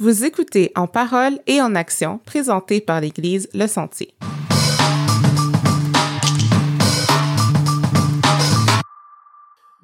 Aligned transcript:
Vous 0.00 0.24
écoutez 0.24 0.72
En 0.74 0.88
parole 0.88 1.38
et 1.46 1.62
en 1.62 1.76
action, 1.76 2.18
présenté 2.26 2.80
par 2.80 3.00
l'Église 3.00 3.48
Le 3.54 3.68
Sentier. 3.68 4.12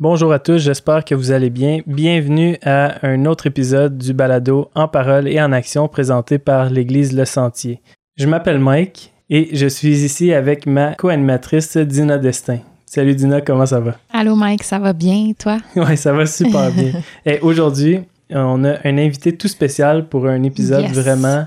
Bonjour 0.01 0.33
à 0.33 0.41
tous, 0.41 0.59
j'espère 0.59 1.04
que 1.04 1.15
vous 1.15 1.31
allez 1.31 1.49
bien. 1.49 1.83
Bienvenue 1.87 2.57
à 2.65 3.07
un 3.07 3.25
autre 3.25 3.46
épisode 3.46 3.99
du 3.99 4.12
balado 4.12 4.69
En 4.75 4.88
parole 4.88 5.29
et 5.29 5.41
en 5.41 5.53
action 5.53 5.87
présenté 5.87 6.38
par 6.40 6.71
l'Église 6.71 7.13
Le 7.13 7.24
Sentier. 7.24 7.81
Je 8.17 8.27
m'appelle 8.27 8.58
Mike 8.58 9.13
et 9.29 9.51
je 9.56 9.69
suis 9.69 10.03
ici 10.03 10.33
avec 10.33 10.67
ma 10.67 10.97
co-animatrice 10.97 11.77
Dina 11.77 12.19
Destin. 12.19 12.58
Salut 12.85 13.15
Dina, 13.15 13.42
comment 13.42 13.67
ça 13.67 13.79
va? 13.79 13.97
Allô 14.13 14.35
Mike, 14.35 14.65
ça 14.65 14.81
va 14.81 14.92
bien, 14.92 15.31
toi? 15.38 15.58
Oui, 15.77 15.97
ça 15.97 16.12
va 16.12 16.27
super 16.27 16.73
bien. 16.73 16.95
Et 17.24 17.38
aujourd'hui, 17.38 18.01
on 18.33 18.65
a 18.65 18.77
un 18.84 18.98
invité 18.98 19.37
tout 19.37 19.48
spécial 19.48 20.09
pour 20.09 20.27
un 20.27 20.42
épisode 20.42 20.83
Yes. 20.83 20.92
vraiment 20.92 21.47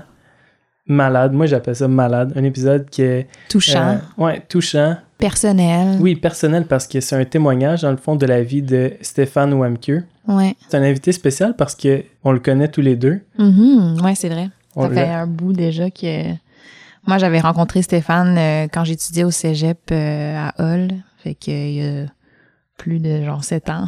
malade. 0.86 1.32
Moi, 1.32 1.46
j'appelle 1.46 1.76
ça 1.76 1.88
malade. 1.88 2.32
Un 2.36 2.44
épisode 2.44 2.88
qui 2.90 3.02
est... 3.02 3.26
Touchant, 3.48 3.98
euh, 4.18 4.22
ouais, 4.22 4.40
touchant. 4.48 4.96
personnel. 5.18 5.96
Oui, 6.00 6.14
personnel 6.16 6.66
parce 6.66 6.86
que 6.86 7.00
c'est 7.00 7.16
un 7.16 7.24
témoignage, 7.24 7.82
dans 7.82 7.90
le 7.90 7.96
fond, 7.96 8.16
de 8.16 8.26
la 8.26 8.42
vie 8.42 8.62
de 8.62 8.92
Stéphane 9.00 9.52
Wemke. 9.54 10.02
Ouais. 10.28 10.54
C'est 10.68 10.76
un 10.76 10.82
invité 10.82 11.12
spécial 11.12 11.54
parce 11.56 11.74
que 11.74 12.04
on 12.22 12.32
le 12.32 12.38
connaît 12.40 12.68
tous 12.68 12.80
les 12.82 12.96
deux. 12.96 13.20
Mhm, 13.38 14.00
Ouais, 14.02 14.14
c'est 14.14 14.28
vrai. 14.28 14.48
On 14.76 14.88
ça 14.88 14.94
fait 14.94 15.08
un 15.08 15.26
bout 15.26 15.52
déjà 15.52 15.90
que. 15.90 16.32
Moi, 17.06 17.18
j'avais 17.18 17.40
rencontré 17.40 17.82
Stéphane 17.82 18.36
euh, 18.38 18.66
quand 18.72 18.84
j'étudiais 18.84 19.24
au 19.24 19.30
cégep 19.30 19.78
euh, 19.92 20.36
à 20.38 20.54
Hull. 20.62 20.88
Fait 21.18 21.34
qu'il 21.34 21.72
y 21.74 21.86
a 21.86 22.06
plus 22.78 22.98
de 22.98 23.22
genre 23.24 23.44
sept 23.44 23.68
ans. 23.70 23.86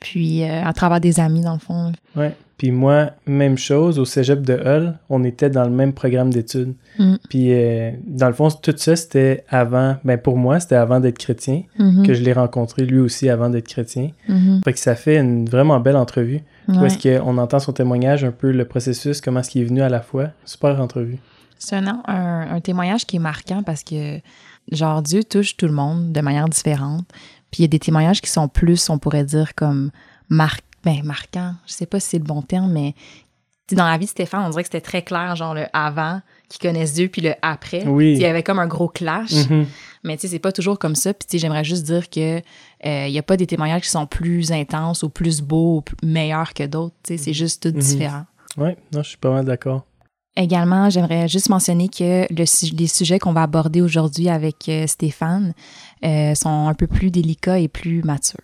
Puis, 0.00 0.44
euh, 0.44 0.64
à 0.64 0.72
travers 0.72 1.00
des 1.00 1.18
amis, 1.20 1.40
dans 1.42 1.54
le 1.54 1.58
fond. 1.58 1.92
Ouais. 2.16 2.34
Puis 2.56 2.72
moi, 2.72 3.10
même 3.26 3.56
chose, 3.56 4.00
au 4.00 4.04
cégep 4.04 4.42
de 4.42 4.54
Hull, 4.54 4.98
on 5.08 5.22
était 5.22 5.48
dans 5.48 5.62
le 5.64 5.70
même 5.70 5.92
programme 5.92 6.30
d'études. 6.32 6.74
Mm. 6.98 7.14
Puis 7.28 7.52
euh, 7.52 7.92
dans 8.04 8.26
le 8.26 8.32
fond, 8.32 8.48
tout 8.50 8.74
ça, 8.76 8.96
c'était 8.96 9.44
avant, 9.48 9.96
ben 10.04 10.18
pour 10.18 10.36
moi, 10.36 10.58
c'était 10.58 10.74
avant 10.74 10.98
d'être 10.98 11.18
chrétien, 11.18 11.62
Mhm, 11.78 12.04
que 12.04 12.14
je 12.14 12.22
l'ai 12.22 12.32
rencontré 12.32 12.84
lui 12.84 12.98
aussi 12.98 13.28
avant 13.30 13.48
d'être 13.48 13.68
chrétien. 13.68 14.10
mhm, 14.28 14.60
Fait 14.64 14.72
que 14.72 14.80
ça 14.80 14.96
fait 14.96 15.18
une 15.18 15.48
vraiment 15.48 15.78
belle 15.78 15.96
entrevue. 15.96 16.40
Où 16.66 16.72
ouais. 16.80 16.88
est-ce 16.88 17.18
qu'on 17.20 17.38
entend 17.38 17.60
son 17.60 17.72
témoignage, 17.72 18.24
un 18.24 18.32
peu 18.32 18.50
le 18.50 18.64
processus, 18.64 19.20
comment 19.20 19.38
est-ce 19.40 19.50
qu'il 19.50 19.62
est 19.62 19.66
venu 19.66 19.80
à 19.82 19.88
la 19.88 20.00
fois. 20.00 20.26
Super 20.44 20.80
entrevue. 20.80 21.18
C'est 21.60 21.76
un, 21.76 22.02
un, 22.08 22.56
un 22.56 22.60
témoignage 22.60 23.06
qui 23.06 23.16
est 23.16 23.20
marquant 23.20 23.62
parce 23.62 23.82
que, 23.84 24.18
genre, 24.72 25.00
Dieu 25.02 25.22
touche 25.24 25.56
tout 25.56 25.66
le 25.66 25.72
monde 25.72 26.12
de 26.12 26.20
manière 26.20 26.48
différente. 26.48 27.04
Puis 27.50 27.60
il 27.60 27.62
y 27.62 27.64
a 27.64 27.68
des 27.68 27.78
témoignages 27.78 28.20
qui 28.20 28.30
sont 28.30 28.48
plus, 28.48 28.88
on 28.90 28.98
pourrait 28.98 29.24
dire, 29.24 29.54
comme 29.54 29.90
mar 30.28 30.56
ben, 30.84 31.02
marquants. 31.02 31.54
Je 31.66 31.72
sais 31.72 31.86
pas 31.86 31.98
si 32.00 32.10
c'est 32.10 32.18
le 32.18 32.24
bon 32.24 32.40
terme, 32.42 32.70
mais 32.72 32.94
dans 33.72 33.86
la 33.86 33.98
vie 33.98 34.06
de 34.06 34.10
Stéphane, 34.10 34.44
on 34.46 34.50
dirait 34.50 34.62
que 34.62 34.68
c'était 34.68 34.80
très 34.80 35.02
clair, 35.02 35.34
genre 35.36 35.52
le 35.54 35.64
avant, 35.74 36.22
qui 36.48 36.58
connaissent 36.58 36.94
Dieu, 36.94 37.08
puis 37.08 37.20
le 37.20 37.34
après. 37.42 37.84
Oui. 37.86 38.12
Il 38.12 38.18
y 38.18 38.24
avait 38.24 38.42
comme 38.42 38.58
un 38.58 38.66
gros 38.66 38.88
clash. 38.88 39.32
Mhm. 39.50 39.66
Mais 40.04 40.16
tu 40.16 40.22
sais, 40.22 40.28
c'est 40.28 40.38
pas 40.38 40.52
toujours 40.52 40.78
comme 40.78 40.94
ça. 40.94 41.12
Puis 41.12 41.26
tu 41.28 41.32
sais, 41.32 41.38
j'aimerais 41.38 41.64
juste 41.64 41.84
dire 41.84 42.08
que 42.08 42.38
euh, 42.38 43.06
il 43.06 43.12
y 43.12 43.18
a 43.18 43.22
pas 43.22 43.36
des 43.36 43.46
témoignages 43.46 43.82
qui 43.82 43.90
sont 43.90 44.06
plus 44.06 44.52
intenses 44.52 45.02
ou 45.02 45.08
plus 45.10 45.42
beaux 45.42 45.78
ou 45.78 45.80
plus- 45.82 45.96
meilleurs 46.06 46.54
que 46.54 46.64
d'autres. 46.64 46.94
Tu 47.02 47.16
sais, 47.18 47.24
c'est 47.24 47.32
juste 47.34 47.62
tout 47.64 47.76
Mhm. 47.76 47.82
différent. 47.82 48.24
Ouais, 48.56 48.76
non, 48.92 49.02
je 49.02 49.08
suis 49.10 49.18
pas 49.18 49.30
mal 49.32 49.44
d'accord. 49.44 49.84
Également, 50.36 50.88
j'aimerais 50.88 51.26
juste 51.26 51.48
mentionner 51.48 51.88
que 51.88 52.32
le, 52.32 52.76
les 52.78 52.86
sujets 52.86 53.18
qu'on 53.18 53.32
va 53.32 53.42
aborder 53.42 53.82
aujourd'hui 53.82 54.28
avec 54.28 54.68
euh, 54.68 54.86
Stéphane 54.86 55.52
euh, 56.04 56.34
sont 56.34 56.68
un 56.68 56.74
peu 56.74 56.86
plus 56.86 57.10
délicats 57.10 57.58
et 57.58 57.68
plus 57.68 58.02
matures. 58.02 58.38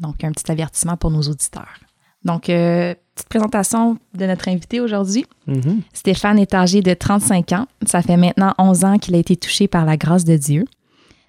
Donc, 0.00 0.24
un 0.24 0.32
petit 0.32 0.50
avertissement 0.50 0.96
pour 0.96 1.10
nos 1.10 1.22
auditeurs. 1.22 1.78
Donc, 2.24 2.50
euh, 2.50 2.94
petite 3.14 3.28
présentation 3.28 3.98
de 4.14 4.26
notre 4.26 4.48
invité 4.48 4.80
aujourd'hui. 4.80 5.26
Mhm. 5.46 5.82
Stéphane 5.92 6.38
est 6.38 6.54
âgé 6.54 6.82
de 6.82 6.94
35 6.94 7.52
ans. 7.52 7.66
Ça 7.86 8.02
fait 8.02 8.16
maintenant 8.16 8.54
11 8.58 8.84
ans 8.84 8.98
qu'il 8.98 9.14
a 9.14 9.18
été 9.18 9.36
touché 9.36 9.68
par 9.68 9.84
la 9.84 9.96
grâce 9.96 10.24
de 10.24 10.36
Dieu. 10.36 10.64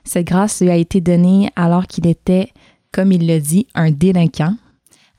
Cette 0.04 0.26
grâce 0.26 0.62
lui 0.62 0.70
a 0.70 0.76
été 0.76 1.02
donnée 1.02 1.50
alors 1.56 1.86
qu'il 1.86 2.08
était, 2.08 2.52
comme 2.92 3.12
il 3.12 3.28
le 3.28 3.40
dit, 3.40 3.68
un 3.76 3.92
délinquant, 3.92 4.56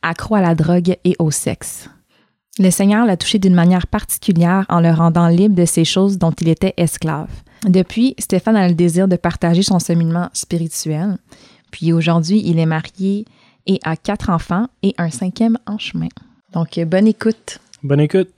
accro 0.02 0.34
à 0.34 0.40
la 0.40 0.54
drogue 0.54 0.96
et 1.04 1.14
au 1.18 1.30
sexe. 1.30 1.88
Le 2.58 2.70
Seigneur 2.70 3.06
l'a 3.06 3.16
touché 3.16 3.38
d'une 3.38 3.54
manière 3.54 3.86
particulière 3.86 4.66
en 4.68 4.80
le 4.80 4.90
rendant 4.90 5.28
libre 5.28 5.54
de 5.54 5.64
ces 5.64 5.84
choses 5.84 6.18
dont 6.18 6.32
il 6.32 6.48
était 6.48 6.74
esclave. 6.76 7.30
Depuis, 7.66 8.14
Stéphane 8.18 8.56
a 8.56 8.66
le 8.68 8.74
désir 8.74 9.06
de 9.08 9.16
partager 9.16 9.62
son 9.62 9.78
cheminement 9.78 10.28
spirituel. 10.32 11.18
Puis 11.70 11.92
aujourd'hui, 11.92 12.42
il 12.44 12.58
est 12.58 12.66
marié 12.66 13.26
et 13.66 13.78
a 13.84 13.96
quatre 13.96 14.30
enfants 14.30 14.66
et 14.82 14.94
un 14.98 15.10
cinquième 15.10 15.58
en 15.66 15.78
chemin. 15.78 16.08
Donc, 16.52 16.78
euh, 16.78 16.84
bonne 16.84 17.06
écoute. 17.06 17.58
Bonne 17.82 18.00
écoute. 18.00 18.30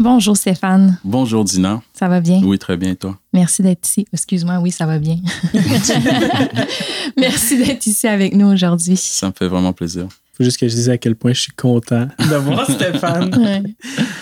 Bonjour 0.00 0.36
Stéphane, 0.36 0.96
Bonjour 1.02 1.42
Dina. 1.42 1.82
ça 1.92 2.06
va 2.08 2.20
bien? 2.20 2.40
Oui, 2.44 2.56
très 2.56 2.76
bien, 2.76 2.92
et 2.92 2.96
toi? 2.96 3.18
Merci 3.32 3.62
d'être 3.62 3.84
ici. 3.86 4.06
Excuse-moi, 4.12 4.58
oui, 4.60 4.70
ça 4.70 4.86
va 4.86 4.98
bien. 5.00 5.16
Merci 7.16 7.58
d'être 7.58 7.84
ici 7.86 8.06
avec 8.06 8.34
nous 8.34 8.46
aujourd'hui. 8.46 8.96
Ça 8.96 9.26
me 9.28 9.32
fait 9.32 9.48
vraiment 9.48 9.72
plaisir. 9.72 10.06
Faut 10.34 10.44
juste 10.44 10.58
que 10.58 10.68
je 10.68 10.74
dise 10.74 10.88
à 10.88 10.98
quel 10.98 11.16
point 11.16 11.32
je 11.32 11.40
suis 11.40 11.52
content 11.52 12.06
de 12.18 12.36
voir 12.36 12.70
Stéphane 12.70 13.34
Ouais. 13.36 13.62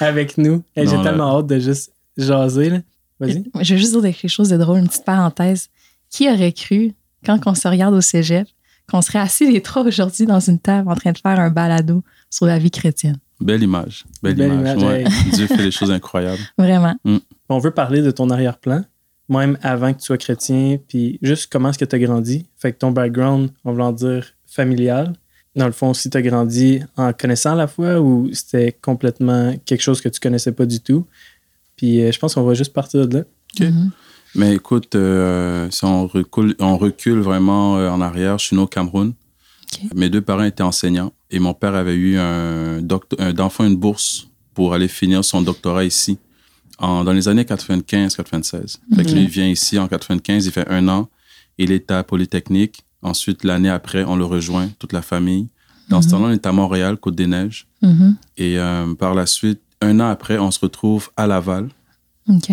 avec 0.01 0.39
nous. 0.39 0.63
Et 0.75 0.87
J'ai 0.87 1.01
tellement 1.03 1.39
hâte 1.39 1.47
de 1.47 1.59
juste 1.59 1.93
jaser. 2.17 2.71
là. 2.71 2.79
Vas-y. 3.21 3.45
Je 3.63 3.75
veux 3.75 3.81
juste 3.81 3.93
dire 3.93 4.17
quelque 4.17 4.29
chose 4.29 4.49
de 4.49 4.57
drôle, 4.57 4.79
une 4.79 4.89
petite 4.89 5.05
parenthèse. 5.05 5.69
Qui 6.11 6.29
aurait 6.31 6.53
cru, 6.53 6.93
quand 7.25 7.39
on 7.47 7.55
se 7.55 7.67
regarde 7.67 7.95
au 7.95 8.01
cégep, 8.01 8.47
qu'on 8.89 9.03
serait 9.03 9.19
assis 9.19 9.51
les 9.51 9.61
trois 9.61 9.83
aujourd'hui 9.83 10.27
dans 10.27 10.39
une 10.39 10.61
table 10.61 10.89
en 10.89 10.95
train 10.95 11.13
de 11.13 11.19
faire 11.19 11.41
un 11.41 11.51
balado 11.51 12.05
sur 12.31 12.47
la 12.47 12.59
vie 12.59 12.71
chrétienne? 12.71 13.19
Belle 13.41 13.63
image. 13.63 14.05
Belle, 14.23 14.37
Belle 14.37 14.53
image. 14.53 14.81
image, 14.81 14.91
ouais. 14.91 15.05
Dieu 15.33 15.47
fait 15.47 15.57
des 15.57 15.71
choses 15.71 15.91
incroyables. 15.91 16.41
Vraiment. 16.57 16.95
On 17.49 17.59
veut 17.59 17.73
parler 17.73 18.03
de 18.03 18.11
ton 18.11 18.31
arrière-plan, 18.31 18.85
même 19.29 19.59
avant 19.63 19.93
que 19.93 19.99
tu 19.99 20.05
sois 20.05 20.19
chrétien, 20.19 20.79
puis 20.89 21.19
juste 21.21 21.51
comment 21.51 21.71
est-ce 21.71 21.79
que 21.79 21.85
tu 21.85 21.97
as 21.97 21.99
grandi. 21.99 22.47
Fait 22.57 22.73
que 22.73 22.79
ton 22.79 22.93
background, 22.93 23.51
on 23.65 23.73
va 23.73 23.85
en 23.85 23.93
dire 23.93 24.27
familial. 24.47 25.13
Dans 25.57 25.67
le 25.67 25.73
fond, 25.73 25.93
si 25.95 26.09
tu 26.11 26.17
as 26.17 26.23
grandi 26.23 26.81
en 26.97 27.13
connaissant 27.13 27.55
la 27.55 27.67
foi 27.67 28.01
ou 28.01 28.29
c'était 28.33 28.73
complètement 28.73 29.55
quelque 29.65 29.83
chose 29.83 30.01
que 30.01 30.09
tu 30.09 30.21
connaissais 30.21 30.53
pas 30.53 30.67
du 30.67 30.81
tout. 30.81 31.07
Puis 31.77 32.01
euh, 32.03 32.13
je 32.13 32.19
pense 32.19 32.35
qu'on 32.35 32.43
va 32.45 32.55
juste 32.55 32.73
partir 32.73 33.07
de 33.07 33.19
là. 33.19 33.25
Ok. 33.61 33.67
Mhm. 33.69 33.91
Mais 34.35 34.55
écoute, 34.55 34.95
euh, 34.97 35.69
si 35.71 35.85
on 35.85 36.07
recule, 36.07 36.55
on 36.59 36.77
recule 36.77 37.21
vraiment 37.21 37.79
euh, 37.79 37.89
en 37.91 38.01
arrière, 38.03 38.39
je 38.39 38.47
suis 38.47 38.57
né 38.57 38.63
au 38.63 38.67
Cameroun. 38.67 39.15
Mes 39.95 40.09
deux 40.11 40.21
parents 40.21 40.45
étaient 40.45 40.63
enseignants 40.63 41.13
et 41.31 41.39
mon 41.39 41.55
père 41.55 41.75
avait 41.75 41.95
eu 41.95 42.19
un, 42.19 42.79
un 43.19 43.33
d'enfant 43.33 43.65
une 43.65 43.77
bourse 43.77 44.29
pour 44.55 44.75
aller 44.75 44.89
finir 44.89 45.25
son 45.25 45.43
doctorat 45.43 45.85
ici 45.85 46.19
en, 46.79 47.03
dans 47.05 47.13
les 47.13 47.29
années 47.29 47.45
95-96. 47.45 48.79
Fait 48.95 49.05
que 49.05 49.09
Ok. 49.09 49.15
lui, 49.15 49.23
il 49.23 49.29
vient 49.29 49.49
ici 49.49 49.79
en 49.79 49.89
95, 49.89 50.47
il 50.47 50.53
fait 50.53 50.69
un 50.69 50.89
an. 50.89 51.09
Il 51.59 51.73
est 51.73 51.91
à 51.91 52.03
Polytechnique. 52.05 52.83
Ensuite, 53.03 53.45
l'année 53.45 53.71
après, 53.71 54.05
on 54.05 54.17
le 54.17 54.25
rejoint, 54.25 54.69
toute 54.79 54.93
la 54.93 55.03
famille. 55.03 55.49
Dans 55.89 56.03
ce 56.03 56.07
Mhm. 56.09 56.13
temps-là, 56.13 56.27
on 56.29 56.33
est 56.33 56.47
à 56.47 56.53
Montréal, 56.53 56.97
Côte-des-Neiges. 56.97 57.67
Mhm. 57.83 58.17
Et 58.37 58.59
euh, 58.59 58.95
par 58.95 59.15
la 59.15 59.27
suite, 59.27 59.61
un 59.87 60.01
an 60.01 60.09
après, 60.09 60.39
on 60.39 60.51
se 60.51 60.61
retrouve 60.61 61.11
à 61.17 61.27
Laval. 61.27 61.69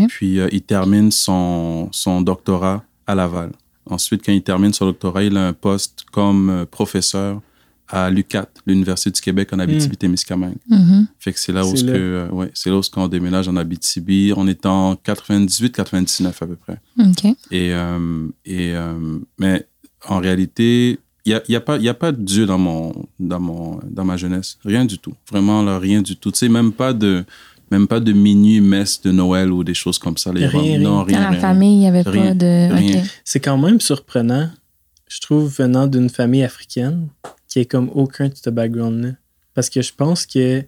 Puis 0.08 0.40
euh, 0.40 0.48
il 0.52 0.62
termine 0.62 1.12
son, 1.12 1.90
son 1.92 2.22
doctorat 2.22 2.84
à 3.08 3.16
Laval. 3.16 3.52
Ensuite, 3.86 4.24
quand 4.26 4.32
il 4.32 4.44
termine 4.44 4.72
son 4.74 4.86
doctorat, 4.86 5.24
il 5.24 5.36
a 5.36 5.48
un 5.48 5.54
poste 5.54 6.06
comme 6.12 6.50
euh, 6.50 6.66
professeur 6.66 7.42
à 7.90 8.10
l'UCAT, 8.10 8.48
l'Université 8.66 9.12
du 9.12 9.22
Québec 9.22 9.50
en 9.54 9.60
Abitibi-Témiscamingue. 9.60 10.56
Mhm. 10.70 11.08
Fait 11.20 11.34
que 11.34 11.40
c'est 11.40 11.52
là 11.52 11.66
où 11.66 11.72
C'est 11.72 11.78
ce 11.78 11.86
là. 11.86 11.94
que, 11.94 11.98
euh, 11.98 12.30
ouais, 12.30 12.52
c'est 12.54 12.70
là 12.70 12.78
où 12.78 12.84
ce 12.84 12.90
qu'on 12.90 13.08
déménage 13.08 13.48
en 13.48 13.56
Abitibi. 13.56 14.34
On 14.36 14.48
est 14.48 14.66
en 14.66 14.96
98-99 14.96 16.28
à 16.42 16.48
peu 16.48 16.56
près. 16.56 16.80
Et, 17.52 17.74
euh, 17.74 18.28
et 18.46 18.74
euh, 18.74 19.20
mais 19.38 19.68
en 20.08 20.20
réalité, 20.20 21.00
il 21.26 21.30
n'y 21.30 21.36
a, 21.36 21.42
y 21.48 21.56
a, 21.56 21.62
pas- 21.62 21.78
il 21.78 21.84
y 21.84 21.90
a 21.90 21.94
pas 21.94 22.12
de 22.12 22.22
Dieu 22.22 22.46
dans, 22.46 22.58
mon, 22.58 22.94
dans, 23.20 23.40
mon, 23.40 23.80
dans 23.90 24.04
ma 24.06 24.18
jeunesse. 24.18 24.58
Rien 24.66 24.86
du 24.86 24.98
tout. 25.00 25.14
Vraiment, 25.32 25.62
là, 25.64 25.80
rien 25.80 26.02
du 26.02 26.16
tout. 26.18 26.32
Tu 26.32 26.40
sais, 26.40 26.50
même 26.50 26.72
pas 26.74 26.94
de, 26.94 27.24
même 27.72 27.88
pas 27.88 28.00
de 28.00 28.12
minuit 28.12 28.60
messe 28.62 29.02
de 29.02 29.12
Noël 29.12 29.52
ou 29.52 29.64
des 29.64 29.74
choses 29.74 29.98
comme 30.00 30.18
ça. 30.18 30.32
Les 30.34 30.46
Rien, 30.48 30.80
non, 30.80 30.98
Dans 30.98 31.04
rien, 31.04 31.20
la 31.22 31.30
rien. 31.30 31.40
famille, 31.40 31.76
il 31.76 31.80
n'y 31.80 31.88
avait 31.88 32.02
Rien, 32.02 32.28
pas 32.30 32.34
de. 32.34 32.74
rien. 32.76 33.02
OK. 33.04 33.08
C'est 33.24 33.40
quand 33.40 33.58
même 33.58 33.80
surprenant, 33.80 34.50
je 35.08 35.22
trouve, 35.22 35.50
venant 35.56 35.88
d'une 35.88 36.10
famille 36.10 36.44
africaine 36.44 37.08
qui 37.48 37.60
est 37.60 37.66
comme 37.66 37.90
aucun 37.94 38.28
de 38.30 38.36
ce 38.36 38.50
background-là. 38.50 39.12
Parce 39.54 39.70
que 39.70 39.82
je 39.82 39.94
pense 39.94 40.26
que, 40.26 40.64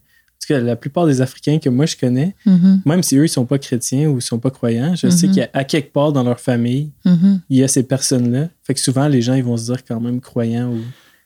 tout 0.47 0.53
cas, 0.53 0.59
la 0.59 0.75
plupart 0.75 1.05
des 1.07 1.21
Africains 1.21 1.59
que 1.59 1.69
moi 1.69 1.85
je 1.85 1.95
connais, 1.97 2.35
Mhm. 2.45 2.81
même 2.85 3.03
si 3.03 3.15
eux 3.17 3.25
ils 3.25 3.29
sont 3.29 3.45
pas 3.45 3.57
chrétiens 3.59 4.09
ou 4.09 4.17
ils 4.17 4.21
sont 4.21 4.39
pas 4.39 4.51
croyants, 4.51 4.95
je 4.95 5.09
sais 5.09 5.27
Mhm. 5.27 5.35
qu'à 5.35 5.63
quelque 5.63 5.91
part 5.93 6.11
dans 6.13 6.23
leur 6.23 6.39
famille, 6.39 6.91
Mhm. 7.05 7.41
il 7.49 7.57
y 7.57 7.63
a 7.63 7.67
ces 7.67 7.83
personnes-là. 7.83 8.49
Fait 8.63 8.73
que 8.73 8.79
souvent 8.79 9.07
les 9.07 9.21
gens 9.21 9.33
ils 9.33 9.43
vont 9.43 9.57
se 9.57 9.65
dire 9.65 9.83
quand 9.85 9.99
même 9.99 10.21
croyants 10.21 10.71
ou. 10.71 10.79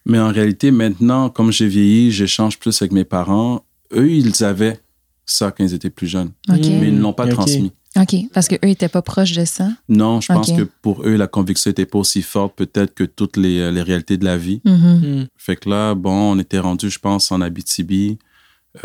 Mais 0.05 0.19
en 0.19 0.29
réalité, 0.31 0.71
maintenant, 0.71 1.29
comme 1.29 1.51
j'ai 1.51 1.67
vieilli, 1.67 2.11
j'échange 2.11 2.57
plus 2.57 2.81
avec 2.81 2.91
mes 2.91 3.03
parents. 3.03 3.63
Eux, 3.93 4.09
ils 4.09 4.43
avaient 4.43 4.79
ça 5.25 5.51
quand 5.51 5.63
ils 5.63 5.73
étaient 5.73 5.89
plus 5.89 6.07
jeunes. 6.07 6.31
Mais 6.47 6.57
ils 6.59 6.95
ne 6.95 7.01
l'ont 7.01 7.13
pas 7.13 7.27
transmis. 7.27 7.71
OK. 7.99 8.15
Parce 8.33 8.47
qu'eux 8.47 8.57
n'étaient 8.63 8.87
pas 8.87 9.01
proches 9.01 9.33
de 9.33 9.45
ça? 9.45 9.69
Non, 9.89 10.21
je 10.21 10.31
pense 10.31 10.51
que 10.51 10.61
pour 10.81 11.03
eux, 11.05 11.15
la 11.15 11.27
conviction 11.27 11.69
n'était 11.69 11.85
pas 11.87 11.97
aussi 11.99 12.21
forte 12.21 12.55
peut-être 12.55 12.93
que 12.93 13.03
toutes 13.03 13.35
les, 13.35 13.59
euh, 13.59 13.71
les 13.71 13.81
réalités 13.81 14.17
de 14.17 14.25
la 14.25 14.37
vie. 14.37 14.61
Hmm. 14.63 15.23
Fait 15.37 15.55
que 15.55 15.69
là, 15.69 15.95
bon, 15.95 16.11
on 16.33 16.39
était 16.39 16.59
rendu, 16.59 16.89
je 16.89 16.99
pense, 16.99 17.31
en 17.31 17.41
Abitibi. 17.41 18.17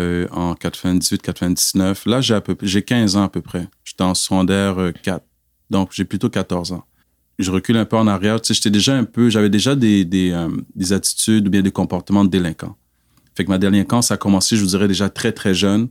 Euh, 0.01 0.27
en 0.31 0.55
98-99. 0.55 2.09
Là, 2.09 2.21
j'ai, 2.21 2.35
à 2.35 2.41
peu, 2.41 2.57
j'ai 2.63 2.83
15 2.83 3.17
ans 3.17 3.25
à 3.25 3.29
peu 3.29 3.41
près. 3.41 3.69
J'étais 3.85 4.03
en 4.05 4.15
secondaire 4.15 4.79
euh, 4.79 4.93
4. 5.03 5.25
Donc, 5.71 5.91
j'ai 5.93 6.05
plutôt 6.05 6.29
14 6.29 6.73
ans. 6.73 6.85
Je 7.39 7.51
recule 7.51 7.77
un 7.77 7.85
peu 7.85 7.97
en 7.97 8.07
arrière. 8.07 8.41
Tu 8.41 8.49
sais, 8.49 8.55
j'étais 8.55 8.71
déjà 8.71 8.97
un 8.97 9.05
peu, 9.05 9.29
j'avais 9.29 9.51
déjà 9.51 9.75
des, 9.75 10.05
des, 10.05 10.31
euh, 10.31 10.49
des 10.75 10.93
attitudes 10.93 11.49
ou 11.49 11.51
bien 11.51 11.63
des 11.63 11.73
comportements 11.73 12.25
de 12.25 12.31
délinquant. 12.31 12.77
Fait 13.37 13.45
que 13.45 13.51
ma 13.51 13.59
délinquance 13.59 14.11
a 14.13 14.17
commencé, 14.17 14.57
je 14.57 14.63
vous 14.63 14.69
dirais, 14.69 14.87
déjà 14.89 15.09
très, 15.09 15.33
très 15.33 15.55
jeune. 15.55 15.89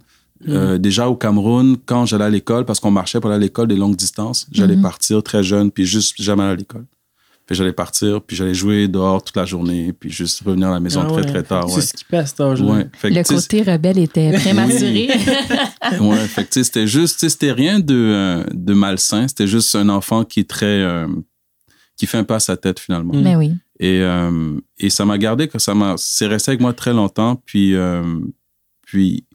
Euh, 0.48 0.78
déjà 0.78 1.08
au 1.10 1.16
Cameroun, 1.16 1.78
quand 1.86 2.06
j'allais 2.06 2.24
à 2.26 2.30
l'école, 2.30 2.66
parce 2.66 2.80
qu'on 2.80 2.92
marchait 2.92 3.20
pour 3.20 3.30
aller 3.30 3.38
à 3.38 3.40
l'école 3.40 3.68
des 3.68 3.76
longues 3.76 3.96
distances, 3.96 4.48
j'allais 4.52 4.76
Mhm. 4.76 4.82
partir 4.82 5.24
très 5.24 5.44
jeune, 5.44 5.72
puis 5.72 5.86
juste 5.86 6.22
jamais 6.22 6.44
aller 6.44 6.52
à 6.54 6.56
l'école. 6.56 6.86
Puis 7.46 7.56
j'allais 7.58 7.74
partir, 7.74 8.22
puis 8.22 8.38
j'allais 8.38 8.54
jouer 8.54 8.88
dehors 8.88 9.22
toute 9.22 9.36
la 9.36 9.44
journée, 9.46 9.92
puis 9.92 10.10
juste 10.10 10.42
revenir 10.46 10.70
à 10.70 10.72
la 10.72 10.80
maison 10.80 11.02
Ah 11.04 11.08
très, 11.08 11.16
ouais. 11.24 11.26
très 11.30 11.44
tard. 11.44 11.68
C'est 11.70 11.76
Ouais. 11.76 11.82
ce 11.82 11.94
qui 11.94 12.06
passe 12.06 12.34
cet. 12.36 12.62
Ouais. 12.62 12.88
Le 13.04 13.24
côté 13.28 13.62
rebelle 13.64 13.98
était 14.00 14.32
prématuré. 14.40 15.10
Ouais, 16.00 16.18
fait 16.28 16.46
que, 16.50 16.64
c'était 16.64 16.88
juste, 16.88 17.28
c'était 17.28 17.52
rien 17.52 17.80
de, 17.82 17.94
euh, 17.94 18.44
de 18.54 18.74
malsain. 18.74 19.28
C'était 19.28 19.48
juste 19.48 19.76
un 19.76 19.90
enfant 19.90 20.24
qui 20.24 20.40
est 20.40 20.50
très, 20.50 20.66
euh, 20.66 21.06
qui 21.98 22.06
fait 22.08 22.18
un 22.18 22.24
pas 22.24 22.36
à 22.36 22.40
sa 22.40 22.56
tête 22.56 22.80
finalement. 22.80 23.14
Mm. 23.14 23.22
Mais 23.22 23.36
oui. 23.36 23.52
Et, 23.80 24.00
euh, 24.02 24.58
et 24.80 24.90
ça 24.90 25.04
m'a 25.04 25.18
gardé, 25.18 25.50
ça 25.58 25.74
m'a, 25.76 25.96
c'est 25.98 26.28
resté 26.28 26.52
avec 26.52 26.62
moi 26.62 26.72
très 26.74 26.94
longtemps. 26.94 27.36
Puis, 27.46 27.76
euh, 27.76 28.02
puis, 28.86 29.26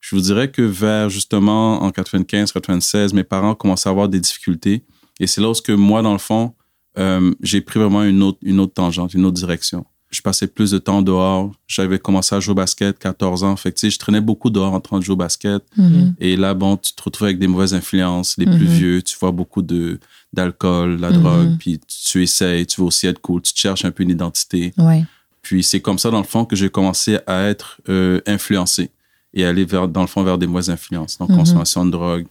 je 0.00 0.16
vous 0.16 0.22
dirais 0.22 0.50
que 0.50 0.62
vers 0.62 1.08
justement 1.10 1.80
en 1.82 1.90
95, 1.92 2.50
96, 2.50 3.14
mes 3.14 3.22
parents 3.22 3.54
commençaient 3.54 3.88
à 3.88 3.92
avoir 3.92 4.08
des 4.08 4.18
difficultés. 4.18 4.82
Et 5.20 5.28
c'est 5.28 5.40
lorsque 5.40 5.70
moi, 5.70 6.02
dans 6.02 6.12
le 6.12 6.18
fond, 6.18 6.54
euh, 6.98 7.32
j'ai 7.42 7.60
pris 7.60 7.78
vraiment 7.80 8.02
une 8.04 8.22
autre, 8.22 8.38
une 8.42 8.60
autre 8.60 8.74
tangente, 8.74 9.14
une 9.14 9.24
autre 9.24 9.36
direction. 9.36 9.84
Je 10.10 10.20
passais 10.20 10.46
plus 10.46 10.70
de 10.72 10.76
temps 10.78 11.00
dehors. 11.00 11.50
J'avais 11.66 11.98
commencé 11.98 12.34
à 12.34 12.40
jouer 12.40 12.52
au 12.52 12.54
basket, 12.54 12.98
14 12.98 13.44
ans. 13.44 13.56
Fait 13.56 13.72
que, 13.72 13.88
je 13.88 13.98
traînais 13.98 14.20
beaucoup 14.20 14.50
dehors 14.50 14.74
en 14.74 14.80
train 14.80 14.98
de 14.98 15.02
jouer 15.04 15.14
au 15.14 15.16
basket. 15.16 15.62
Mhm. 15.78 16.14
Et 16.20 16.36
là, 16.36 16.52
bon, 16.52 16.76
tu 16.76 16.92
te 16.92 17.02
retrouves 17.02 17.28
avec 17.28 17.38
des 17.38 17.46
mauvaises 17.46 17.72
influences, 17.72 18.36
les 18.36 18.44
plus 18.44 18.66
Mhm. 18.66 18.74
vieux, 18.74 19.02
tu 19.02 19.16
vois 19.18 19.30
beaucoup 19.32 19.62
de 19.62 19.98
d'alcool, 20.34 20.98
la 20.98 21.10
Mhm. 21.10 21.16
drogue, 21.22 21.56
puis 21.58 21.78
tu 21.86 22.22
essayes, 22.22 22.66
tu 22.66 22.80
veux 22.80 22.86
aussi 22.86 23.06
être 23.06 23.20
cool, 23.20 23.42
tu 23.42 23.52
te 23.52 23.58
cherches 23.58 23.84
un 23.84 23.90
peu 23.90 24.02
une 24.02 24.10
identité. 24.10 24.72
Ouais. 24.78 25.04
Puis 25.42 25.62
c'est 25.62 25.80
comme 25.80 25.98
ça, 25.98 26.10
dans 26.10 26.18
le 26.18 26.24
fond, 26.24 26.44
que 26.46 26.56
j'ai 26.56 26.70
commencé 26.70 27.18
à 27.26 27.42
être 27.44 27.80
euh, 27.88 28.20
influencé 28.26 28.90
et 29.34 29.44
aller 29.44 29.64
vers, 29.66 29.88
dans 29.88 30.00
le 30.02 30.06
fond 30.06 30.22
vers 30.22 30.38
des 30.38 30.46
mauvaises 30.46 30.70
influences. 30.70 31.18
Donc, 31.18 31.30
consommation 31.34 31.84
de 31.86 31.90
drogue, 31.90 32.26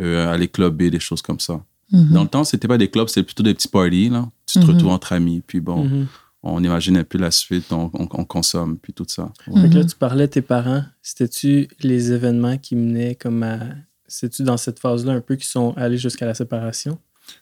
euh, 0.00 0.32
aller 0.32 0.48
clubber, 0.48 0.90
des 0.90 0.98
choses 1.00 1.22
comme 1.22 1.38
ça. 1.40 1.60
Mhm. 1.92 2.12
Dans 2.12 2.22
le 2.22 2.28
temps, 2.28 2.44
c'était 2.44 2.68
pas 2.68 2.78
des 2.78 2.88
clubs, 2.90 3.08
c'était 3.08 3.22
plutôt 3.22 3.42
des 3.42 3.54
petits 3.54 3.68
parties, 3.68 4.08
là. 4.08 4.28
Tu 4.46 4.58
te 4.58 4.64
Mhm. 4.64 4.70
retrouves 4.70 4.90
entre 4.90 5.12
amis, 5.12 5.42
puis 5.46 5.60
bon, 5.60 5.84
Mhm. 5.84 6.06
on 6.42 6.62
imagine 6.62 6.96
un 6.96 7.04
peu 7.04 7.18
la 7.18 7.30
suite, 7.30 7.72
on, 7.72 7.90
on- 7.94 8.08
on 8.10 8.24
consomme, 8.24 8.78
puis 8.78 8.92
tout 8.92 9.04
ça. 9.08 9.32
Ouais. 9.48 9.62
Fait 9.62 9.68
que 9.70 9.74
là, 9.74 9.84
tu 9.84 9.96
parlais 9.96 10.26
de 10.26 10.32
tes 10.32 10.42
parents. 10.42 10.82
C'était-tu 11.02 11.68
les 11.80 12.12
événements 12.12 12.58
qui 12.58 12.76
menaient 12.76 13.14
comme 13.14 13.42
à. 13.42 13.58
C'est-tu 14.06 14.42
dans 14.42 14.56
cette 14.56 14.78
phase-là 14.78 15.12
un 15.14 15.20
peu 15.20 15.36
qui 15.36 15.46
sont 15.46 15.72
allés 15.76 15.98
jusqu'à 15.98 16.26
la 16.26 16.34
séparation? 16.34 16.98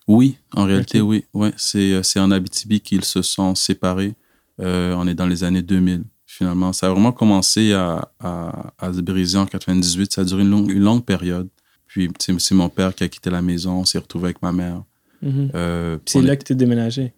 Oui, 0.06 0.36
en 0.54 0.64
réalité, 0.64 1.00
oui. 1.00 1.24
Ouais, 1.34 1.52
c'est, 1.56 1.92
euh, 1.92 2.02
c'est 2.04 2.20
en 2.20 2.30
Abitibi 2.30 2.80
qu'ils 2.80 3.04
se 3.04 3.20
sont 3.22 3.54
séparés. 3.56 4.14
Euh, 4.60 4.94
on 4.96 5.06
est 5.08 5.14
dans 5.14 5.26
les 5.26 5.42
années 5.42 5.62
2000, 5.62 6.04
finalement. 6.24 6.72
Ça 6.72 6.86
a 6.86 6.90
vraiment 6.90 7.10
commencé 7.12 7.72
à, 7.72 8.08
à, 8.20 8.72
à 8.78 8.92
se 8.92 9.00
briser 9.00 9.38
en 9.38 9.46
98. 9.46 10.12
Ça 10.12 10.20
a 10.20 10.24
duré 10.24 10.42
une 10.42 10.50
longue, 10.50 10.70
une 10.70 10.82
longue 10.82 11.04
période. 11.04 11.48
Puis, 11.92 12.10
c'est 12.38 12.54
mon 12.54 12.68
père 12.68 12.94
qui 12.94 13.04
a 13.04 13.08
quitté 13.08 13.28
la 13.30 13.42
maison. 13.42 13.80
On 13.80 13.84
s'est 13.84 13.98
retrouvé 13.98 14.26
avec 14.26 14.42
ma 14.42 14.50
mère. 14.52 14.82
Mhm. 15.20 15.50
Euh, 15.54 15.98
c'est 16.06 16.20
là 16.22 16.32
est- 16.32 16.36
que 16.38 16.44
tu 16.44 16.52
es 16.54 16.56
déménagé? 16.56 17.12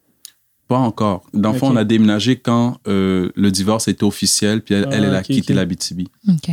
Pas 0.67 0.79
encore. 0.79 1.25
Dans 1.33 1.53
le 1.53 1.59
fond, 1.59 1.71
on 1.73 1.77
a 1.77 1.85
déménagé 1.85 2.37
quand 2.37 2.79
euh, 2.89 3.31
le 3.37 3.51
divorce 3.51 3.87
était 3.87 4.03
officiel. 4.05 4.63
Puis 4.63 4.75
elle, 4.75 4.87
Ah, 4.91 4.95
elle, 4.95 5.05
elle 5.05 5.15
a 5.15 5.21
ok, 5.21 5.27
quitté 5.27 5.53
ok. 5.53 5.57
l'Abitibi. 5.57 6.09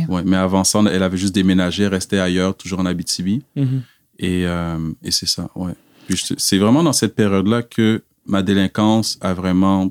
Ouais, 0.08 0.22
mais 0.24 0.36
avant 0.36 0.64
ça, 0.64 0.80
elle 0.90 1.02
avait 1.02 1.16
juste 1.16 1.34
déménagé, 1.34 1.86
resté 1.88 2.20
ailleurs, 2.20 2.54
toujours 2.56 2.78
en 2.80 2.86
Abitibi. 2.86 3.42
Mhm. 3.56 3.82
Et, 4.18 4.46
euh, 4.46 4.78
et 5.02 5.10
c'est 5.10 5.26
ça, 5.26 5.48
ouais. 5.56 5.72
Puis 6.06 6.16
je- 6.16 6.34
c'est 6.36 6.58
vraiment 6.58 6.82
dans 6.82 6.92
cette 6.92 7.14
période-là 7.14 7.62
que 7.62 8.02
ma 8.26 8.42
délinquance 8.42 9.18
a 9.22 9.32
vraiment, 9.34 9.90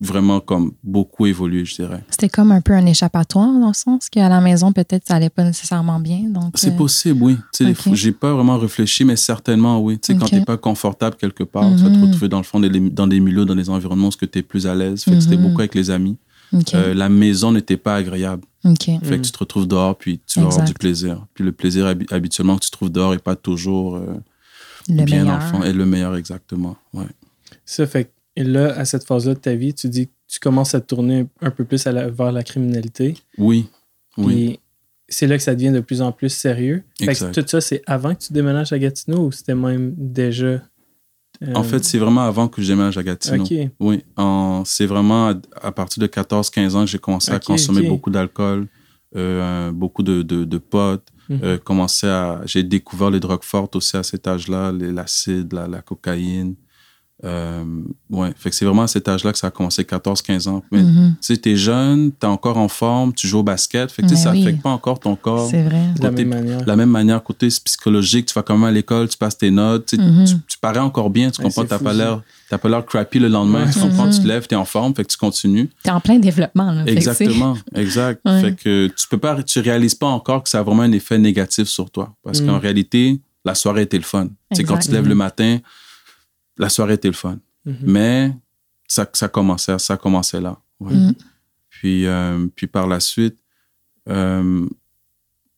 vraiment 0.00 0.38
comme 0.40 0.72
beaucoup 0.84 1.26
évolué, 1.26 1.64
je 1.64 1.74
dirais. 1.74 2.04
C'était 2.10 2.28
comme 2.28 2.52
un 2.52 2.60
peu 2.60 2.72
un 2.72 2.86
échappatoire 2.86 3.52
dans 3.58 3.68
le 3.68 3.74
sens 3.74 4.08
qu'à 4.08 4.28
la 4.28 4.40
maison, 4.40 4.72
peut-être, 4.72 5.06
ça 5.08 5.16
allait 5.16 5.28
pas 5.30 5.42
nécessairement 5.44 5.98
bien. 5.98 6.20
Donc, 6.28 6.52
C'est 6.56 6.72
euh, 6.72 6.76
possible, 6.76 7.22
oui. 7.22 7.34
Tu 7.36 7.42
sais, 7.58 7.64
des 7.64 7.70
ok. 7.72 7.76
fois, 7.78 7.94
J'ai 7.94 8.12
pas 8.12 8.32
vraiment 8.32 8.58
réfléchi, 8.58 9.04
mais 9.04 9.16
certainement, 9.16 9.80
oui. 9.80 9.98
Tu 9.98 10.12
sais, 10.12 10.18
quand 10.18 10.26
Ok. 10.26 10.30
t'es 10.30 10.44
pas 10.44 10.56
confortable 10.56 11.16
quelque 11.16 11.42
part, 11.42 11.68
tu 11.76 11.82
vas 11.82 11.90
te 11.90 11.96
Mhm. 11.96 12.04
retrouver 12.04 12.28
dans 12.28 12.38
le 12.38 12.44
fond 12.44 12.60
des, 12.60 12.68
dans 12.90 13.06
des 13.08 13.18
milieux, 13.20 13.44
dans 13.44 13.56
des 13.56 13.68
environnements 13.70 14.08
où 14.08 14.12
tu 14.12 14.38
es 14.38 14.42
plus 14.42 14.66
à 14.68 14.74
l'aise. 14.74 15.02
Fait 15.02 15.10
que 15.12 15.20
c'était 15.20 15.36
Mhm. 15.36 15.42
beaucoup 15.48 15.60
avec 15.60 15.74
les 15.74 15.90
amis. 15.90 16.16
OK. 16.52 16.74
Euh, 16.74 16.94
la 16.94 17.08
maison 17.08 17.50
n'était 17.52 17.76
pas 17.76 17.96
agréable. 17.96 18.42
Fait 18.64 18.98
que 18.98 19.16
tu 19.22 19.32
te 19.32 19.38
retrouves 19.38 19.66
dehors, 19.66 19.96
puis 19.98 20.20
tu 20.26 20.38
vas 20.40 20.46
avoir 20.46 20.60
Exact. 20.60 20.68
du 20.68 20.74
plaisir. 20.74 21.26
Puis 21.34 21.44
le 21.44 21.52
plaisir 21.52 21.86
habi- 21.86 22.06
habituellement 22.12 22.56
que 22.56 22.64
tu 22.64 22.70
trouves 22.70 22.90
dehors 22.90 23.12
n'est 23.12 23.18
pas 23.18 23.36
toujours 23.36 23.96
euh, 23.96 24.06
Le 24.88 25.04
bien 25.04 25.24
meilleur. 25.24 25.36
enfant 25.36 25.62
et 25.62 25.72
le 25.72 25.84
meilleur 25.86 26.16
exactement. 26.16 26.76
Ouais. 26.94 27.04
Ça 27.64 27.86
fait 27.86 28.04
que 28.04 28.10
et 28.38 28.44
là, 28.44 28.72
à 28.78 28.84
cette 28.84 29.04
phase-là 29.04 29.34
de 29.34 29.40
ta 29.40 29.54
vie, 29.54 29.74
tu 29.74 29.88
dis 29.88 30.06
que 30.06 30.12
tu 30.28 30.38
commences 30.38 30.74
à 30.74 30.80
te 30.80 30.86
tourner 30.86 31.26
un 31.40 31.50
peu 31.50 31.64
plus 31.64 31.86
à 31.86 31.92
la- 31.92 32.08
vers 32.08 32.30
la 32.32 32.42
criminalité. 32.44 33.14
Oui, 33.36 33.68
oui. 34.16 34.60
C'est 35.08 35.26
là 35.26 35.36
que 35.38 35.42
ça 35.42 35.54
devient 35.54 35.70
de 35.72 35.80
plus 35.80 36.02
en 36.02 36.12
plus 36.12 36.28
sérieux. 36.28 36.82
Fait 36.98 37.06
que 37.06 37.10
Exact. 37.12 37.32
tout 37.42 37.48
ça, 37.48 37.60
c'est 37.62 37.82
avant 37.86 38.14
que 38.14 38.20
tu 38.20 38.32
déménages 38.32 38.72
à 38.72 38.78
Gatineau 38.78 39.26
ou 39.26 39.32
c'était 39.32 39.54
même 39.54 39.94
déjà. 39.96 40.46
euh, 40.46 40.60
En 41.54 41.62
fait, 41.62 41.82
c'est 41.84 41.98
vraiment 41.98 42.26
avant 42.26 42.46
que 42.48 42.60
je 42.62 42.68
déménage 42.72 42.98
à 42.98 43.02
Gatineau. 43.02 43.44
OK. 43.44 43.54
Oui, 43.80 44.04
c'est 44.66 44.86
vraiment 44.86 45.28
à, 45.30 45.34
à 45.62 45.72
partir 45.72 46.00
de 46.02 46.06
14-15 46.08 46.74
ans 46.76 46.80
que 46.84 46.90
j'ai 46.90 46.98
commencé 46.98 47.32
à 47.32 47.38
consommer 47.40 47.80
beaucoup 47.88 48.10
d'alcool, 48.10 48.66
euh, 49.16 49.72
beaucoup 49.72 50.02
de, 50.02 50.22
de, 50.22 50.44
de 50.44 50.58
potes. 50.58 51.08
Mhm. 51.30 51.40
euh, 51.42 51.58
commencé 51.58 52.06
à, 52.06 52.40
j'ai 52.46 52.62
découvert 52.62 53.10
les 53.10 53.20
drogues 53.20 53.42
fortes 53.44 53.76
aussi 53.76 53.96
à 53.98 54.02
cet 54.02 54.26
âge-là, 54.26 54.72
l'acide, 54.72 55.52
la, 55.52 55.66
la 55.68 55.82
cocaïne. 55.82 56.54
Euh, 57.24 57.64
ouais, 58.10 58.32
fait 58.36 58.50
que 58.50 58.54
c'est 58.54 58.64
vraiment 58.64 58.82
à 58.82 58.86
cet 58.86 59.08
âge-là 59.08 59.32
que 59.32 59.38
ça 59.38 59.48
a 59.48 59.50
commencé, 59.50 59.82
14-15 59.82 60.46
ans. 60.48 60.62
Mais 60.70 60.82
Mhm. 60.82 61.14
tu 61.20 61.26
sais, 61.26 61.36
t'es 61.36 61.56
jeune, 61.56 62.12
t'es 62.12 62.28
encore 62.28 62.58
en 62.58 62.68
forme, 62.68 63.12
tu 63.12 63.26
joues 63.26 63.40
au 63.40 63.42
basket, 63.42 63.90
fait 63.90 64.02
que 64.02 64.10
Mais 64.10 64.14
ça 64.16 64.30
oui. 64.30 64.42
affecte 64.42 64.62
pas 64.62 64.70
encore 64.70 65.00
ton 65.00 65.16
corps. 65.16 65.48
C'est 65.50 65.62
vrai. 65.64 65.82
de 65.98 66.02
la 66.04 66.10
même 66.12 66.28
manière. 66.28 66.62
De 66.62 66.66
la 66.68 66.76
même 66.76 66.90
manière, 66.90 67.20
côté 67.24 67.48
psychologique, 67.48 68.26
tu 68.26 68.34
vas 68.34 68.42
quand 68.42 68.54
même 68.54 68.68
à 68.68 68.70
l'école, 68.70 69.08
tu 69.08 69.16
passes 69.18 69.36
tes 69.36 69.50
notes, 69.50 69.86
tu, 69.86 69.98
Mhm. 69.98 70.24
tu, 70.26 70.34
tu 70.46 70.58
parais 70.58 70.78
encore 70.78 71.10
bien, 71.10 71.30
tu 71.30 71.40
Ouais, 71.40 71.46
comprends, 71.48 71.64
t'as 71.64 71.78
pas 71.80 71.92
l'air, 71.92 72.22
t'as 72.50 72.58
pas 72.58 72.68
l'air 72.68 72.86
crappy 72.86 73.18
le 73.18 73.26
lendemain, 73.28 73.66
Ouais. 73.66 73.72
tu 73.72 73.80
comprends, 73.80 74.06
Mhm. 74.06 74.12
tu 74.12 74.20
te 74.20 74.26
lèves, 74.28 74.46
t'es 74.46 74.54
en 74.56 74.64
forme, 74.64 74.94
fait 74.94 75.02
que 75.04 75.10
tu 75.10 75.18
continues. 75.18 75.68
T'es 75.82 75.90
en 75.90 76.00
plein 76.00 76.20
développement. 76.20 76.70
Là, 76.70 76.84
Exactement, 76.86 77.56
exact. 77.74 78.20
Ouais. 78.24 78.40
Fait 78.42 78.52
que 78.54 78.86
tu 78.96 79.08
peux 79.08 79.18
pas, 79.18 79.42
tu 79.42 79.58
réalises 79.58 79.96
pas 79.96 80.06
encore 80.06 80.44
que 80.44 80.48
ça 80.48 80.60
a 80.60 80.62
vraiment 80.62 80.82
un 80.82 80.92
effet 80.92 81.18
négatif 81.18 81.66
sur 81.66 81.90
toi, 81.90 82.14
parce 82.22 82.40
Mhm. 82.40 82.46
qu'en 82.46 82.58
réalité, 82.60 83.20
la 83.44 83.56
soirée 83.56 83.82
était 83.82 83.98
le 83.98 84.04
fun. 84.04 84.28
Tu 84.52 84.56
sais, 84.58 84.62
quand 84.64 84.78
tu 84.78 84.86
te 84.88 84.92
lèves 84.92 85.08
le 85.08 85.14
matin, 85.16 85.58
la 86.58 86.68
soirée 86.68 86.94
était 86.94 87.08
le 87.08 87.14
fun, 87.14 87.38
Mhm. 87.64 87.76
mais 87.82 88.32
ça, 88.86 89.08
ça 89.12 89.28
commençait, 89.28 89.78
ça 89.78 89.96
commençait 89.96 90.40
là. 90.40 90.58
ouais. 90.80 90.94
Mhm. 90.94 91.14
Puis, 91.70 92.06
euh, 92.06 92.46
puis 92.56 92.66
par 92.66 92.86
la 92.88 92.98
suite, 93.00 93.36
euh, 94.08 94.66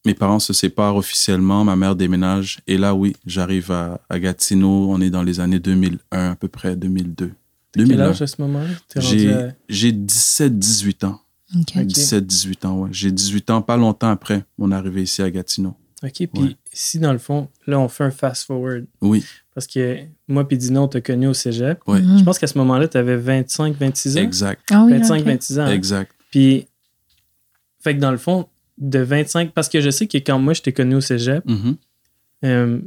mes 0.05 0.15
parents 0.15 0.39
se 0.41 0.53
séparent 0.53 0.97
officiellement, 0.97 1.65
ma 1.65 1.77
mère 1.77 1.95
déménage. 1.97 2.61
Et 2.67 2.77
là, 2.79 2.95
oui, 2.95 3.15
j'arrive 3.27 3.71
à, 3.71 4.01
à 4.09 4.19
Gatineau. 4.19 4.91
On 4.91 5.01
est 5.01 5.11
dans 5.11 5.23
les 5.23 5.41
années 5.41 5.61
2001, 5.61 6.31
à 6.33 6.37
peu 6.37 6.49
près, 6.49 6.75
2002. 6.77 7.33
Quel 7.73 7.85
2001. 7.87 8.09
âge 8.11 8.23
à 8.23 8.27
ce 8.27 8.41
rendu 8.43 8.75
J'ai 8.97 9.33
à- 9.33 9.53
j'ai 9.69 9.93
17-18 9.93 11.05
ans. 11.05 11.21
OK. 11.55 11.73
Ok. 11.77 11.87
17-18 11.87 12.65
ans, 12.65 12.79
ouais. 12.81 12.89
J'ai 12.93 13.13
18 13.13 13.51
ans, 13.51 13.63
pas 13.63 13.77
longtemps 13.77 14.11
après 14.11 14.45
mon 14.59 14.71
arrivée 14.73 15.03
ici 15.03 15.23
à 15.23 15.31
Gatineau. 15.31 15.75
OK, 16.03 16.11
puis 16.13 16.29
Ouais. 16.43 16.57
si 16.73 16.99
dans 16.99 17.13
le 17.13 17.19
fond, 17.19 17.49
là, 17.67 17.79
on 17.79 17.89
fait 17.89 18.05
un 18.05 18.11
fast-forward. 18.11 18.87
Oui, 19.03 19.25
Parce 19.61 19.67
que 19.75 19.99
moi 20.27 20.49
puis 20.49 20.57
Dino, 20.57 20.81
on 20.85 20.89
t'a 20.89 21.03
connu 21.03 21.27
au 21.27 21.35
cégep. 21.35 21.79
Mhm. 21.87 22.19
Je 22.19 22.25
pense 22.25 22.39
qu'à 22.39 22.47
ce 22.47 22.57
moment-là, 22.57 22.89
tu 22.89 22.97
avais 22.97 23.17
25, 23.17 23.77
26 23.79 24.17
ans. 24.17 24.21
Exact, 24.23 24.63
Ah 24.71 24.85
oui, 24.87 24.93
25, 24.93 25.21
ok. 25.21 25.27
26 25.27 25.59
ans. 25.59 25.63
hein? 25.65 25.71
exact. 25.73 26.13
Puis, 26.31 26.67
fait 27.81 27.95
que 27.95 28.01
dans 28.01 28.11
le 28.11 28.17
fond, 28.17 28.47
de 28.79 29.01
25, 29.01 29.53
parce 29.53 29.69
que 29.69 29.83
je 29.83 29.91
sais 29.91 30.07
que 30.07 30.17
quand 30.17 30.39
moi 30.39 30.55
je 30.55 30.63
t'ai 30.63 30.73
connu 30.73 30.95
au 30.95 31.03
cégep, 31.03 31.45
Mhm. 31.45 31.77
euh, 32.47 32.81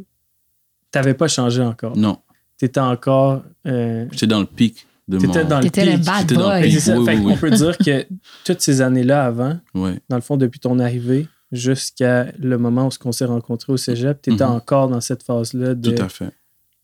t'avais 0.90 1.14
pas 1.14 1.28
changé 1.28 1.62
encore. 1.62 1.96
Non, 1.96 2.18
T'étais 2.58 2.80
encore. 2.80 3.44
euh, 3.68 4.08
j'étais 4.12 4.26
dans 4.28 4.40
le 4.40 4.48
pic 4.48 4.88
de 5.08 5.18
mon... 5.20 5.28
T'étais 5.32 5.46
dans 5.46 5.58
le 5.60 5.64
T'étais 5.66 5.86
le 5.86 5.92
pic. 5.98 6.06
bad 6.06 6.34
dans 6.34 6.40
le 6.56 6.62
boy. 6.62 6.72
Fait 6.72 6.80
ça. 6.80 6.98
Oui, 6.98 7.06
Fait 7.06 7.16
oui, 7.18 7.22
qu'on 7.24 7.30
oui. 7.34 7.36
peut 7.38 7.52
dire 7.52 7.78
que 7.78 8.08
toutes 8.46 8.62
ces 8.62 8.82
années-là 8.82 9.26
avant, 9.26 9.60
dans 9.76 10.16
le 10.16 10.22
fond, 10.22 10.38
depuis 10.38 10.60
ton 10.60 10.80
arrivée 10.80 11.28
jusqu'à 11.52 12.32
le 12.40 12.58
moment 12.58 12.88
où 12.88 12.90
on 13.06 13.12
s'est 13.12 13.26
rencontrés 13.26 13.72
au 13.74 13.78
cégep, 13.78 14.20
t'étais 14.24 14.44
Mhm. 14.44 14.50
encore 14.52 14.88
dans 14.90 15.02
cette 15.02 15.22
phase-là 15.22 15.76
de. 15.76 15.92
tout 15.92 16.02
à 16.02 16.10
fait, 16.10 16.32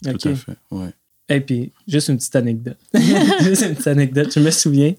Tout 0.03 0.29
à 0.29 0.35
fait, 0.35 0.55
ouais. 0.71 0.93
Et 1.27 1.41
puis, 1.41 1.71
juste 1.87 2.07
une 2.09 2.17
petite 2.17 2.35
anecdote. 2.35 2.77
juste 3.41 3.61
une 3.63 3.73
petite 3.75 3.87
anecdote. 3.87 4.31
Je 4.33 4.39
me 4.39 4.49
souviens, 4.51 4.93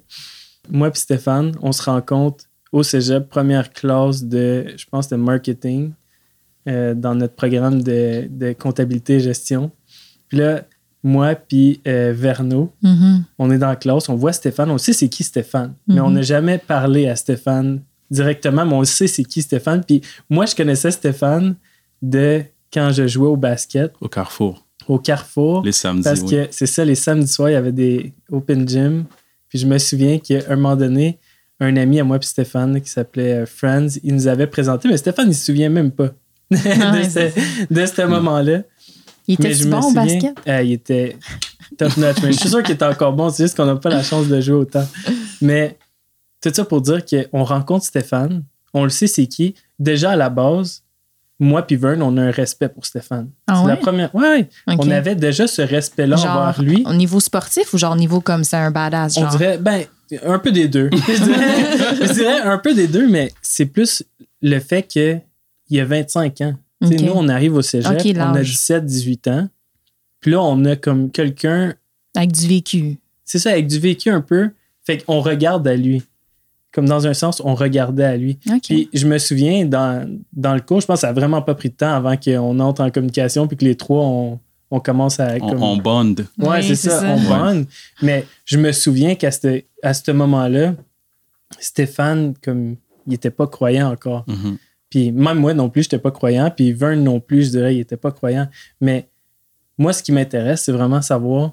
moi 0.70 0.88
et 0.88 0.98
Stéphane, 0.98 1.56
on 1.62 1.72
se 1.72 1.82
rencontre 1.82 2.44
au 2.72 2.82
cégep, 2.84 3.28
première 3.28 3.72
classe 3.72 4.22
de, 4.22 4.66
je 4.76 4.84
pense, 4.90 5.08
de 5.08 5.16
marketing 5.16 5.92
euh, 6.68 6.94
dans 6.94 7.14
notre 7.16 7.34
programme 7.34 7.82
de, 7.82 8.28
de 8.30 8.52
comptabilité 8.52 9.14
et 9.14 9.20
gestion. 9.20 9.72
Puis 10.28 10.38
là, 10.38 10.62
moi 11.02 11.34
puis 11.34 11.80
euh, 11.88 12.12
Verno, 12.14 12.72
Mhm. 12.82 13.24
on 13.38 13.50
est 13.50 13.58
dans 13.58 13.68
la 13.70 13.76
classe, 13.76 14.08
on 14.08 14.14
voit 14.14 14.32
Stéphane, 14.32 14.70
on 14.70 14.78
sait 14.78 14.92
c'est 14.92 15.08
qui 15.08 15.24
Stéphane, 15.24 15.74
mais 15.88 15.98
on 16.00 16.10
n'a 16.10 16.22
jamais 16.22 16.58
parlé 16.58 17.08
à 17.08 17.16
Stéphane 17.16 17.82
directement, 18.10 18.64
mais 18.66 18.74
on 18.74 18.84
sait 18.84 19.06
c'est 19.08 19.24
qui 19.24 19.42
Stéphane. 19.42 19.82
Puis 19.82 20.02
moi, 20.28 20.46
je 20.46 20.54
connaissais 20.54 20.90
Stéphane 20.92 21.56
de 22.02 22.44
quand 22.72 22.90
je 22.92 23.06
jouais 23.08 23.26
au 23.28 23.36
basket 23.36 23.92
Au 24.00 24.08
Carrefour, 24.08 24.64
au 24.90 24.98
Carrefour. 24.98 25.62
les 25.64 25.72
samedis. 25.72 26.02
Parce 26.04 26.20
oui. 26.22 26.30
que 26.30 26.48
c'est 26.50 26.66
ça, 26.66 26.84
les 26.84 26.94
samedis 26.94 27.28
soirs, 27.28 27.50
il 27.50 27.52
y 27.52 27.56
avait 27.56 27.72
des 27.72 28.12
open 28.30 28.68
gym. 28.68 29.04
Puis 29.48 29.58
je 29.58 29.66
me 29.66 29.78
souviens 29.78 30.18
qu'à 30.18 30.38
un 30.48 30.56
moment 30.56 30.76
donné, 30.76 31.18
un 31.60 31.76
ami 31.76 32.00
à 32.00 32.04
moi 32.04 32.18
puis 32.18 32.28
Stéphane 32.28 32.80
qui 32.80 32.90
s'appelait 32.90 33.42
euh, 33.42 33.46
Franz, 33.46 34.00
il 34.02 34.14
nous 34.14 34.26
avait 34.26 34.46
présenté, 34.46 34.88
mais 34.88 34.96
Stéphane, 34.96 35.28
il 35.28 35.34
se 35.34 35.44
souvient 35.46 35.68
même 35.68 35.90
pas 35.90 36.08
de 36.50 36.56
Ah 36.82 36.92
ouais, 36.92 37.08
ce, 37.08 37.30
de 37.72 37.86
ce 37.86 38.02
moment-là. 38.06 38.62
Il 39.28 39.34
était 39.34 39.64
bon 39.66 39.78
au 39.78 39.82
souviens- 39.82 40.04
basket? 40.04 40.34
Ah, 40.46 40.62
il 40.62 40.72
était 40.72 41.16
top 41.78 41.96
notch. 41.96 42.16
Mais 42.22 42.32
je 42.32 42.38
suis 42.40 42.48
sûr 42.48 42.62
qu'il 42.62 42.74
était 42.74 42.84
encore 42.84 43.12
bon. 43.12 43.28
C'est 43.30 43.44
juste 43.44 43.56
qu'on 43.56 43.66
n'a 43.66 43.76
pas 43.76 43.90
la 43.90 44.02
chance 44.02 44.26
de 44.26 44.40
jouer 44.40 44.56
autant. 44.56 44.86
Mais 45.40 45.78
tout 46.42 46.50
ça 46.52 46.64
pour 46.64 46.80
dire 46.80 47.02
qu'on 47.04 47.44
rencontre 47.44 47.84
Stéphane. 47.84 48.42
On 48.74 48.82
le 48.84 48.90
sait, 48.90 49.06
c'est 49.06 49.26
qui. 49.26 49.54
Déjà 49.78 50.10
à 50.12 50.16
la 50.16 50.30
base, 50.30 50.82
moi 51.40 51.66
puis 51.66 51.76
Vern, 51.76 52.00
on 52.02 52.16
a 52.18 52.22
un 52.22 52.30
respect 52.30 52.68
pour 52.68 52.84
Stéphane. 52.84 53.30
Ah 53.46 53.62
c'est 53.62 53.68
la 53.68 53.76
première. 53.76 54.14
Ouais. 54.14 54.48
On 54.66 54.90
avait 54.90 55.14
déjà 55.16 55.46
ce 55.46 55.62
respect-là 55.62 56.16
envers 56.16 56.62
lui. 56.62 56.84
Au 56.86 56.92
niveau 56.92 57.18
sportif 57.18 57.72
ou 57.72 57.78
genre 57.78 57.94
au 57.94 57.96
niveau 57.98 58.20
comme 58.20 58.44
c'est 58.44 58.56
un 58.58 58.70
badass? 58.70 59.16
On 59.16 59.22
Genre? 59.22 59.30
dirait, 59.30 59.58
ben, 59.58 59.84
un 60.24 60.38
peu 60.38 60.52
des 60.52 60.68
deux. 60.68 60.90
je, 61.08 61.24
dirais, 61.24 62.06
je 62.06 62.12
dirais 62.12 62.40
un 62.42 62.58
peu 62.58 62.74
des 62.74 62.86
deux, 62.86 63.08
mais 63.08 63.32
c'est 63.42 63.66
plus 63.66 64.02
le 64.42 64.58
fait 64.60 64.82
qu'il 64.82 65.22
y 65.70 65.80
a 65.80 65.84
25 65.84 66.40
ans. 66.42 66.54
Nous, 66.82 67.12
on 67.14 67.28
arrive 67.28 67.54
au 67.54 67.62
cégep, 67.62 67.90
on 68.16 68.20
a 68.20 68.32
l'âge. 68.34 68.50
17, 68.50 68.84
18 68.86 69.28
ans. 69.28 69.48
Puis 70.20 70.30
là, 70.32 70.40
on 70.42 70.64
a 70.64 70.76
comme 70.76 71.10
quelqu'un, 71.10 71.74
Avec 72.14 72.32
du 72.32 72.46
vécu. 72.46 72.98
c'est 73.24 73.38
ça, 73.38 73.50
avec 73.50 73.66
du 73.66 73.78
vécu 73.78 74.10
un 74.10 74.20
peu. 74.20 74.50
Fait 74.84 74.98
qu'on 74.98 75.20
regarde 75.20 75.66
à 75.68 75.76
lui. 75.76 76.02
Comme 76.72 76.86
dans 76.86 77.06
un 77.08 77.14
sens, 77.14 77.42
on 77.44 77.54
regardait 77.56 78.04
à 78.04 78.16
lui. 78.16 78.38
Puis 78.62 78.88
je 78.92 79.06
me 79.06 79.18
souviens, 79.18 79.64
dans, 79.66 80.08
dans 80.32 80.54
le 80.54 80.60
cours, 80.60 80.80
je 80.80 80.86
pense 80.86 80.96
que 80.96 81.00
ça 81.00 81.06
n'a 81.08 81.12
vraiment 81.12 81.42
pas 81.42 81.54
pris 81.56 81.68
de 81.70 81.74
temps 81.74 81.92
avant 81.92 82.16
qu'on 82.16 82.60
entre 82.60 82.82
en 82.82 82.90
communication 82.90 83.48
puis 83.48 83.56
que 83.56 83.64
les 83.64 83.74
trois, 83.76 84.04
on, 84.04 84.38
on 84.70 84.78
commence 84.78 85.18
à... 85.18 85.34
On, 85.40 85.48
comme- 85.50 85.62
on 85.64 85.76
bond. 85.78 86.14
Ouais, 86.38 86.58
Oui, 86.60 86.62
c'est 86.62 86.76
ça, 86.76 87.00
ça. 87.00 87.08
on 87.08 87.20
bond. 87.20 87.66
Mais 88.02 88.24
je 88.44 88.56
me 88.56 88.70
souviens 88.70 89.16
qu'à 89.16 89.32
ce, 89.32 89.62
à 89.82 89.92
ce 89.94 90.12
moment-là, 90.12 90.74
Stéphane, 91.58 92.34
comme, 92.42 92.76
il 93.06 93.14
était 93.14 93.30
pas 93.30 93.46
croyant 93.46 93.90
encore. 93.90 94.24
Mhm. 94.28 94.56
Puis 94.88 95.12
même 95.12 95.38
moi 95.38 95.54
non 95.54 95.68
plus, 95.70 95.82
je 95.82 95.86
n'étais 95.86 95.98
pas 95.98 96.10
croyant. 96.10 96.50
Puis 96.54 96.72
Vern 96.72 97.02
non 97.02 97.20
plus, 97.20 97.44
je 97.46 97.50
dirais, 97.50 97.74
il 97.76 97.80
était 97.80 97.96
pas 97.96 98.12
croyant. 98.12 98.48
Mais 98.80 99.08
moi, 99.78 99.92
ce 99.92 100.02
qui 100.02 100.12
m'intéresse, 100.12 100.62
c'est 100.64 100.72
vraiment 100.72 101.02
savoir, 101.02 101.52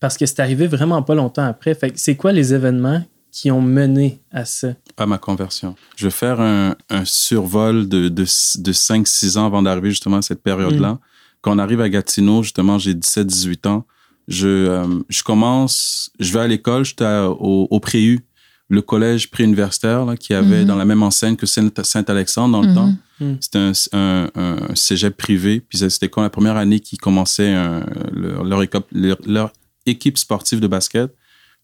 parce 0.00 0.16
que 0.16 0.26
c'est 0.26 0.40
arrivé 0.40 0.66
vraiment 0.66 1.02
pas 1.02 1.14
longtemps 1.14 1.44
après. 1.44 1.74
Fait 1.74 1.90
que 1.90 1.98
c'est 1.98 2.16
quoi 2.16 2.32
les 2.32 2.52
événements 2.54 3.02
qui 3.32 3.50
ont 3.50 3.62
mené 3.62 4.20
à 4.32 4.44
ça? 4.44 4.74
à 4.96 5.06
ma 5.06 5.18
conversion. 5.18 5.74
Je 5.96 6.06
vais 6.06 6.10
faire 6.10 6.40
un, 6.40 6.74
un 6.90 7.04
survol 7.04 7.88
de, 7.88 8.08
de, 8.08 8.22
de 8.24 8.72
5-6 8.72 9.38
ans 9.38 9.46
avant 9.46 9.62
d'arriver 9.62 9.90
justement 9.90 10.18
à 10.18 10.22
cette 10.22 10.42
période-là. 10.42 10.98
Quand 11.40 11.54
on 11.54 11.58
arrive 11.58 11.80
à 11.80 11.88
Gatineau, 11.88 12.42
justement, 12.42 12.78
j'ai 12.78 12.92
17-18 12.94 13.66
ans. 13.68 13.86
Je, 14.28 14.46
euh, 14.48 14.86
je 15.08 15.22
commence, 15.22 16.10
je 16.20 16.32
vais 16.32 16.40
à 16.40 16.46
l'école, 16.46 16.84
j'étais 16.84 17.04
au, 17.26 17.66
au 17.70 17.80
Préu, 17.80 18.20
le 18.68 18.82
collège 18.82 19.30
préuniversitaire 19.30 20.04
là, 20.04 20.16
qui 20.16 20.34
avait 20.34 20.60
Mhm. 20.60 20.66
dans 20.66 20.76
la 20.76 20.84
même 20.84 21.02
enseigne 21.02 21.34
que 21.36 21.46
Saint- 21.46 21.70
Saint-Alexandre 21.82 22.60
dans 22.60 22.68
le 22.68 22.74
temps. 22.74 22.92
Mhm. 23.20 23.38
C'était 23.40 23.58
un, 23.58 23.72
un, 23.92 24.30
un 24.34 24.74
cégep 24.74 25.16
privé. 25.16 25.60
Puis 25.60 25.78
c'était 25.78 26.08
quand 26.08 26.22
la 26.22 26.30
première 26.30 26.56
année 26.56 26.78
qu'ils 26.80 26.98
commençaient 27.00 27.52
un- 27.54 27.84
leur, 28.12 28.44
leur, 28.44 28.62
équipe, 28.62 28.84
leur, 28.92 29.16
leur 29.26 29.52
équipe 29.86 30.18
sportive 30.18 30.60
de 30.60 30.66
basket. 30.68 31.10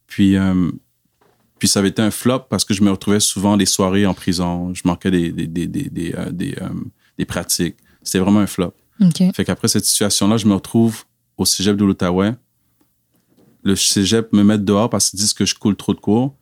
Puis, 0.09 0.37
euh, 0.37 0.71
puis 1.59 1.69
ça 1.69 1.79
avait 1.81 1.89
été 1.89 2.03
un 2.03 2.11
flop 2.11 2.41
parce 2.51 2.65
que 2.65 2.75
je 2.75 2.83
me 2.83 2.91
retrouvais 2.91 3.21
souvent 3.21 3.57
des 3.57 3.67
soirées 3.67 4.07
en 4.07 4.15
prison. 4.15 4.75
Je 4.75 4.83
manquais 4.85 5.11
des, 5.11 5.33
des, 5.33 5.47
des, 5.47 5.67
des, 5.67 5.85
des, 5.91 6.15
euh, 6.15 6.31
des, 6.31 6.55
euh, 6.61 6.69
des 7.19 7.25
pratiques. 7.25 7.77
C'était 8.03 8.19
vraiment 8.19 8.41
un 8.41 8.47
flop. 8.47 8.75
OK. 9.01 9.23
Fait 9.35 9.45
qu'après 9.45 9.69
cette 9.69 9.85
situation-là, 9.85 10.37
je 10.37 10.47
me 10.47 10.55
retrouve 10.55 11.05
au 11.37 11.45
cégep 11.45 11.77
de 11.77 11.85
l'Outaouais. 11.85 12.35
Le 13.63 13.75
cégep 13.77 14.33
me 14.33 14.43
met 14.45 14.59
dehors 14.59 14.89
parce 14.91 15.11
qu'ils 15.11 15.19
disent 15.19 15.33
que 15.35 15.45
je 15.45 15.55
coule 15.55 15.77
trop 15.77 15.93
de 15.95 15.99
cours. 16.01 16.35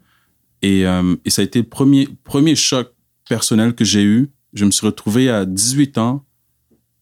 Et, 0.62 0.86
euh, 0.86 1.16
et 1.24 1.30
ça 1.30 1.42
a 1.42 1.44
été 1.44 1.58
le 1.60 1.66
premier, 1.68 2.08
premier 2.24 2.54
choc 2.54 2.92
personnel 3.28 3.74
que 3.74 3.84
j'ai 3.84 4.02
eu. 4.02 4.30
Je 4.52 4.64
me 4.64 4.70
suis 4.70 4.86
retrouvé 4.86 5.30
à 5.30 5.44
18 5.44 5.98
ans. 5.98 6.24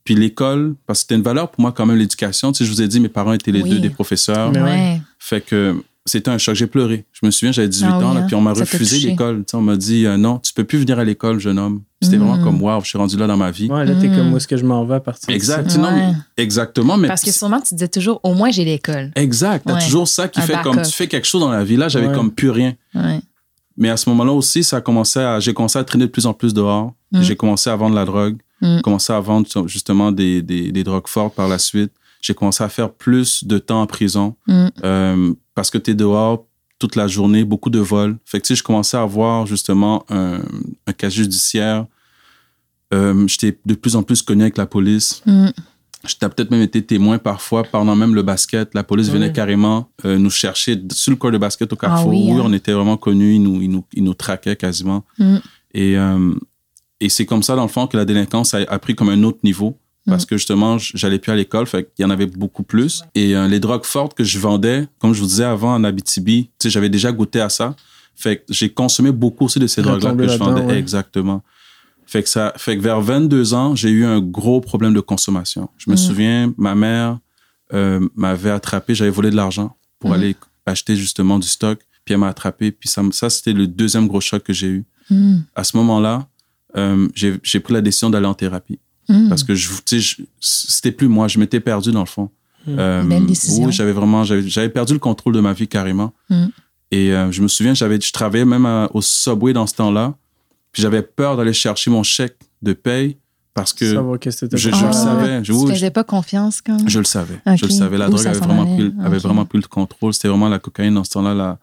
Puis 0.04 0.14
l'école, 0.16 0.75
parce 0.87 1.00
que 1.00 1.02
c'était 1.02 1.14
une 1.14 1.23
valeur 1.23 1.50
pour 1.50 1.61
moi 1.61 1.71
quand 1.73 1.87
même 1.87 1.97
l'éducation. 1.99 2.50
Tu 2.52 2.59
sais, 2.59 2.64
je 2.64 2.71
vous 2.71 2.83
ai 2.83 2.88
dit, 2.88 2.99
mes 3.00 3.09
parents 3.09 3.33
étaient 3.33 3.52
les 3.52 3.62
Oui. 3.62 3.71
deux 3.71 3.78
des 3.78 3.90
professeurs. 3.90 4.52
Ouais. 4.52 5.00
Fait 5.19 5.40
que 5.40 5.81
c'était 6.04 6.30
un 6.30 6.38
choc. 6.38 6.54
J'ai 6.54 6.66
pleuré. 6.66 7.04
Je 7.12 7.25
me 7.25 7.30
souviens, 7.30 7.52
j'avais 7.52 7.68
18 7.68 7.87
Ah 7.88 7.99
oui, 7.99 8.04
ans, 8.04 8.14
là, 8.14 8.21
hein? 8.21 8.26
puis 8.26 8.35
on 8.35 8.40
m'a 8.40 8.52
refusé 8.52 8.99
l'école. 8.99 9.38
Tu 9.38 9.50
sais, 9.52 9.56
on 9.56 9.61
m'a 9.61 9.76
dit, 9.76 10.06
euh, 10.06 10.16
non, 10.16 10.38
tu 10.38 10.52
peux 10.52 10.64
plus 10.64 10.78
venir 10.78 10.99
à 10.99 11.04
l'école, 11.04 11.38
jeune 11.38 11.59
homme. 11.59 11.82
C'était 12.00 12.16
Mm. 12.18 12.21
vraiment 12.26 12.44
comme, 12.44 12.61
waouh, 12.62 12.80
je 12.82 12.88
suis 12.88 12.99
rendu 12.99 13.16
là 13.16 13.26
dans 13.26 13.37
ma 13.37 13.50
vie. 13.50 13.68
Ouais, 13.71 13.85
là, 13.85 13.94
t'es 13.94 14.09
Mm. 14.09 14.16
comme 14.16 14.32
où 14.32 14.37
est-ce 14.37 14.49
que 14.49 14.56
je 14.56 14.64
m'en 14.64 14.85
vais 14.85 14.97
à 14.97 15.00
partir 15.00 15.28
de 15.28 15.32
Exact. 15.35 15.71
ça? 15.71 15.78
Non, 15.78 15.92
mais- 15.92 16.06
Ouais. 16.06 16.12
exactement. 16.37 16.97
Mais 16.97 17.09
Parce 17.09 17.23
que 17.23 17.30
sûrement, 17.30 17.61
tu 17.61 17.75
disais 17.75 17.88
toujours, 17.88 18.21
au 18.25 18.35
moins, 18.35 18.50
j'ai 18.50 18.64
l'école. 18.64 19.12
Exact. 19.14 19.64
T'as 19.66 19.75
Ouais. 19.75 19.85
toujours 19.85 20.09
ça 20.09 20.26
qui 20.28 20.40
Un 20.40 20.42
fait 20.42 20.61
comme 20.62 20.82
tu 20.82 20.90
fais 20.92 21.06
quelque 21.06 21.26
chose 21.26 21.40
dans 21.40 21.50
la 21.52 21.62
vie. 21.64 21.76
Là, 21.76 21.88
j'avais 21.88 22.09
Ouais. 22.09 22.14
comme 22.14 22.32
plus 22.32 22.50
rien. 22.50 22.75
Ouais. 22.94 23.21
Mais 23.76 23.88
à 23.88 23.97
ce 23.97 24.09
moment-là 24.11 24.32
aussi, 24.32 24.64
ça 24.64 24.78
a 24.78 24.80
commencé 24.80 25.18
à, 25.21 25.40
j'ai 25.40 25.54
commencé 25.54 25.78
à 25.78 25.85
traîner 25.85 26.06
de 26.06 26.11
plus 26.11 26.26
en 26.26 26.35
plus 26.35 26.52
dehors. 26.52 26.92
Mm. 27.12 27.23
J'ai 27.23 27.37
commencé 27.37 27.71
à 27.71 27.76
vendre 27.76 27.94
la 27.94 28.04
drogue. 28.04 28.37
Mm. 28.61 28.80
Commencé 28.82 29.12
à 29.12 29.21
vendre 29.21 29.47
justement 29.66 30.12
des, 30.12 30.42
des, 30.42 30.73
des 30.73 30.85
drogues 30.85 31.06
fortes 31.09 31.35
par 31.35 31.49
la 31.49 31.59
suite. 31.59 31.90
J'ai 32.23 32.33
commencé 32.35 32.64
à 32.64 32.69
faire 32.71 32.91
plus 32.95 33.45
de 33.45 33.59
temps 33.59 33.83
en 33.83 33.87
prison 33.87 34.37
Mm. 34.47 34.67
euh, 34.85 35.35
parce 35.55 35.71
que 35.71 35.76
tu 35.79 35.91
es 35.91 35.95
dehors 35.95 36.47
toute 36.79 36.97
la 36.97 37.07
journée, 37.09 37.45
beaucoup 37.45 37.69
de 37.71 37.79
vols. 37.79 38.17
Fait 38.25 38.41
que 38.41 38.47
tu 38.47 38.55
sais, 38.55 38.59
je 38.59 38.62
commençais 38.62 38.97
à 38.97 39.02
avoir 39.02 39.47
justement 39.47 40.05
un, 40.09 40.41
un 40.87 40.93
casier 40.93 41.25
judiciaire. 41.25 41.87
Euh, 42.95 43.26
J'étais 43.29 43.59
de 43.67 43.75
plus 43.75 43.95
en 43.97 44.02
plus 44.02 44.23
connu 44.23 44.43
avec 44.43 44.57
la 44.57 44.67
police. 44.67 45.23
Mm. 45.26 45.49
J'étais 46.07 46.29
peut-être 46.29 46.50
même 46.50 46.62
été 46.62 46.83
témoin 46.85 47.19
parfois 47.19 47.62
pendant 47.62 47.95
même 47.95 48.14
le 48.14 48.23
basket. 48.23 48.75
La 48.75 48.83
police 48.83 49.09
venait 49.11 49.33
carrément 49.33 49.88
euh, 50.05 50.19
nous 50.19 50.31
chercher 50.31 50.81
sur 50.91 51.11
le 51.12 51.17
cours 51.17 51.31
de 51.31 51.38
basket 51.38 51.73
au 51.73 51.76
Carrefour. 51.76 52.09
oui, 52.11 52.31
hein? 52.33 52.43
on 52.45 52.52
était 52.52 52.73
vraiment 52.73 52.97
connus. 52.97 53.35
Ils 53.37 53.43
nous, 53.43 53.62
ils 53.62 53.71
nous, 53.71 53.85
ils 53.93 54.02
nous 54.02 54.14
traquaient 54.14 54.57
quasiment. 54.57 55.05
Mm. 55.19 55.37
Et, 55.75 55.97
et 57.00 57.09
c'est 57.09 57.25
comme 57.26 57.43
ça, 57.43 57.55
dans 57.57 57.62
le 57.62 57.69
fond, 57.69 57.87
que 57.87 57.97
la 57.97 58.05
délinquance 58.05 58.52
a, 58.55 58.59
a 58.69 58.79
pris 58.79 58.95
comme 58.95 59.09
un 59.11 59.23
autre 59.23 59.38
niveau. 59.45 59.79
Parce 60.06 60.26
que 60.26 60.37
justement, 60.37 60.78
j'allais 60.78 61.18
plus 61.21 61.30
à 61.30 61.37
l'école, 61.37 61.66
fait 61.66 61.85
qu'il 61.94 62.02
y 62.02 62.06
en 62.06 62.11
avait 62.11 62.26
beaucoup 62.26 62.64
plus. 62.64 63.02
Et 63.14 63.37
euh, 63.37 63.47
les 63.47 63.61
drogues 63.61 63.85
fortes 63.85 64.14
que 64.14 64.25
je 64.25 64.38
vendais, 64.38 64.88
comme 64.99 65.12
je 65.14 65.21
vous 65.21 65.26
disais 65.28 65.44
avant 65.44 65.75
en 65.75 65.85
Abitibi, 65.85 66.47
tu 66.47 66.50
sais, 66.64 66.71
j'avais 66.71 66.88
déjà 66.88 67.12
goûté 67.12 67.40
à 67.40 67.49
ça. 67.49 67.76
Fait 68.16 68.38
que 68.38 68.42
j'ai 68.50 68.68
consommé 68.68 69.12
beaucoup 69.12 69.44
aussi 69.44 69.59
de 69.61 69.66
ces 69.68 69.80
drogues-là 69.80 70.12
que 70.14 70.26
je 70.28 70.37
vendais. 70.38 70.62
ouais. 70.62 70.76
Exactement. 70.78 71.42
Fait 72.04 72.23
que, 72.23 72.28
ça, 72.28 72.52
fait 72.56 72.76
que 72.76 72.82
vers 72.82 73.00
22 73.00 73.54
ans, 73.54 73.75
j'ai 73.76 73.90
eu 73.90 74.04
un 74.04 74.21
gros 74.21 74.61
problème 74.61 74.92
de 74.92 75.00
consommation. 75.00 75.68
Je 75.78 75.88
me 75.88 75.94
Mm. 75.94 75.99
souviens, 75.99 76.54
ma 76.59 76.75
mère 76.75 77.18
euh, 77.73 78.06
m'avait 78.16 78.50
attrapé, 78.50 78.94
j'avais 78.94 79.11
volé 79.11 79.30
de 79.30 79.37
l'argent 79.37 79.76
pour 79.99 80.11
Mhm. 80.11 80.16
aller 80.16 80.37
acheter 80.66 80.94
justement 80.97 81.38
du 81.38 81.47
stock. 81.49 81.78
Puis 82.04 82.12
elle 82.12 82.18
m'a 82.21 82.28
attrapé. 82.28 82.71
Puis 82.73 82.88
ça, 82.88 83.02
ça 83.12 83.30
c'était 83.30 83.52
le 83.54 83.66
deuxième 83.68 84.09
gros 84.09 84.21
choc 84.21 84.42
que 84.42 84.52
j'ai 84.52 84.66
eu. 84.66 84.85
Mm. 85.09 85.37
À 85.54 85.62
ce 85.64 85.76
moment-là, 85.78 86.26
euh, 86.76 87.09
j'ai 87.14 87.61
pris 87.61 87.73
la 87.73 87.80
décision 87.80 88.11
d'aller 88.11 88.26
en 88.26 88.35
thérapie. 88.35 88.78
Mm. 89.12 89.28
Parce 89.28 89.45
que 89.45 89.54
je, 89.54 89.69
je- 89.90 90.23
c'était 90.40 90.92
plus 90.92 91.09
moi, 91.09 91.28
je 91.28 91.38
m'étais 91.38 91.61
perdu 91.61 91.92
dans 91.92 92.00
le 92.00 92.07
fond. 92.07 92.31
Mm. 92.66 92.76
Euh, 92.78 93.02
Belle 93.02 93.26
décision. 93.26 93.64
Oui, 93.66 93.73
j'avais 93.73 93.92
vraiment, 93.92 94.25
j'avais 94.25 94.69
perdu 94.69 94.92
le 94.95 94.99
contrôle 94.99 95.35
de 95.35 95.40
ma 95.40 95.52
vie 95.52 95.69
carrément. 95.69 96.12
Mm. 96.31 96.47
Et 96.92 97.12
euh, 97.12 97.31
je 97.33 97.42
me 97.42 97.49
souviens, 97.49 97.75
j'avais, 97.75 98.00
je 98.00 98.12
travaillais 98.12 98.45
même 98.45 98.66
à- 98.66 98.88
au 98.95 99.00
Subway 99.02 99.52
dans 99.52 99.66
ce 99.66 99.75
temps-là. 99.75 100.14
Puis 100.73 100.83
j'avais 100.83 101.02
peur 101.02 101.37
d'aller 101.37 101.52
chercher 101.52 101.90
mon 101.90 102.02
chèque 102.02 102.37
de 102.62 102.73
paye 102.73 103.19
parce 103.54 103.73
que 103.75 103.85
je, 103.85 103.92
je 104.57 104.69
le 104.71 104.75
Ah. 104.83 104.92
savais. 104.92 105.45
Je, 105.45 105.52
Tu 105.52 105.59
oui, 105.59 105.71
faisais 105.73 105.90
pas 105.90 106.04
confiance 106.04 106.62
quand 106.62 106.78
je 106.88 106.99
le 106.99 107.04
savais. 107.04 107.38
Je 107.57 107.66
le 107.66 107.71
savais. 107.71 107.99
La 107.99 108.09
Où 108.09 108.12
drogue 108.12 108.26
avait 108.26 108.38
vraiment, 108.38 108.62
allait? 108.62 108.88
pris, 108.90 108.95
avait 109.04 109.16
Ok. 109.19 109.23
vraiment 109.23 109.45
pris 109.45 109.59
le 109.59 109.66
contrôle. 109.69 110.14
C'était 110.14 110.28
vraiment 110.28 110.49
la 110.49 110.59
cocaïne 110.59 110.95
dans 110.95 111.04
ce 111.04 111.11
temps-là, 111.11 111.35
la, 111.35 111.59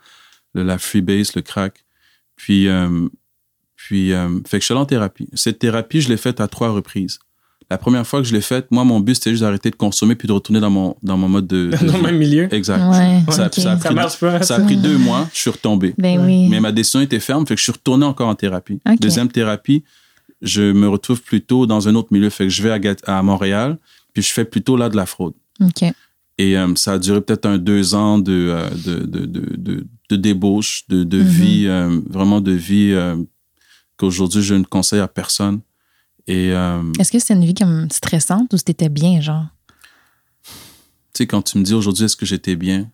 la, 0.54 0.64
la 0.64 0.78
freebase, 0.78 1.34
le 1.36 1.42
crack. 1.42 1.84
Puis, 2.36 2.68
euh, 2.68 3.08
puis 3.76 4.14
euh, 4.14 4.30
fait 4.46 4.58
que 4.58 4.62
je 4.62 4.66
suis 4.66 4.74
allé 4.74 4.82
en 4.82 4.86
thérapie. 4.86 5.28
Cette 5.34 5.58
thérapie, 5.60 6.02
je 6.02 6.10
l'ai 6.10 6.18
faite 6.18 6.40
à 6.40 6.48
trois 6.48 6.70
reprises. 6.70 7.18
La 7.72 7.78
première 7.78 8.06
fois 8.08 8.22
que 8.22 8.28
je 8.28 8.34
l'ai 8.34 8.42
faite, 8.42 8.68
moi, 8.72 8.84
mon 8.84 9.00
but, 9.00 9.14
c'était 9.16 9.30
juste 9.30 9.44
d'arrêter 9.44 9.70
de 9.70 9.76
consommer 9.76 10.16
puis 10.16 10.28
de 10.28 10.34
retourner 10.34 10.60
dans 10.60 10.72
mon, 10.72 10.96
dans 11.04 11.18
mon 11.18 11.30
mode 11.30 11.46
de. 11.46 11.70
de 11.70 11.86
Dans 11.88 11.98
le 11.98 12.04
même 12.04 12.18
milieu. 12.18 12.52
Exact. 12.54 12.82
Ouais. 12.90 13.22
Ça, 13.32 13.46
a 13.46 13.52
Ça 13.52 13.76
pris, 13.78 13.94
marche 13.94 14.20
pas. 14.20 14.42
ça 14.42 14.56
a 14.56 14.60
pris 14.62 14.76
deux 14.78 14.98
mois, 14.98 15.28
je 15.34 15.40
suis 15.40 15.50
retombé. 15.52 15.94
Ben 15.98 16.20
oui. 16.26 16.48
Mais 16.50 16.60
ma 16.60 16.72
décision 16.72 17.02
était 17.02 17.20
ferme, 17.20 17.46
fait 17.46 17.54
que 17.54 17.60
je 17.60 17.64
suis 17.64 17.72
retourné 17.72 18.06
encore 18.06 18.28
en 18.28 18.36
thérapie. 18.36 18.80
Deuxième 19.00 19.28
thérapie, 19.30 19.84
je 20.42 20.72
me 20.72 20.88
retrouve 20.88 21.22
plutôt 21.22 21.66
dans 21.68 21.88
un 21.88 21.96
autre 21.96 22.08
milieu, 22.12 22.30
fait 22.32 22.46
que 22.46 22.50
je 22.50 22.64
vais 22.64 22.72
à, 23.06 23.18
à 23.20 23.22
Montréal, 23.22 23.78
puis 24.14 24.24
je 24.24 24.32
fais 24.34 24.46
plutôt 24.46 24.76
là 24.78 24.90
de 24.90 24.96
la 24.96 25.06
fraude. 25.06 25.34
OK. 25.62 25.84
Et 26.40 26.58
euh, 26.58 26.74
ça 26.76 26.94
a 26.94 26.98
duré 27.00 27.20
peut-être 27.22 27.46
un 27.46 27.58
deux 27.58 27.94
ans 27.94 28.18
de, 28.18 28.32
euh, 28.32 28.70
de, 28.86 29.06
de, 29.06 29.26
de, 29.26 29.56
de, 29.58 29.88
de 30.10 30.16
débauche, 30.16 30.86
de, 30.88 31.04
de 31.04 31.18
Mhm. 31.20 31.24
vie, 31.28 31.66
euh, 31.68 32.00
vraiment 32.10 32.40
de 32.40 32.54
vie 32.54 32.94
euh, 32.94 33.18
qu'aujourd'hui 33.98 34.42
je 34.42 34.56
ne 34.56 34.64
conseille 34.64 35.02
à 35.02 35.08
personne. 35.10 35.60
Et 36.28 36.52
euh, 36.54 36.82
Est-ce 37.00 37.12
que 37.12 37.20
c'était 37.20 37.34
une 37.34 37.46
vie 37.46 37.54
comme 37.54 37.90
stressante 37.92 38.54
ou 38.54 38.58
c'était 38.58 38.90
bien, 38.90 39.20
genre? 39.22 39.46
tu 41.14 41.24
sais, 41.24 41.28
quand 41.28 41.42
tu 41.42 41.58
me 41.58 41.64
dis 41.64 41.74
aujourd'hui 41.74 42.06
est-ce 42.06 42.16
que 42.16 42.26
j'étais 42.26 42.56
bien, 42.56 42.88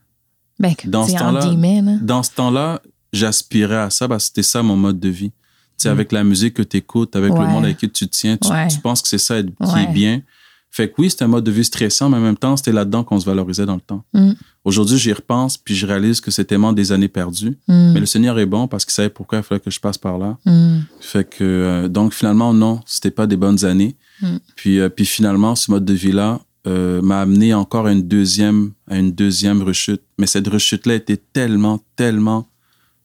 Ben, 0.59 0.73
Dans 0.85 1.05
tu 1.05 1.11
ce 1.13 1.17
temps-là- 1.17 1.97
dans 2.01 2.23
ce 2.23 2.31
temps-là, 2.31 2.81
j'aspirais 3.13 3.77
à 3.77 3.89
ça 3.89 4.07
parce 4.07 4.23
que 4.23 4.27
c'était 4.27 4.43
ça 4.43 4.63
mon 4.63 4.75
mode 4.77 4.99
de 4.99 5.09
vie. 5.09 5.31
sais, 5.77 5.89
avec 5.89 6.13
la 6.13 6.23
musique 6.23 6.53
que 6.53 6.61
tu 6.61 6.77
écoutes, 6.77 7.17
avec 7.17 7.33
le 7.33 7.45
monde 7.47 7.65
avec 7.65 7.77
qui 7.77 7.89
tu 7.89 8.07
tiens, 8.07 8.37
tu, 8.37 8.47
Ouais. 8.47 8.69
tu 8.69 8.79
penses 8.79 9.01
que 9.01 9.09
c'est 9.09 9.17
ça 9.17 9.37
être- 9.39 9.47
qui 9.47 9.73
Ouais. 9.73 9.83
est 9.83 9.87
bien. 9.93 10.21
Fait 10.75 10.89
que 10.89 10.95
oui, 10.97 11.09
c'était 11.09 11.23
un 11.23 11.29
mode 11.29 11.45
de 11.45 11.51
vie 11.51 11.63
stressant, 11.63 12.09
mais 12.09 12.17
en 12.17 12.19
même 12.19 12.35
temps, 12.35 12.57
c'était 12.57 12.73
là-dedans 12.73 13.05
qu'on 13.05 13.17
se 13.17 13.25
valorisait 13.25 13.65
dans 13.65 13.75
le 13.75 13.79
temps. 13.79 14.03
Mm. 14.13 14.31
Aujourd'hui, 14.65 14.97
j'y 14.97 15.13
repense, 15.13 15.57
puis 15.57 15.73
je 15.73 15.87
réalise 15.87 16.19
que 16.19 16.31
c'était 16.31 16.49
tellement 16.49 16.73
des 16.73 16.91
années 16.91 17.07
perdues. 17.07 17.57
Mm. 17.69 17.93
Mais 17.93 18.01
le 18.01 18.05
Seigneur 18.05 18.37
est 18.39 18.45
bon 18.45 18.67
parce 18.67 18.83
qu'il 18.83 18.91
savait 18.91 19.07
pourquoi 19.07 19.37
il 19.37 19.43
fallait 19.45 19.61
que 19.61 19.71
je 19.71 19.79
passe 19.79 19.97
par 19.97 20.17
là. 20.17 20.37
Mm. 20.43 20.79
Fait 20.99 21.23
que, 21.23 21.45
euh, 21.45 21.87
donc 21.87 22.13
finalement, 22.13 22.53
non, 22.53 22.81
c'était 22.85 23.09
pas 23.09 23.25
des 23.25 23.37
bonnes 23.37 23.63
années. 23.63 23.95
Puis, 24.57 24.81
euh, 24.81 24.89
puis 24.89 25.05
finalement, 25.05 25.55
ce 25.55 25.71
mode 25.71 25.85
de 25.85 25.93
vie-là 25.93 26.41
euh, 26.67 27.01
m'a 27.01 27.21
amené 27.21 27.53
encore 27.53 27.87
à 27.87 27.93
une 27.93 28.05
deuxième, 28.05 28.73
à 28.89 28.97
une 28.97 29.13
deuxième 29.13 29.61
rechute. 29.61 30.01
Mais 30.17 30.27
cette 30.27 30.49
rechute-là 30.49 30.95
était 30.95 31.21
tellement, 31.31 31.79
tellement 31.95 32.49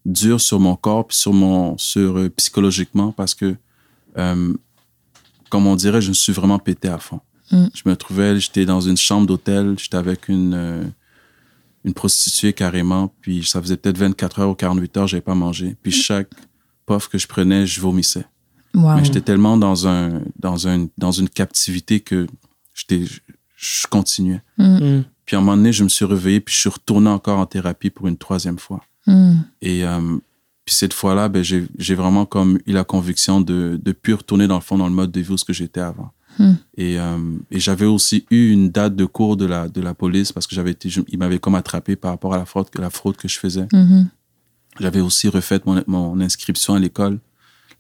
dure 0.05 0.41
sur 0.41 0.59
mon 0.59 0.75
corps, 0.75 1.07
puis 1.07 1.17
sur 1.17 1.33
mon, 1.33 1.79
sur 1.79 2.29
psychologiquement, 2.37 3.13
parce 3.13 3.37
que, 3.37 3.55
comme 4.17 5.67
on 5.69 5.77
dirait, 5.77 6.01
je 6.01 6.09
me 6.09 6.15
suis 6.15 6.33
vraiment 6.33 6.59
pété 6.59 6.89
à 6.89 6.99
fond. 6.99 7.21
Mm. 7.51 7.67
Je 7.75 7.83
me 7.87 7.97
trouvais, 7.97 8.39
j'étais 8.39 8.65
dans 8.65 8.81
une 8.81 8.97
chambre 8.97 9.27
d'hôtel, 9.27 9.77
j'étais 9.79 9.97
avec 9.97 10.29
une, 10.29 10.55
euh, 10.55 10.85
une 11.85 11.95
prostituée 11.95 12.53
carrément, 12.53 13.13
puis 13.21 13.45
ça 13.45 13.61
faisait 13.61 13.77
peut-être 13.77 13.99
24 13.99 14.41
heures 14.41 14.51
ou 14.51 14.55
48 14.55 14.97
heures, 14.97 15.07
j'avais 15.07 15.21
pas 15.21 15.35
mangé. 15.35 15.77
Puis 15.83 15.93
chaque 15.93 16.31
puff 16.87 17.09
que 17.09 17.19
je 17.19 17.27
prenais, 17.27 17.67
je 17.67 17.81
vomissais. 17.81 18.27
Wow. 18.75 18.97
Mais 18.97 19.05
j'étais 19.05 19.21
tellement 19.21 19.57
dans, 19.57 19.89
un, 19.89 20.23
dans, 20.39 20.69
un, 20.69 20.89
dans 20.97 21.13
une 21.13 21.29
captivité 21.29 22.01
que 22.01 22.27
j'étais, 22.75 23.05
je, 23.57 23.87
continuais. 23.89 24.43
Mm. 24.59 25.01
Puis 25.27 25.37
à 25.37 25.39
un 25.39 25.43
moment 25.43 25.57
donné, 25.57 25.73
je 25.73 25.83
me 25.85 25.89
suis 25.89 26.05
réveillé, 26.05 26.41
puis 26.41 26.55
je 26.55 26.61
suis 26.61 26.71
retourné 26.71 27.09
encore 27.09 27.39
en 27.39 27.47
thérapie 27.47 27.91
pour 27.91 28.07
une 28.07 28.17
troisième 28.17 28.59
fois. 28.59 28.81
Mm. 29.07 29.35
Et 29.63 29.85
euh, 29.85 30.19
puis 30.65 30.75
cette 30.75 30.93
fois-là, 30.93 31.29
ben, 31.29 31.43
j'ai, 31.43 31.67
j'ai 31.79 31.95
vraiment 31.95 32.27
comme 32.27 32.59
eu 32.67 32.73
la 32.73 32.85
conviction 32.85 33.41
de 33.41 33.81
de 33.83 33.93
plus 33.93 34.15
retourner 34.15 34.47
dans 34.47 34.57
le 34.57 34.61
fond 34.61 34.79
dans 34.79 34.87
le 34.87 34.95
mode 34.95 35.11
de 35.11 35.21
vie 35.21 35.31
où 35.31 35.37
ce 35.37 35.45
que 35.45 35.53
j'étais 35.53 35.81
avant. 35.81 36.13
Hmm. 36.39 36.55
Et, 36.77 36.99
euh, 36.99 37.17
et 37.51 37.61
j'avais 37.61 37.87
aussi 37.87 38.25
eu 38.31 38.51
une 38.51 38.71
date 38.71 38.97
de 38.97 39.05
cours 39.05 39.37
de 39.37 39.45
la, 39.47 39.69
de 39.69 39.81
la 39.81 39.95
police 39.95 40.33
parce 40.33 40.47
que 40.47 40.55
j'avais 40.55 40.71
été, 40.71 40.89
je- 40.89 41.01
ils 41.09 41.19
m'avaient 41.19 41.39
comme 41.39 41.55
attrapé 41.55 41.97
par 41.97 42.13
rapport 42.13 42.35
à 42.35 42.39
la 42.39 42.45
fraude, 42.47 42.67
la 42.79 42.89
fraude 42.91 43.17
que 43.17 43.29
je 43.29 43.39
faisais. 43.39 43.67
Mhm. 43.73 44.09
J'avais 44.79 45.01
aussi 45.01 45.29
refait 45.29 45.61
mon, 45.67 45.83
mon 45.87 46.21
inscription 46.21 46.75
à 46.75 46.79
l'école. 46.79 47.19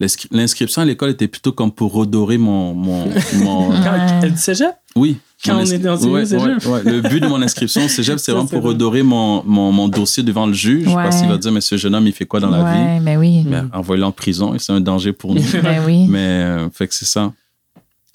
L'inscri- 0.00 0.28
L'inscription 0.30 0.82
à 0.82 0.84
l'école 0.84 1.10
était 1.10 1.28
plutôt 1.28 1.52
comme 1.52 1.70
pour 1.72 1.92
redorer 1.92 2.38
mon... 2.38 2.74
mon, 2.74 3.06
mon 3.44 3.70
Quand, 3.70 4.20
dit 4.28 4.36
cégep? 4.36 4.74
oui. 4.96 5.16
Quand 5.42 5.56
on 5.56 5.62
inscri- 5.62 5.74
est 5.74 5.78
dans 5.78 5.96
une 5.96 6.10
ouais, 6.10 6.26
cégep. 6.26 6.64
ouais, 6.66 6.70
ouais. 6.70 6.82
Le 6.84 7.00
but 7.00 7.20
de 7.20 7.26
mon 7.28 7.40
inscription 7.40 7.82
au 7.84 7.88
cégep, 7.88 8.18
c'est 8.18 8.26
Ça, 8.26 8.32
vraiment 8.32 8.46
c'est 8.46 8.56
pour 8.56 8.62
vrai. 8.62 8.72
redorer 8.74 9.02
mon, 9.02 9.42
mon, 9.44 9.72
mon 9.72 9.88
dossier 9.88 10.22
devant 10.22 10.44
le 10.46 10.52
juge 10.52 10.84
parce 10.92 11.20
qu'il 11.20 11.28
va 11.30 11.38
dire, 11.38 11.50
mais 11.52 11.62
ce 11.62 11.78
jeune 11.78 11.94
homme, 11.94 12.06
il 12.06 12.12
fait 12.12 12.26
quoi 12.26 12.40
dans 12.40 12.50
la 12.50 12.98
vie? 12.98 13.04
ben 13.04 13.16
oui. 13.18 13.42
Ben, 13.46 13.70
envoyez-le 13.72 14.04
en 14.06 14.12
prison 14.12 14.54
et 14.54 14.58
c'est 14.58 14.72
un 14.72 14.80
danger 14.82 15.12
pour 15.14 15.34
nous. 15.34 15.40
ben 15.62 15.82
oui. 15.86 16.06
Mais, 16.08 16.18
euh, 16.42 16.68
fait 16.70 16.88
que 16.88 16.94
c'est 16.94 17.06
ça. 17.06 17.32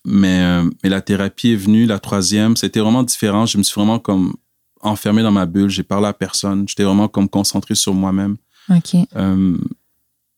Mais, 0.06 0.40
euh, 0.42 0.70
mais 0.84 0.90
la 0.90 1.02
thérapie 1.02 1.52
est 1.52 1.56
venue, 1.56 1.86
la 1.86 2.00
troisième, 2.00 2.56
c'était 2.56 2.80
vraiment 2.80 3.04
différent. 3.04 3.46
Je 3.46 3.58
me 3.58 3.64
suis 3.64 3.74
vraiment 3.74 4.00
comme 4.00 4.36
enfermé 4.82 5.24
dans 5.24 5.32
ma 5.32 5.46
bulle. 5.48 5.70
J'ai 5.70 5.84
parlé 5.84 6.08
à 6.08 6.14
personne. 6.14 6.68
J'étais 6.68 6.84
vraiment 6.84 7.08
comme 7.08 7.28
concentré 7.28 7.74
sur 7.76 7.94
moi-même. 7.94 8.38
OK. 8.70 8.96
Euh, 9.16 9.58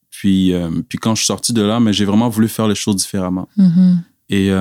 puis, 0.09 0.53
euh, 0.53 0.69
puis 0.87 0.97
quand 0.97 1.15
je 1.15 1.19
suis 1.19 1.27
sorti 1.27 1.53
de 1.53 1.61
là, 1.61 1.79
mais 1.79 1.91
j'ai 1.91 2.05
vraiment 2.05 2.29
voulu 2.29 2.47
faire 2.47 2.67
les 2.67 2.75
choses 2.75 2.95
différemment. 2.95 3.47
Mhm. 3.57 4.03
Et 4.29 4.51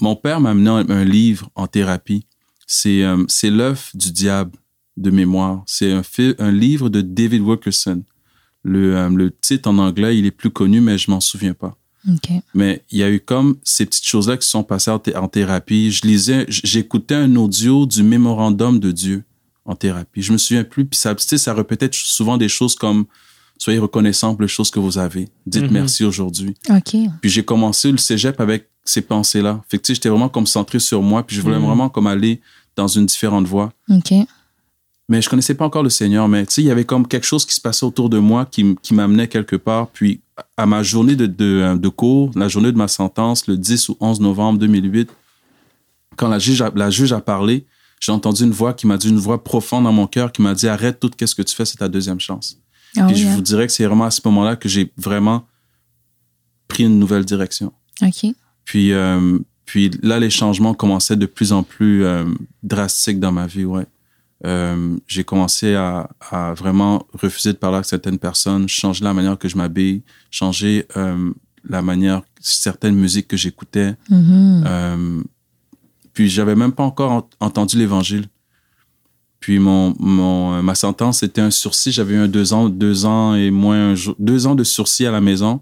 mon 0.00 0.16
père 0.16 0.40
m'a 0.40 0.50
amené 0.50 0.70
un, 0.70 0.88
un 0.88 1.04
livre 1.04 1.50
en 1.54 1.66
thérapie. 1.66 2.24
C'est 2.66 3.04
c'est 3.28 3.50
l'œuf 3.50 3.94
du 3.94 4.12
diable 4.12 4.52
de 4.96 5.10
mémoire. 5.10 5.62
C'est 5.66 5.92
un, 5.92 6.02
un 6.38 6.52
livre 6.52 6.88
de 6.88 7.00
David 7.00 7.42
Wilkerson. 7.42 8.02
Le, 8.62 9.08
le 9.08 9.30
titre 9.30 9.68
en 9.70 9.78
anglais, 9.78 10.18
il 10.18 10.26
est 10.26 10.30
plus 10.30 10.50
connu, 10.50 10.80
mais 10.80 10.98
je 10.98 11.10
m'en 11.10 11.20
souviens 11.20 11.54
pas. 11.54 11.76
Mais 12.54 12.82
il 12.90 12.98
y 12.98 13.02
a 13.02 13.10
eu 13.10 13.20
comme 13.20 13.56
ces 13.64 13.86
petites 13.86 14.06
choses-là 14.06 14.36
qui 14.36 14.44
se 14.44 14.50
sont 14.50 14.62
passées 14.64 14.90
en, 14.90 14.98
thé- 14.98 15.16
en 15.16 15.28
thérapie. 15.28 15.90
Je 15.90 16.06
lisais, 16.06 16.46
j'écoutais 16.48 17.14
un 17.14 17.34
audio 17.36 17.86
du 17.86 18.02
mémorandum 18.02 18.78
de 18.78 18.90
Dieu 18.92 19.24
en 19.64 19.74
thérapie. 19.74 20.22
Je 20.22 20.32
me 20.32 20.38
souviens 20.38 20.64
plus, 20.64 20.84
puis 20.86 20.98
ça, 20.98 21.14
tu 21.14 21.24
sais, 21.26 21.38
ça 21.38 21.52
répétait 21.54 21.90
souvent 21.92 22.36
des 22.38 22.48
choses 22.48 22.74
comme 22.74 23.04
soyez 23.58 23.78
reconnaissants 23.80 24.34
pour 24.34 24.42
les 24.42 24.48
choses 24.48 24.70
que 24.70 24.78
vous 24.80 24.98
avez. 24.98 25.28
Dites 25.46 25.64
Mhm. 25.64 25.70
merci 25.72 26.04
aujourd'hui. 26.04 26.54
Puis 27.20 27.30
j'ai 27.30 27.44
commencé 27.44 27.90
le 27.90 27.98
cégep 27.98 28.40
avec 28.40 28.68
ces 28.84 29.00
pensées-là. 29.02 29.62
Fait 29.68 29.76
que 29.78 29.82
tu 29.82 29.88
sais, 29.88 29.94
j'étais 29.96 30.08
vraiment 30.08 30.28
comme 30.28 30.46
centré 30.46 30.78
sur 30.78 31.02
moi, 31.02 31.26
puis 31.26 31.36
je 31.36 31.42
voulais 31.42 31.58
Mhm. 31.58 31.64
vraiment 31.66 31.88
comme 31.88 32.06
aller 32.06 32.40
dans 32.76 32.86
une 32.88 33.06
différente 33.06 33.46
voie. 33.46 33.72
Mais 35.08 35.22
je 35.22 35.28
connaissais 35.28 35.54
pas 35.54 35.64
encore 35.64 35.82
le 35.82 35.90
Seigneur, 35.90 36.28
mais 36.28 36.44
tu 36.44 36.54
sais, 36.54 36.62
il 36.62 36.66
y 36.66 36.70
avait 36.70 36.84
comme 36.84 37.06
quelque 37.06 37.26
chose 37.26 37.46
qui 37.46 37.54
se 37.54 37.60
passait 37.60 37.86
autour 37.86 38.10
de 38.10 38.18
moi 38.18 38.44
qui, 38.44 38.76
qui 38.82 38.92
m'amenait 38.92 39.26
quelque 39.26 39.56
part. 39.56 39.88
Puis 39.88 40.20
à 40.56 40.66
ma 40.66 40.82
journée 40.82 41.16
de, 41.16 41.26
de, 41.26 41.44
euh, 41.44 41.76
de 41.76 41.88
cours, 41.88 42.30
la 42.34 42.48
journée 42.48 42.72
de 42.72 42.76
ma 42.76 42.88
sentence, 42.88 43.46
le 43.46 43.56
10 43.56 43.88
ou 43.88 43.96
11 44.00 44.20
novembre 44.20 44.58
2008, 44.58 45.10
quand 46.16 46.28
la 46.28 46.38
juge 46.38 46.60
a, 46.60 46.70
la 46.74 46.90
juge 46.90 47.12
a 47.12 47.20
parlé, 47.20 47.64
j'ai 48.00 48.12
entendu 48.12 48.44
une 48.44 48.50
voix 48.50 48.74
qui 48.74 48.86
m'a 48.86 48.96
dit, 48.96 49.08
une 49.08 49.18
voix 49.18 49.42
profonde 49.42 49.84
dans 49.84 49.92
mon 49.92 50.06
cœur, 50.06 50.30
qui 50.30 50.42
m'a 50.42 50.54
dit 50.54 50.68
arrête 50.68 51.00
tout, 51.00 51.10
qu'est-ce 51.10 51.34
que 51.34 51.42
tu 51.42 51.54
fais, 51.54 51.64
c'est 51.64 51.78
ta 51.78 51.88
deuxième 51.88 52.20
chance. 52.20 52.60
Ah 52.96 53.06
Puis 53.06 53.16
je 53.16 53.28
vous 53.28 53.40
dirais 53.40 53.66
que 53.66 53.72
c'est 53.72 53.84
vraiment 53.86 54.04
à 54.04 54.10
ce 54.10 54.20
moment-là 54.26 54.56
que 54.56 54.68
j'ai 54.68 54.92
vraiment 54.96 55.46
pris 56.68 56.84
une 56.84 56.98
nouvelle 56.98 57.24
direction. 57.24 57.72
OK. 58.02 58.32
Puis, 58.64 58.92
euh, 58.92 59.38
puis 59.64 59.90
là, 60.02 60.18
les 60.18 60.30
changements 60.30 60.74
commençaient 60.74 61.16
de 61.16 61.26
plus 61.26 61.52
en 61.52 61.62
plus 61.62 62.04
euh, 62.04 62.24
drastiques 62.62 63.20
dans 63.20 63.32
ma 63.32 63.46
vie, 63.46 63.64
ouais. 63.64 63.86
Euh, 64.46 64.96
j'ai 65.08 65.24
commencé 65.24 65.74
à, 65.74 66.08
à 66.30 66.54
vraiment 66.54 67.04
refuser 67.12 67.52
de 67.52 67.58
parler 67.58 67.76
avec 67.76 67.86
certaines 67.86 68.18
personnes, 68.18 68.68
changer 68.68 69.02
la 69.04 69.12
manière 69.12 69.36
que 69.36 69.48
je 69.48 69.56
m'habille, 69.56 70.02
changer 70.30 70.86
euh, 70.96 71.30
la 71.68 71.82
manière, 71.82 72.22
certaines 72.40 72.94
musiques 72.94 73.26
que 73.28 73.36
j'écoutais. 73.36 73.94
Mhm. 74.10 74.64
Euh, 74.66 75.20
puis 76.12 76.28
j'avais 76.28 76.54
même 76.54 76.72
pas 76.72 76.84
encore 76.84 77.10
ent- 77.12 77.30
entendu 77.40 77.76
l'évangile. 77.78 78.26
Puis 79.40 79.58
mon, 79.58 79.94
mon, 79.98 80.54
euh, 80.54 80.62
ma 80.62 80.74
sentence 80.74 81.22
était 81.22 81.40
un 81.40 81.50
sursis. 81.50 81.92
J'avais 81.92 82.14
eu 82.14 82.18
un 82.18 82.28
deux 82.28 82.52
ans, 82.52 82.68
deux 82.68 83.06
ans 83.06 83.34
et 83.34 83.50
moins 83.50 83.90
un 83.90 83.94
jour- 83.94 84.16
deux 84.18 84.46
ans 84.46 84.54
de 84.54 84.64
sursis 84.64 85.06
à 85.06 85.10
la 85.12 85.20
maison. 85.20 85.60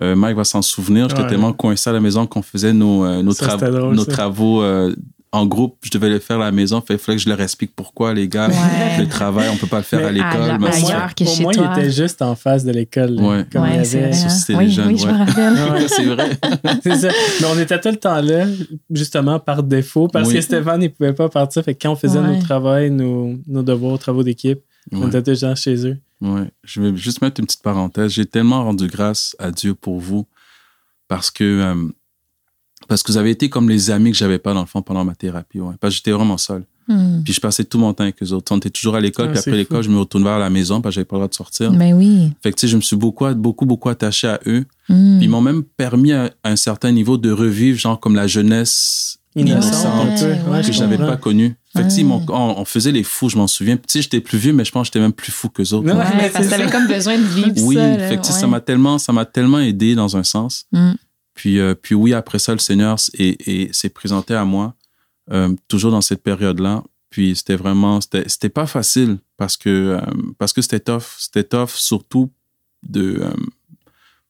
Euh, 0.00 0.14
Mike 0.14 0.36
va 0.36 0.44
s'en 0.44 0.62
souvenir. 0.62 1.08
J'étais 1.08 1.22
Ouais. 1.22 1.28
tellement 1.28 1.52
coincé 1.52 1.90
à 1.90 1.92
la 1.92 2.00
maison 2.00 2.26
qu'on 2.26 2.42
faisait 2.42 2.72
nos, 2.72 3.04
euh, 3.04 3.22
nos, 3.22 3.32
Ça, 3.32 3.56
drôle, 3.56 3.96
travaux 4.06 4.62
euh, 4.62 4.94
en 5.32 5.46
groupe. 5.46 5.76
Je 5.82 5.90
devais 5.90 6.08
les 6.08 6.20
faire 6.20 6.36
à 6.40 6.46
la 6.46 6.52
maison. 6.52 6.80
Fait, 6.80 6.94
il 6.94 6.98
fallait 6.98 7.16
que 7.18 7.22
je 7.24 7.28
leur 7.28 7.40
explique 7.40 7.72
pourquoi, 7.76 8.14
les 8.14 8.28
gars. 8.28 8.48
Ouais. 8.48 8.98
Le 8.98 9.06
travail, 9.08 9.48
on 9.52 9.56
peut 9.56 9.66
pas 9.66 9.78
le 9.78 9.82
faire 9.82 10.00
Mais 10.00 10.06
à 10.06 10.12
l'école. 10.12 10.58
mais 10.60 10.70
que 10.70 11.24
au 11.24 11.26
chez 11.26 11.42
toi. 11.44 11.52
il 11.76 11.80
était 11.80 11.90
juste 11.90 12.22
en 12.22 12.34
face 12.34 12.64
de 12.64 12.72
l'école. 12.72 13.20
Ouais. 13.20 13.44
Comme 13.52 13.66
il 13.66 13.74
y 13.76 13.78
avait- 13.78 14.04
hein. 14.12 14.28
c'était 14.28 14.54
Oui, 14.58 14.64
les 14.66 14.70
jeunes, 14.70 14.88
oui, 14.88 14.98
je 14.98 15.06
ouais. 15.06 15.12
me 15.12 15.18
rappelle. 15.18 15.54
Ouais. 15.72 15.88
c'est 15.88 16.04
vrai. 16.04 16.30
C'est 16.82 16.96
ça. 16.96 17.08
Mais 17.40 17.46
on 17.54 17.58
était 17.58 17.80
tout 17.80 17.88
le 17.90 17.96
temps 17.96 18.20
là, 18.20 18.46
justement 18.90 19.38
par 19.40 19.62
défaut, 19.62 20.08
parce 20.08 20.28
Oui. 20.28 20.34
que 20.34 20.40
Stéphane, 20.40 20.82
il 20.82 20.92
pouvait 20.92 21.12
pas 21.12 21.28
partir. 21.28 21.62
Fait 21.62 21.74
que 21.74 21.82
quand 21.82 21.92
on 21.92 21.96
faisait 21.96 22.18
Ouais. 22.18 22.36
nos 22.36 22.42
travaux, 22.42 22.88
nos, 22.88 23.34
nos 23.46 23.62
devoirs, 23.62 23.98
travaux 23.98 24.22
d'équipe, 24.22 24.60
on 24.92 25.08
était 25.08 25.22
déjà 25.22 25.54
chez 25.54 25.86
eux. 25.86 25.98
Ouais, 26.20 26.50
je 26.64 26.80
vais 26.80 26.96
juste 26.96 27.22
mettre 27.22 27.38
une 27.40 27.46
petite 27.46 27.62
parenthèse. 27.62 28.10
J'ai 28.12 28.26
tellement 28.26 28.64
rendu 28.64 28.86
grâce 28.88 29.36
à 29.38 29.50
Dieu 29.50 29.74
pour 29.74 30.00
vous 30.00 30.26
parce 31.06 31.30
que 31.30 31.44
euh, 31.44 31.74
parce 32.88 33.02
que 33.02 33.12
vous 33.12 33.18
avez 33.18 33.30
été 33.30 33.48
comme 33.48 33.68
les 33.68 33.90
amis 33.90 34.10
que 34.12 34.16
j'avais 34.16 34.38
pas 34.38 34.54
dans 34.54 34.60
le 34.60 34.66
fond 34.66 34.82
pendant 34.82 35.04
ma 35.04 35.14
thérapie. 35.14 35.60
Ouais. 35.60 35.74
Parce 35.80 35.92
que 35.94 35.96
j'étais 35.98 36.10
vraiment 36.12 36.38
seul. 36.38 36.64
Hmm. 36.88 37.20
Puis 37.22 37.34
je 37.34 37.40
passais 37.40 37.64
tout 37.64 37.78
mon 37.78 37.92
temps 37.92 38.04
avec 38.04 38.20
eux 38.22 38.32
autres. 38.32 38.50
On 38.50 38.56
était 38.56 38.70
toujours 38.70 38.94
à 38.96 39.00
l'école. 39.00 39.26
Ah, 39.28 39.32
puis 39.32 39.38
après 39.40 39.56
l'école, 39.58 39.82
je 39.82 39.90
me 39.90 39.98
retournais 39.98 40.24
vers 40.24 40.38
la 40.38 40.48
maison 40.48 40.80
parce 40.80 40.94
que 40.94 41.00
j'avais 41.00 41.04
pas 41.04 41.16
le 41.16 41.20
droit 41.20 41.28
de 41.28 41.34
sortir. 41.34 41.70
Ben 41.72 41.92
oui. 41.92 42.30
Fait 42.42 42.50
que 42.50 42.56
tu 42.56 42.62
sais, 42.62 42.68
je 42.70 42.76
me 42.76 42.80
suis 42.80 42.96
beaucoup, 42.96 43.26
beaucoup, 43.34 43.66
beaucoup 43.66 43.90
attaché 43.90 44.26
à 44.26 44.40
eux. 44.46 44.64
Hmm. 44.88 45.18
Puis 45.18 45.26
ils 45.26 45.28
m'ont 45.28 45.42
même 45.42 45.62
permis 45.64 46.12
à, 46.12 46.30
à 46.42 46.50
un 46.50 46.56
certain 46.56 46.90
niveau 46.90 47.18
de 47.18 47.30
revivre, 47.30 47.78
genre 47.78 48.00
comme 48.00 48.14
la 48.16 48.26
jeunesse 48.26 49.18
Innocent, 49.36 49.68
innocente. 49.68 50.22
Ouais, 50.22 50.40
Ouais, 50.50 50.62
que 50.62 50.72
je 50.72 50.80
n'avais 50.80 50.96
pas 50.96 51.16
connue. 51.18 51.54
Fait 51.76 51.82
que 51.82 51.88
tu 51.88 51.96
sais, 51.96 52.00
ils 52.00 52.06
Ouais. 52.06 52.20
on, 52.30 52.54
on 52.60 52.64
faisait 52.64 52.90
les 52.90 53.02
fous, 53.04 53.28
je 53.28 53.36
m'en 53.36 53.46
souviens. 53.46 53.76
Tu 53.76 53.82
sais, 53.86 54.02
j'étais 54.02 54.20
plus 54.20 54.38
vieux, 54.38 54.52
mais 54.54 54.64
je 54.64 54.72
pense 54.72 54.84
que 54.88 54.94
j'étais 54.94 55.00
même 55.00 55.12
plus 55.12 55.30
fou 55.30 55.48
que 55.50 55.62
autres. 55.74 55.86
Ouais, 55.86 55.92
Ouais, 55.92 56.04
mais 56.16 56.30
parce 56.30 56.46
que 56.46 56.50
t'avais 56.50 56.70
comme 56.70 56.88
besoin 56.88 57.18
de 57.18 57.22
vivre 57.22 57.52
Oui, 57.62 57.74
ça. 57.76 57.96
là, 57.98 58.08
fait 58.08 58.16
que, 58.16 58.22
tu 58.22 58.28
sais, 58.28 58.34
ouais. 58.34 58.40
ça 58.40 58.46
m'a 58.46 58.60
tellement, 58.60 58.98
ça 58.98 59.12
m'a 59.12 59.26
tellement 59.26 59.58
aidé 59.60 59.94
dans 59.94 60.16
un 60.16 60.24
sens. 60.24 60.64
Mm. 60.72 60.92
Puis, 61.38 61.60
euh, 61.60 61.76
puis 61.80 61.94
oui, 61.94 62.14
après 62.14 62.40
ça, 62.40 62.52
le 62.52 62.58
Seigneur 62.58 62.98
s'est 62.98 63.88
présenté 63.94 64.34
à 64.34 64.44
moi, 64.44 64.74
euh, 65.30 65.54
toujours 65.68 65.92
dans 65.92 66.00
cette 66.00 66.20
période-là. 66.20 66.82
Puis 67.10 67.36
c'était 67.36 67.54
vraiment, 67.54 68.00
c'était 68.00 68.28
c'était 68.28 68.48
pas 68.48 68.66
facile 68.66 69.18
parce 69.36 69.56
que 69.56 69.68
euh, 69.68 70.00
parce 70.38 70.52
que 70.52 70.62
c'était 70.62 70.80
tough, 70.80 71.04
c'était 71.16 71.44
tough 71.44 71.70
surtout 71.76 72.32
de 72.82 73.22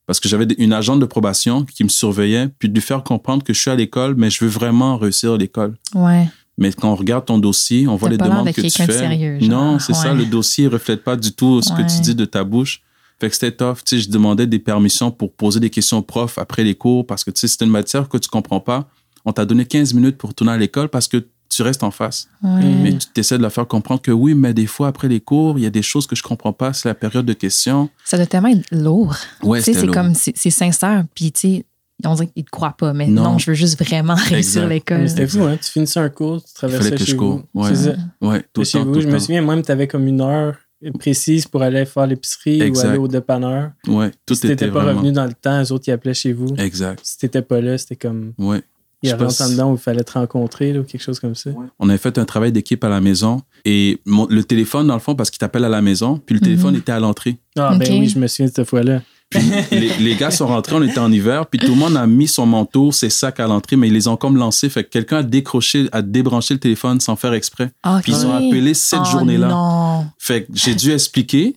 parce 0.05 0.21
que 0.21 0.29
j'avais 0.29 0.47
une 0.59 0.75
agente 0.75 1.01
de 1.01 1.07
probation 1.07 1.65
qui 1.65 1.83
me 1.83 1.89
surveillait, 1.89 2.49
puis 2.59 2.69
de 2.69 2.75
lui 2.75 2.83
faire 2.83 3.03
comprendre 3.03 3.43
que 3.43 3.55
je 3.55 3.59
suis 3.59 3.71
à 3.71 3.75
l'école, 3.75 4.15
mais 4.15 4.29
je 4.29 4.45
veux 4.45 4.51
vraiment 4.51 4.99
réussir 4.99 5.33
à 5.33 5.39
l'école. 5.39 5.79
Ouais. 5.95 6.29
Mais 6.59 6.73
quand 6.75 6.93
on 6.93 6.95
regarde 6.95 7.25
ton 7.25 7.39
dossier, 7.39 7.89
on 7.89 7.97
voit 7.97 8.11
les 8.11 8.19
demandes 8.19 8.49
de 8.49 8.53
que 8.53 8.61
tu 8.61 8.71
fais. 8.71 8.93
sérieux, 8.93 9.39
non, 9.41 9.79
c'est 9.79 9.95
ça. 9.95 10.13
Le 10.13 10.27
dossier 10.27 10.67
ne 10.67 10.71
reflète 10.71 11.03
pas 11.03 11.17
du 11.17 11.33
tout 11.33 11.63
ce 11.63 11.73
que 11.73 11.81
tu 11.83 12.03
dis 12.03 12.15
de 12.15 12.27
ta 12.27 12.45
bouche. 12.45 12.83
Fait 13.21 13.29
que 13.29 13.35
c'était 13.35 13.53
tough. 13.53 13.79
Tu 13.85 13.97
sais, 13.97 14.03
je 14.05 14.11
demandais 14.11 14.47
des 14.47 14.59
permissions 14.61 15.11
pour 15.11 15.33
poser 15.33 15.59
des 15.61 15.71
questions 15.71 15.99
aux 15.99 16.03
profs 16.03 16.39
après 16.39 16.63
les 16.65 16.75
cours 16.75 17.07
parce 17.07 17.25
que 17.25 17.31
tu 17.31 17.41
sais, 17.41 17.49
c'était 17.49 17.65
une 17.65 17.71
matière 17.73 18.09
que 18.09 18.17
tu 18.19 18.29
comprends 18.29 18.61
pas. 18.61 18.89
On 19.25 19.33
t'a 19.33 19.45
donné 19.45 19.65
15 19.65 19.93
minutes 19.95 20.17
pour 20.19 20.35
tourner 20.35 20.53
à 20.53 20.57
l'école 20.57 20.89
parce 20.89 21.09
que 21.09 21.27
tu 21.51 21.63
restes 21.63 21.83
en 21.83 21.91
face. 21.91 22.29
Ouais. 22.43 22.63
Mais 22.83 22.93
tu 22.97 23.07
essaies 23.21 23.37
de 23.39 23.43
leur 23.43 23.53
faire 23.53 23.67
comprendre 23.67 24.01
que 24.03 24.13
oui, 24.13 24.35
mais 24.35 24.55
des 24.55 24.67
fois, 24.67 24.89
après 24.89 25.09
les 25.09 25.19
cours, 25.21 25.59
il 25.59 25.63
y 25.63 25.67
a 25.67 25.71
des 25.71 25.83
choses 25.83 26.07
que 26.07 26.15
je 26.15 26.23
comprends 26.23 26.53
pas, 26.53 26.73
c'est 26.75 26.89
la 26.89 26.95
période 26.95 27.25
de 27.27 27.33
questions. 27.33 27.89
Ça 28.05 28.17
doit 28.19 28.27
tellement 28.27 28.49
être 28.49 28.65
lourd. 28.71 29.17
Ouais, 29.43 29.59
tu 29.59 29.65
sais, 29.65 29.73
c'était 29.73 29.81
c'est 29.81 29.87
lourd. 29.87 29.95
comme, 29.95 30.15
c'est 30.15 30.37
c'est 30.37 30.51
sincère, 30.51 31.05
puis 31.15 31.33
tu 31.33 31.41
sais, 31.41 31.65
on 32.05 32.15
dirait 32.15 32.29
qu'ils 32.29 32.45
te 32.45 32.51
croient 32.51 32.77
pas, 32.79 32.93
mais 32.93 33.09
non, 33.09 33.23
Non. 33.33 33.39
je 33.39 33.51
veux 33.51 33.55
juste 33.55 33.83
vraiment 33.83 34.15
réussir 34.29 34.69
l'école. 34.69 35.09
C'était 35.09 35.27
fou, 35.27 35.43
hein? 35.43 35.57
Tu 35.61 35.71
finissais 35.71 35.99
un 36.01 36.11
cours, 36.11 36.43
tu 36.43 36.51
Il 36.51 36.55
traversais 36.55 36.85
fallait 36.85 36.97
que 36.97 37.05
chez 37.05 37.13
je 37.13 37.17
vous. 37.17 37.39
cours. 37.39 37.43
Ouais. 37.55 37.75
C'est. 37.75 37.97
Ouais, 38.21 38.45
tout 38.53 38.61
le 38.61 38.65
Chez 38.67 38.79
temps, 38.79 38.85
vous, 38.85 38.93
tout 38.95 39.01
je 39.01 39.07
le 39.07 39.13
me 39.13 39.19
temps. 39.19 39.25
souviens 39.25 39.43
même, 39.43 39.63
tu 39.63 39.73
avais 39.73 39.89
comme 39.89 40.07
une 40.07 40.21
heure 40.21 40.55
précise 40.99 41.47
pour 41.47 41.63
aller 41.63 41.85
faire 41.85 42.07
l'épicerie 42.07 42.71
ou 42.71 42.79
aller 42.79 42.99
au 42.99 43.09
dépanneur. 43.09 43.73
Ouais, 43.87 44.11
tout 44.27 44.35
si 44.35 44.43
t'étais 44.43 44.69
pas 44.69 44.81
vraiment... 44.81 44.99
revenu 44.99 45.13
dans 45.13 45.27
le 45.27 45.35
temps, 45.35 45.59
les 45.59 45.73
autres, 45.73 45.85
ils 45.89 45.93
appelaient 45.93 46.15
chez 46.15 46.33
vous. 46.33 46.55
Exact. 46.57 47.01
Si 47.03 47.19
t'étais 47.19 47.43
pas 47.43 47.61
là, 47.61 47.77
c'était 47.79 47.97
comme. 47.97 48.33
Ouais. 48.39 48.63
Il 49.03 49.09
y 49.11 49.13
avait 49.13 49.29
si- 49.31 49.51
dedans 49.53 49.71
où 49.71 49.75
il 49.75 49.79
fallait 49.81 50.03
te 50.05 50.13
rencontrer 50.13 50.73
là, 50.73 50.81
ou 50.81 50.83
quelque 50.85 51.03
chose 51.03 51.21
comme 51.21 51.35
ça. 51.37 51.51
On 51.79 51.89
avait 51.89 51.99
fait 51.99 52.19
un 52.19 52.25
travail 52.25 52.51
d'équipe 52.53 52.83
à 52.83 52.89
la 52.89 53.01
maison 53.01 53.43
et 53.65 54.01
mon- 54.05 54.27
le 54.29 54.43
téléphone, 54.43 54.87
dans 54.89 54.95
le 54.95 55.01
fond, 55.01 55.15
parce 55.15 55.31
qu'il 55.31 55.39
t'appelle 55.39 55.65
à 55.65 55.69
la 55.69 55.83
maison, 55.83 56.21
puis 56.25 56.35
le 56.35 56.41
téléphone 56.41 56.75
était 56.75 56.93
à 56.93 56.99
l'entrée. 57.01 57.37
Ah, 57.57 57.77
ben 57.79 58.01
oui, 58.01 58.09
je 58.09 58.19
me 58.19 58.27
souviens 58.27 58.47
de 58.47 58.53
cette 58.55 58.67
fois-là. 58.69 59.03
Puis 59.31 59.43
les, 59.73 59.91
les 59.99 60.15
gars 60.17 60.31
sont 60.31 60.47
rentrés, 60.47 60.75
on 60.75 60.83
était 60.83 60.99
en 60.99 61.13
hiver, 61.13 61.47
puis 61.47 61.59
tout 61.61 61.67
le 61.69 61.75
monde 61.75 61.97
a 61.99 62.07
mis 62.07 62.27
son 62.27 62.47
manteau, 62.47 62.93
ses 62.93 63.11
sacs 63.11 63.39
à 63.41 63.47
l'entrée, 63.47 63.77
mais 63.77 63.89
ils 63.89 63.93
les 63.93 64.09
ont 64.09 64.17
comme 64.17 64.37
lancés. 64.39 64.71
Fait 64.71 64.85
que 64.85 64.89
quelqu'un 64.89 65.19
a 65.19 65.23
décroché, 65.23 65.87
a 65.93 66.01
débranché 66.01 66.55
le 66.55 66.61
téléphone 66.61 66.99
sans 66.99 67.15
faire 67.15 67.35
exprès. 67.35 67.71
Ah, 67.83 68.01
Puis 68.03 68.13
ils 68.13 68.27
ont 68.27 68.33
appelé 68.35 68.73
cette 68.73 69.01
Oh 69.03 69.11
journée-là. 69.11 69.49
Non. 69.49 70.07
Fait 70.19 70.45
que 70.45 70.49
j'ai 70.55 70.75
dû 70.75 70.93
expliquer 70.93 71.57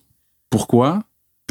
pourquoi. 0.50 1.02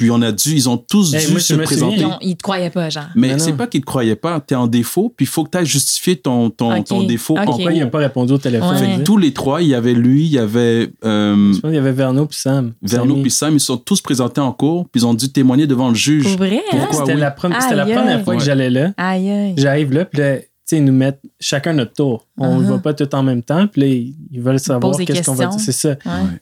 Puis 0.01 0.11
on 0.11 0.23
a 0.23 0.33
dû, 0.33 0.55
ils 0.55 0.67
ont 0.67 0.79
tous 0.79 1.13
Hey, 1.13 1.27
dû 1.27 1.33
moi, 1.33 1.41
se 1.41 1.49
souviens, 1.49 1.65
présenter. 1.65 1.97
Ils, 1.99 2.07
ont- 2.07 2.17
ils 2.23 2.35
te 2.37 2.43
croyaient 2.43 2.71
pas, 2.71 2.89
genre. 2.89 3.05
Mais 3.15 3.39
c'est 3.39 3.51
non. 3.51 3.59
pas 3.59 3.67
qu'ils 3.67 3.83
te 3.83 3.87
croyaient 3.87 4.17
pas, 4.17 4.41
t'es 4.41 4.55
en 4.55 4.67
défaut, 4.67 5.13
puis 5.15 5.27
il 5.27 5.29
faut 5.29 5.45
que 5.45 5.51
tu 5.51 5.59
ailles 5.59 5.67
justifier 5.67 6.17
ton, 6.17 6.49
ton, 6.49 6.75
Ok. 6.79 6.87
ton 6.87 7.03
défaut. 7.03 7.35
Ok. 7.35 7.41
en 7.41 7.45
Pourquoi 7.45 7.73
il 7.75 7.81
n'a 7.81 7.87
pas 7.89 7.99
répondu 7.99 8.33
au 8.33 8.39
téléphone? 8.39 8.75
Ouais. 8.81 8.97
tu? 8.97 9.05
Tous 9.05 9.19
les 9.19 9.35
trois, 9.35 9.61
il 9.61 9.69
y 9.69 9.75
avait 9.75 9.93
lui, 9.93 10.25
il 10.25 10.33
y 10.33 10.39
avait 10.39 10.91
euh, 11.05 11.53
Je 11.53 11.61
pense 11.61 11.71
qu'il 11.71 11.75
y 11.75 11.79
avait 11.79 11.93
Verno 11.93 12.25
puis 12.25 12.39
Sam. 12.39 12.73
Verno 12.81 13.17
puis 13.21 13.31
Sam, 13.31 13.53
ils 13.55 13.61
sont 13.61 13.77
tous 13.77 14.01
présentés 14.01 14.41
en 14.41 14.53
cours, 14.53 14.89
puis 14.89 15.03
ils 15.03 15.07
ont 15.07 15.13
dû 15.13 15.31
témoigner 15.31 15.67
devant 15.67 15.91
le 15.91 15.95
juge. 15.95 16.25
Pour 16.25 16.39
vrai, 16.39 16.63
hein? 16.73 16.79
Pourquoi? 16.79 16.99
C'était 17.01 17.15
oui? 17.15 17.21
la, 17.21 17.37
c'était 17.61 17.75
la 17.77 17.85
première 17.85 18.25
fois 18.25 18.37
que 18.37 18.43
j'allais 18.43 18.71
là. 18.71 18.93
Aïe, 18.97 19.29
aïe. 19.31 19.55
J'arrive 19.59 19.93
là, 19.93 20.07
puis 20.07 20.19
tu 20.23 20.50
ils 20.77 20.85
nous 20.85 20.93
mettent 20.93 21.21
chacun 21.39 21.73
notre 21.73 21.93
tour. 21.93 22.27
On 22.37 22.59
ne 22.61 22.65
Uh-huh. 22.65 22.71
va 22.73 22.79
pas 22.79 22.95
tout 22.95 23.15
en 23.15 23.23
même 23.23 23.43
temps, 23.43 23.67
puis 23.67 23.81
là, 23.81 23.87
ils 24.33 24.41
veulent 24.41 24.59
savoir 24.59 24.97
qu'est-ce 24.97 25.23
qu'on 25.23 25.35
va 25.35 25.47
dire. 25.47 25.61
C'est 25.61 25.73
ça. 25.73 25.97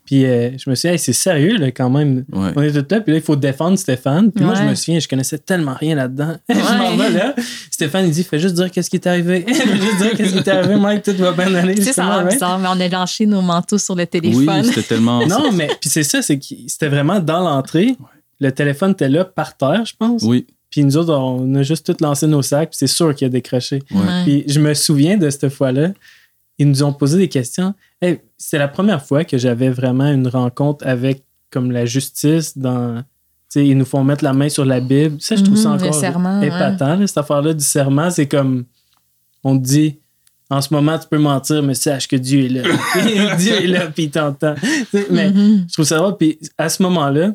Puis 0.05 0.25
euh, 0.25 0.51
je 0.59 0.69
me 0.71 0.75
suis 0.75 0.89
dit, 0.89 0.93
Hey, 0.93 0.99
c'est 0.99 1.13
sérieux, 1.13 1.57
là, 1.57 1.71
quand 1.71 1.91
même. 1.91 2.25
Ouais. 2.33 2.51
On 2.57 2.63
est 2.63 2.73
tous 2.73 2.95
là, 2.95 3.01
puis 3.01 3.13
là, 3.13 3.19
il 3.19 3.23
faut 3.25 3.37
défendre 3.37 3.77
Stéphane. 3.79 4.31
Puis 4.33 4.45
moi, 4.45 4.55
je 4.55 4.63
me 4.63 4.75
souviens, 4.75 4.99
je 5.01 5.09
connaissais 5.09 5.39
tellement 5.39 5.75
rien 5.75 5.95
là-dedans. 5.97 6.37
je 6.49 6.55
m'en 6.79 6.97
vais 6.97 7.11
là. 7.11 7.35
Stéphane, 7.71 8.07
il 8.07 8.11
dit, 8.13 8.25
fais 8.25 8.39
juste 8.39 8.55
dire 8.55 8.71
qu'est-ce 8.71 8.91
qui 8.91 8.97
est 8.97 9.07
arrivé. 9.07 9.43
fais 9.47 9.77
juste 9.77 9.99
dire 9.99 10.11
qu'est-ce 10.17 10.33
qui 10.33 10.39
est 10.39 10.49
arrivé, 10.49 10.77
Mike, 10.77 11.03
tout 11.03 11.15
va 11.17 11.33
bien 11.33 11.55
aller. 11.55 11.77
Je 11.77 11.83
ça 11.93 12.23
bizarre, 12.25 12.59
mais 12.59 12.69
on 12.69 12.81
a 12.81 12.89
lâché 12.89 13.27
nos 13.27 13.43
manteaux 13.43 13.79
sur 13.79 13.95
le 13.95 14.03
Oui, 14.03 14.09
téléphone. 14.09 14.65
c'était 14.65 14.83
tellement. 14.83 15.27
Non, 15.27 15.53
mais 15.53 15.69
puis 15.81 15.89
c'est 15.91 16.03
ça, 16.03 16.23
c'est 16.23 16.39
que 16.39 16.45
c'était 16.67 16.89
vraiment 16.89 17.21
dans 17.21 17.41
l'entrée. 17.41 17.97
Le 18.41 18.53
téléphone 18.53 18.93
était 18.93 19.09
là 19.09 19.25
par 19.25 19.57
terre, 19.57 19.85
je 19.85 19.95
pense. 19.99 20.23
Oui, 20.23 20.47
Puis 20.71 20.85
nous 20.85 20.97
autres, 20.97 21.15
on 21.15 21.55
a 21.55 21.63
juste 21.63 21.87
tout 21.87 21.97
lancé 22.05 22.27
nos 22.27 22.43
sacs, 22.43 22.71
puis 22.71 22.79
c'est 22.79 22.87
sûr 22.87 23.15
qu'il 23.15 23.27
a 23.27 23.31
décroché. 23.31 23.83
ouais. 23.91 24.23
Puis 24.25 24.45
je 24.47 24.61
me 24.61 24.75
souviens 24.75 25.17
de 25.17 25.29
cette 25.31 25.49
fois-là, 25.49 25.93
ils 26.59 26.69
nous 26.69 26.83
ont 26.83 26.93
posé 26.93 27.17
des 27.19 27.29
questions. 27.29 27.73
Hey, 28.03 28.21
c'est 28.37 28.59
la 28.59 28.69
première 28.69 29.03
fois 29.05 29.25
que 29.25 29.39
j'avais 29.39 29.71
vraiment 29.71 30.11
une 30.11 30.29
rencontre 30.29 30.87
avec 30.87 31.25
comme 31.51 31.71
la 31.71 31.87
justice 31.87 32.57
dans. 32.59 32.99
Tu 33.51 33.61
sais, 33.61 33.67
ils 33.67 33.79
nous 33.79 33.87
font 33.87 34.05
mettre 34.05 34.23
la 34.25 34.35
main 34.35 34.51
sur 34.51 34.65
la 34.67 34.81
Bible. 34.81 35.17
Ça, 35.21 35.37
je 35.37 35.43
trouve 35.43 35.57
ça 35.57 35.71
Mhm, 35.71 35.77
le 35.79 35.83
encore 35.87 35.95
serment, 35.95 36.43
épatant, 36.43 36.97
là, 36.97 37.07
cette 37.07 37.17
affaire-là 37.19 37.55
du 37.55 37.65
serment. 37.65 38.11
C'est 38.11 38.27
comme. 38.27 38.65
On 39.45 39.57
te 39.59 39.65
dit. 39.65 39.99
En 40.51 40.61
ce 40.63 40.73
moment, 40.73 40.99
tu 40.99 41.07
peux 41.09 41.19
mentir, 41.19 41.63
mais 41.63 41.75
sache 41.75 42.09
que 42.09 42.17
Dieu 42.17 42.47
est 42.47 42.49
là. 42.49 42.63
Dieu 43.37 43.53
est 43.55 43.67
là, 43.67 43.87
puis 43.89 44.05
il 44.05 44.11
t'entend. 44.11 44.55
Mais 45.11 45.31
Mhm. 45.31 45.67
je 45.69 45.73
trouve 45.73 45.85
ça 45.87 45.97
drôle. 45.99 46.17
Puis 46.17 46.39
à 46.59 46.69
ce 46.71 46.83
moment-là, 46.83 47.33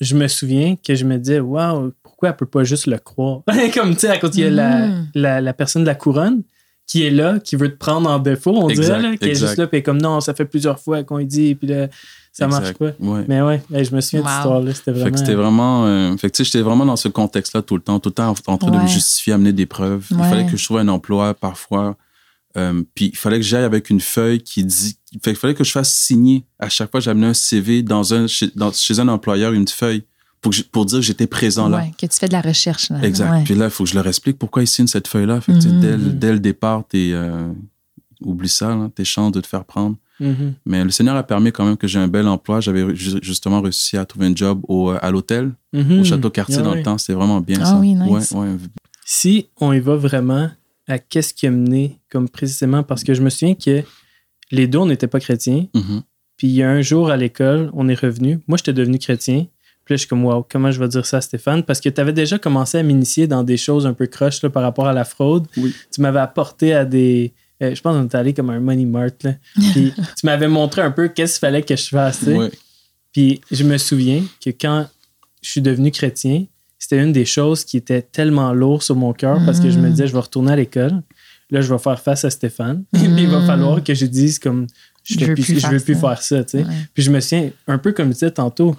je 0.00 0.14
me 0.16 0.26
souviens 0.28 0.76
que 0.76 0.94
je 0.94 1.04
me 1.04 1.18
disais, 1.18 1.40
waouh, 1.40 1.92
pourquoi 2.14 2.28
elle 2.28 2.36
peut 2.36 2.46
pas 2.46 2.62
juste 2.64 2.86
le 2.86 2.98
croire? 2.98 3.40
Comme 3.74 3.94
tu 3.94 4.00
sais, 4.00 4.08
à 4.08 4.18
côté, 4.18 4.38
il 4.38 4.44
y 4.44 4.46
a 4.46 4.50
la, 4.50 4.86
Mhm. 4.86 5.06
la, 5.16 5.40
la 5.40 5.52
personne 5.52 5.82
de 5.82 5.88
la 5.88 5.96
couronne 5.96 6.42
qui 6.86 7.04
est 7.04 7.10
là, 7.10 7.38
qui 7.40 7.56
veut 7.56 7.70
te 7.72 7.76
prendre 7.78 8.08
en 8.10 8.18
défaut, 8.18 8.52
on 8.56 8.68
Exact, 8.68 8.84
dirait, 8.98 9.02
là, 9.12 9.16
qui 9.16 9.24
est 9.30 9.34
juste 9.34 9.56
là, 9.56 9.66
puis 9.66 9.82
comme 9.82 10.00
non, 10.00 10.20
ça 10.20 10.34
fait 10.34 10.44
plusieurs 10.44 10.78
fois 10.78 11.02
qu'on 11.02 11.16
lui 11.16 11.26
dit, 11.26 11.54
puis 11.54 11.66
là, 11.66 11.88
ça 12.30 12.46
marche 12.46 12.74
pas. 12.74 12.90
Ouais. 13.00 13.24
Mais 13.26 13.40
ouais, 13.42 13.62
je 13.70 13.94
me 13.94 14.00
souviens 14.00 14.20
de 14.22 14.26
cette 14.28 14.36
histoire-là, 14.36 14.74
c'était 14.74 14.92
Fait 14.92 14.98
vraiment. 15.00 15.10
que 15.12 15.18
c'était 15.18 15.34
vraiment. 15.34 15.86
euh, 15.86 16.16
fait 16.18 16.28
que 16.30 16.36
tu 16.36 16.44
sais, 16.44 16.44
j'étais 16.44 16.60
vraiment 16.62 16.84
dans 16.86 16.96
ce 16.96 17.08
contexte-là 17.08 17.62
tout 17.62 17.74
le 17.76 17.82
temps, 17.82 17.98
tout 18.00 18.10
le 18.10 18.14
temps 18.14 18.34
en, 18.46 18.52
en 18.52 18.58
train 18.58 18.70
de 18.70 18.76
me 18.78 18.86
justifier, 18.86 19.32
amener 19.32 19.52
des 19.52 19.66
preuves. 19.66 20.06
Il 20.10 20.16
fallait 20.18 20.46
que 20.46 20.56
je 20.56 20.64
trouve 20.64 20.78
un 20.78 20.88
emploi 20.88 21.34
parfois. 21.34 21.96
Euh, 22.56 22.82
puis 22.94 23.06
il 23.06 23.16
fallait 23.16 23.38
que 23.38 23.42
j'aille 23.44 23.64
avec 23.64 23.90
une 23.90 24.00
feuille 24.00 24.40
qui 24.40 24.62
dit. 24.62 24.96
Fait 25.24 25.30
qu'il 25.32 25.36
fallait 25.40 25.54
que 25.54 25.64
je 25.64 25.72
fasse 25.72 25.92
signer 25.92 26.44
à 26.60 26.68
chaque 26.68 26.90
fois 26.90 27.00
que 27.00 27.04
j'amenais 27.04 27.26
un 27.26 27.34
CV 27.34 27.82
dans 27.82 28.14
un, 28.14 28.26
chez, 28.28 28.48
dans- 28.54 28.70
chez 28.72 29.00
un 29.00 29.08
employeur, 29.08 29.52
une 29.52 29.66
feuille 29.66 30.04
pour, 30.44 30.50
que 30.50 30.56
je- 30.58 30.62
pour 30.62 30.84
dire 30.84 30.98
que 30.98 31.04
j'étais 31.04 31.26
présent 31.26 31.68
là. 31.68 31.78
Ouais, 31.78 31.90
que 31.98 32.06
tu 32.06 32.16
fais 32.18 32.28
de 32.28 32.32
la 32.34 32.42
recherche. 32.42 32.90
Là. 32.90 33.02
Exact. 33.02 33.30
Ouais. 33.30 33.42
Puis 33.44 33.54
là, 33.54 33.64
il 33.64 33.70
faut 33.70 33.84
que 33.84 33.90
je 33.90 33.94
leur 33.94 34.06
explique 34.06 34.38
pourquoi 34.38 34.62
ils 34.62 34.66
signent 34.66 34.86
cette 34.86 35.08
feuille-là. 35.08 35.40
Fait 35.40 35.52
que, 35.52 35.66
Mhm. 35.68 35.80
dès, 35.80 35.96
le- 35.96 36.10
dès 36.12 36.32
le 36.32 36.38
départ, 36.38 36.84
t'es. 36.88 37.10
euh, 37.12 37.48
oublie 38.20 38.48
ça, 38.48 38.68
là, 38.74 38.88
tes 38.94 39.04
chances 39.04 39.32
de 39.32 39.40
te 39.40 39.46
faire 39.46 39.64
prendre. 39.64 39.96
Mhm. 40.20 40.54
Mais 40.64 40.84
le 40.84 40.90
Seigneur 40.90 41.16
a 41.16 41.22
permis 41.22 41.50
quand 41.52 41.64
même 41.64 41.76
que 41.76 41.86
j'ai 41.88 41.98
un 41.98 42.08
bel 42.08 42.26
emploi. 42.28 42.60
J'avais 42.60 42.94
ju- 42.94 43.18
justement 43.22 43.60
réussi 43.60 43.96
à 43.96 44.04
trouver 44.04 44.26
un 44.26 44.34
job 44.36 44.60
au, 44.68 44.90
à 44.90 45.10
l'hôtel, 45.10 45.52
Mhm. 45.72 46.00
au 46.00 46.04
Château 46.04 46.30
Cartier 46.30 46.58
Ah 46.60 46.62
dans 46.62 46.74
le 46.74 46.82
temps. 46.82 46.96
C'était 46.98 47.14
vraiment 47.14 47.40
bien 47.40 47.58
Ah 47.60 47.64
ça. 47.66 47.76
oui, 47.78 47.94
nice. 47.94 48.30
Ouais, 48.30 48.38
ouais. 48.40 48.56
Si 49.04 49.48
on 49.60 49.72
y 49.72 49.80
va 49.80 49.96
vraiment 49.96 50.50
à 50.88 50.98
qu'est-ce 50.98 51.34
qui 51.34 51.46
a 51.46 51.50
mené, 51.50 51.98
comme 52.10 52.28
précisément, 52.28 52.82
parce 52.82 53.02
que 53.04 53.12
je 53.14 53.22
me 53.22 53.30
souviens 53.30 53.54
que 53.54 53.82
les 54.52 54.66
deux, 54.68 54.78
on 54.78 54.86
n'était 54.86 55.08
pas 55.08 55.20
chrétiens. 55.20 55.66
Puis 56.36 56.48
il 56.48 56.54
y 56.54 56.62
a 56.62 56.70
un 56.70 56.80
jour 56.82 57.10
à 57.10 57.16
l'école, 57.16 57.70
on 57.74 57.88
est 57.88 57.98
revenu. 57.98 58.40
Moi, 58.48 58.56
j'étais 58.58 58.72
devenu 58.72 58.98
chrétien. 58.98 59.46
Puis 59.84 59.92
là, 59.92 59.96
je 59.96 60.00
suis 60.00 60.08
comme, 60.08 60.24
wow, 60.24 60.46
comment 60.50 60.70
je 60.70 60.80
vais 60.80 60.88
dire 60.88 61.04
ça 61.04 61.18
à 61.18 61.20
Stéphane? 61.20 61.62
Parce 61.62 61.80
que 61.80 61.88
tu 61.88 62.00
avais 62.00 62.12
déjà 62.12 62.38
commencé 62.38 62.78
à 62.78 62.82
m'initier 62.82 63.26
dans 63.26 63.42
des 63.42 63.56
choses 63.56 63.86
un 63.86 63.92
peu 63.92 64.06
croches 64.06 64.42
là, 64.42 64.50
par 64.50 64.62
rapport 64.62 64.86
à 64.86 64.92
la 64.92 65.04
fraude. 65.04 65.46
Oui. 65.56 65.74
Tu 65.92 66.00
m'avais 66.00 66.20
apporté 66.20 66.72
à 66.74 66.84
des. 66.84 67.32
euh, 67.62 67.74
je 67.74 67.80
pense 67.82 67.94
qu'on 67.96 68.04
était 68.06 68.16
allé 68.16 68.32
comme 68.34 68.50
un 68.50 68.60
Money 68.60 68.86
Mart. 68.86 69.22
Là. 69.22 69.34
Puis 69.72 69.92
tu 70.18 70.24
m'avais 70.26 70.48
montré 70.48 70.80
un 70.82 70.90
peu 70.90 71.08
qu'est-ce 71.08 71.34
qu'il 71.34 71.40
fallait 71.40 71.62
que 71.62 71.76
je 71.76 71.88
fasse. 71.88 72.22
Ouais. 72.22 72.50
Puis 73.12 73.40
je 73.50 73.62
me 73.64 73.76
souviens 73.78 74.22
que 74.44 74.50
quand 74.50 74.88
je 75.42 75.50
suis 75.50 75.60
devenu 75.62 75.90
chrétien, 75.90 76.46
c'était 76.78 77.02
une 77.02 77.12
des 77.12 77.24
choses 77.24 77.64
qui 77.64 77.76
était 77.76 78.02
tellement 78.02 78.52
lourde 78.52 78.82
sur 78.82 78.96
mon 78.96 79.12
cœur 79.12 79.38
parce 79.46 79.60
que 79.60 79.70
je 79.70 79.78
me 79.78 79.84
Mhm. 79.86 79.90
disais, 79.92 80.06
je 80.06 80.12
vais 80.12 80.18
retourner 80.20 80.52
à 80.52 80.56
l'école. 80.56 81.02
Là, 81.50 81.60
je 81.60 81.72
vais 81.72 81.78
faire 81.78 82.00
face 82.00 82.24
à 82.24 82.30
Stéphane. 82.30 82.84
Puis 82.92 83.02
il 83.04 83.28
va 83.28 83.42
falloir 83.46 83.82
que 83.84 83.94
je 83.94 84.06
dise 84.06 84.38
comme, 84.38 84.66
je, 85.04 85.14
Je 85.14 85.18
fais 85.20 85.26
veux 85.26 85.34
plus, 85.34 85.42
plus 85.44 85.60
je 85.60 85.66
veux 85.68 85.78
faire 85.78 85.84
plus 85.84 85.94
ça. 85.94 86.00
faire 86.00 86.22
ça. 86.22 86.44
tu 86.44 86.50
sais. 86.58 86.64
Ouais. 86.64 86.74
Puis 86.94 87.02
je 87.02 87.10
me 87.10 87.20
souviens, 87.20 87.50
un 87.68 87.76
peu 87.78 87.92
comme 87.92 88.08
tu 88.08 88.14
disais 88.14 88.30
tantôt, 88.30 88.74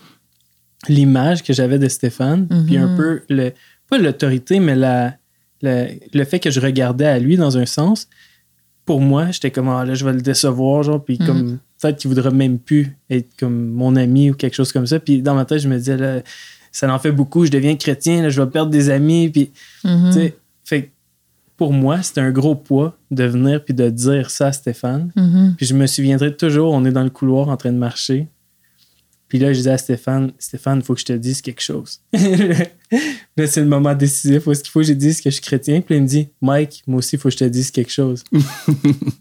l'image 0.90 1.44
que 1.44 1.54
j'avais 1.54 1.80
de 1.80 1.88
Stéphane, 1.88 2.48
Mhm. 2.50 2.66
puis 2.66 2.78
un 2.78 2.96
peu, 2.96 3.22
le, 3.30 3.52
pas 3.90 3.98
l'autorité, 3.98 4.60
mais 4.60 4.76
la, 4.76 5.16
la- 5.62 5.88
le 6.14 6.24
fait 6.26 6.40
que 6.40 6.50
je 6.52 6.60
regardais 6.60 7.06
à 7.08 7.20
lui 7.20 7.38
dans 7.38 7.58
un 7.58 7.66
sens, 7.66 8.08
pour 8.86 9.02
moi, 9.02 9.32
j'étais 9.32 9.52
comme, 9.52 9.68
ah, 9.70 9.84
là, 9.86 9.94
je 9.96 10.06
vais 10.06 10.14
le 10.14 10.22
décevoir, 10.22 10.84
genre, 10.84 11.04
puis 11.04 11.18
Mhm. 11.20 11.26
comme, 11.28 11.58
peut-être 11.82 11.98
qu'il 11.98 12.10
voudra 12.10 12.32
même 12.32 12.60
plus 12.60 12.96
être 13.10 13.30
comme 13.40 13.70
mon 13.72 13.96
ami 13.96 14.30
ou 14.30 14.34
quelque 14.36 14.54
chose 14.56 14.72
comme 14.72 14.86
ça. 14.88 15.00
Puis 15.00 15.22
dans 15.22 15.34
ma 15.36 15.46
tête, 15.46 15.60
je 15.60 15.68
me 15.68 15.78
disais, 15.78 15.98
là, 15.98 16.22
ça 16.72 16.94
en 16.94 17.00
fait 17.00 17.12
beaucoup, 17.12 17.46
je 17.46 17.52
deviens 17.52 17.76
chrétien, 17.76 18.22
là, 18.22 18.30
je 18.30 18.42
vais 18.42 18.50
perdre 18.50 18.70
des 18.72 18.90
amis, 18.90 19.30
puis, 19.30 19.52
Mhm. 19.84 20.10
tu 20.12 20.14
sais, 20.20 20.36
fait 20.64 20.92
pour 21.58 21.72
moi, 21.72 22.02
c'était 22.02 22.20
un 22.22 22.32
gros 22.32 22.54
poids 22.56 22.98
de 23.12 23.24
venir 23.24 23.64
puis 23.64 23.74
de 23.74 23.90
dire 23.90 24.30
ça 24.30 24.48
à 24.48 24.52
Stéphane. 24.52 25.10
Mhm. 25.16 25.54
Puis 25.56 25.66
je 25.66 25.74
me 25.74 25.88
souviendrai 25.88 26.36
toujours, 26.36 26.74
on 26.74 26.84
est 26.84 26.92
dans 26.92 27.04
le 27.04 27.10
couloir 27.10 27.48
en 27.48 27.56
train 27.56 27.72
de 27.72 27.78
marcher. 27.78 28.28
Puis 29.28 29.40
là, 29.40 29.52
je 29.52 29.58
disais 29.58 29.72
à 29.72 29.78
Stéphane, 29.78 30.32
Stéphane, 30.38 30.80
il 30.80 30.86
faut 30.86 30.94
que 30.94 31.00
je 31.00 31.06
te 31.06 31.14
dise 31.14 31.42
quelque 31.42 31.62
chose. 31.62 32.02
là, 32.14 33.48
c'est 33.48 33.62
le 33.62 33.66
moment 33.66 33.96
décisif 33.96 34.48
est-ce 34.48 34.64
qu'il 34.64 34.72
faut 34.72 34.82
que 34.82 34.86
je 34.86 34.94
dise 34.94 35.20
que 35.20 35.30
je 35.30 35.36
suis 35.36 35.44
chrétien. 35.44 35.82
Puis 35.82 35.96
là, 35.96 35.98
il 35.98 36.04
me 36.04 36.08
dit, 36.08 36.30
Mike, 36.42 36.84
moi 36.86 37.00
aussi, 37.00 37.16
il 37.16 37.20
faut 37.20 37.30
que 37.30 37.34
je 37.34 37.40
te 37.40 37.46
dise 37.46 37.72
quelque 37.72 37.92
chose. 37.92 38.24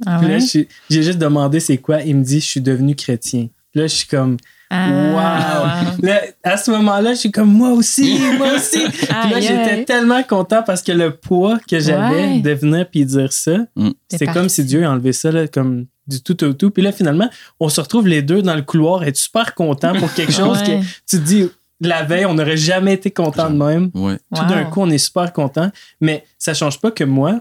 Ah 0.06 0.18
Puis 0.20 0.28
là, 0.28 0.66
j'ai 0.90 1.02
juste 1.02 1.18
demandé 1.18 1.60
c'est 1.60 1.78
quoi. 1.78 2.02
Il 2.02 2.16
me 2.16 2.22
dit, 2.22 2.40
je 2.40 2.46
suis 2.46 2.60
devenu 2.60 2.94
chrétien. 2.94 3.48
Là, 3.74 3.86
je 3.86 3.94
suis 3.94 4.06
comme, 4.06 4.36
Ah. 4.70 5.82
Là, 6.02 6.20
à 6.42 6.56
ce 6.56 6.70
moment-là, 6.72 7.14
je 7.14 7.18
suis 7.20 7.30
comme, 7.30 7.52
moi 7.52 7.70
aussi, 7.70 8.18
moi 8.38 8.54
aussi. 8.56 8.80
Puis 8.90 9.06
là, 9.30 9.40
j'étais 9.40 9.84
tellement 9.84 10.22
content 10.22 10.62
parce 10.62 10.82
que 10.82 10.92
le 10.92 11.10
poids 11.12 11.58
que 11.68 11.78
j'avais 11.78 12.04
Ouais. 12.26 12.40
de 12.40 12.50
venir 12.52 12.86
puis 12.90 13.04
dire 13.04 13.32
ça, 13.32 13.58
Mm. 13.76 13.90
C'est 14.10 14.26
comme 14.26 14.48
si 14.48 14.64
Dieu 14.64 14.84
a 14.84 14.90
enlevé 14.90 15.12
ça, 15.12 15.30
là, 15.32 15.46
comme 15.48 15.86
du 16.06 16.22
tout 16.22 16.42
au 16.44 16.52
tout. 16.52 16.70
Puis 16.70 16.82
là, 16.82 16.92
finalement, 16.92 17.28
on 17.60 17.68
se 17.68 17.80
retrouve 17.80 18.06
les 18.06 18.22
deux 18.22 18.42
dans 18.42 18.54
le 18.54 18.62
couloir, 18.62 19.04
être 19.04 19.16
super 19.16 19.54
content 19.54 19.94
pour 19.94 20.12
quelque 20.12 20.32
chose 20.42 20.60
Ouais. 20.60 20.80
que 20.80 20.84
tu 21.08 21.16
te 21.18 21.24
dis, 21.24 21.48
la 21.80 22.02
veille, 22.02 22.26
on 22.26 22.34
n'aurait 22.34 22.56
jamais 22.56 22.94
été 22.94 23.10
content 23.10 23.50
de 23.50 23.56
même. 23.56 23.90
Ouais. 23.94 24.18
Tout 24.34 24.42
Wow. 24.42 24.48
d'un 24.48 24.64
coup, 24.64 24.80
on 24.82 24.90
est 24.90 24.98
super 24.98 25.32
content. 25.32 25.70
Mais 26.00 26.24
ça 26.38 26.54
change 26.54 26.80
pas 26.80 26.90
que 26.90 27.04
moi, 27.04 27.40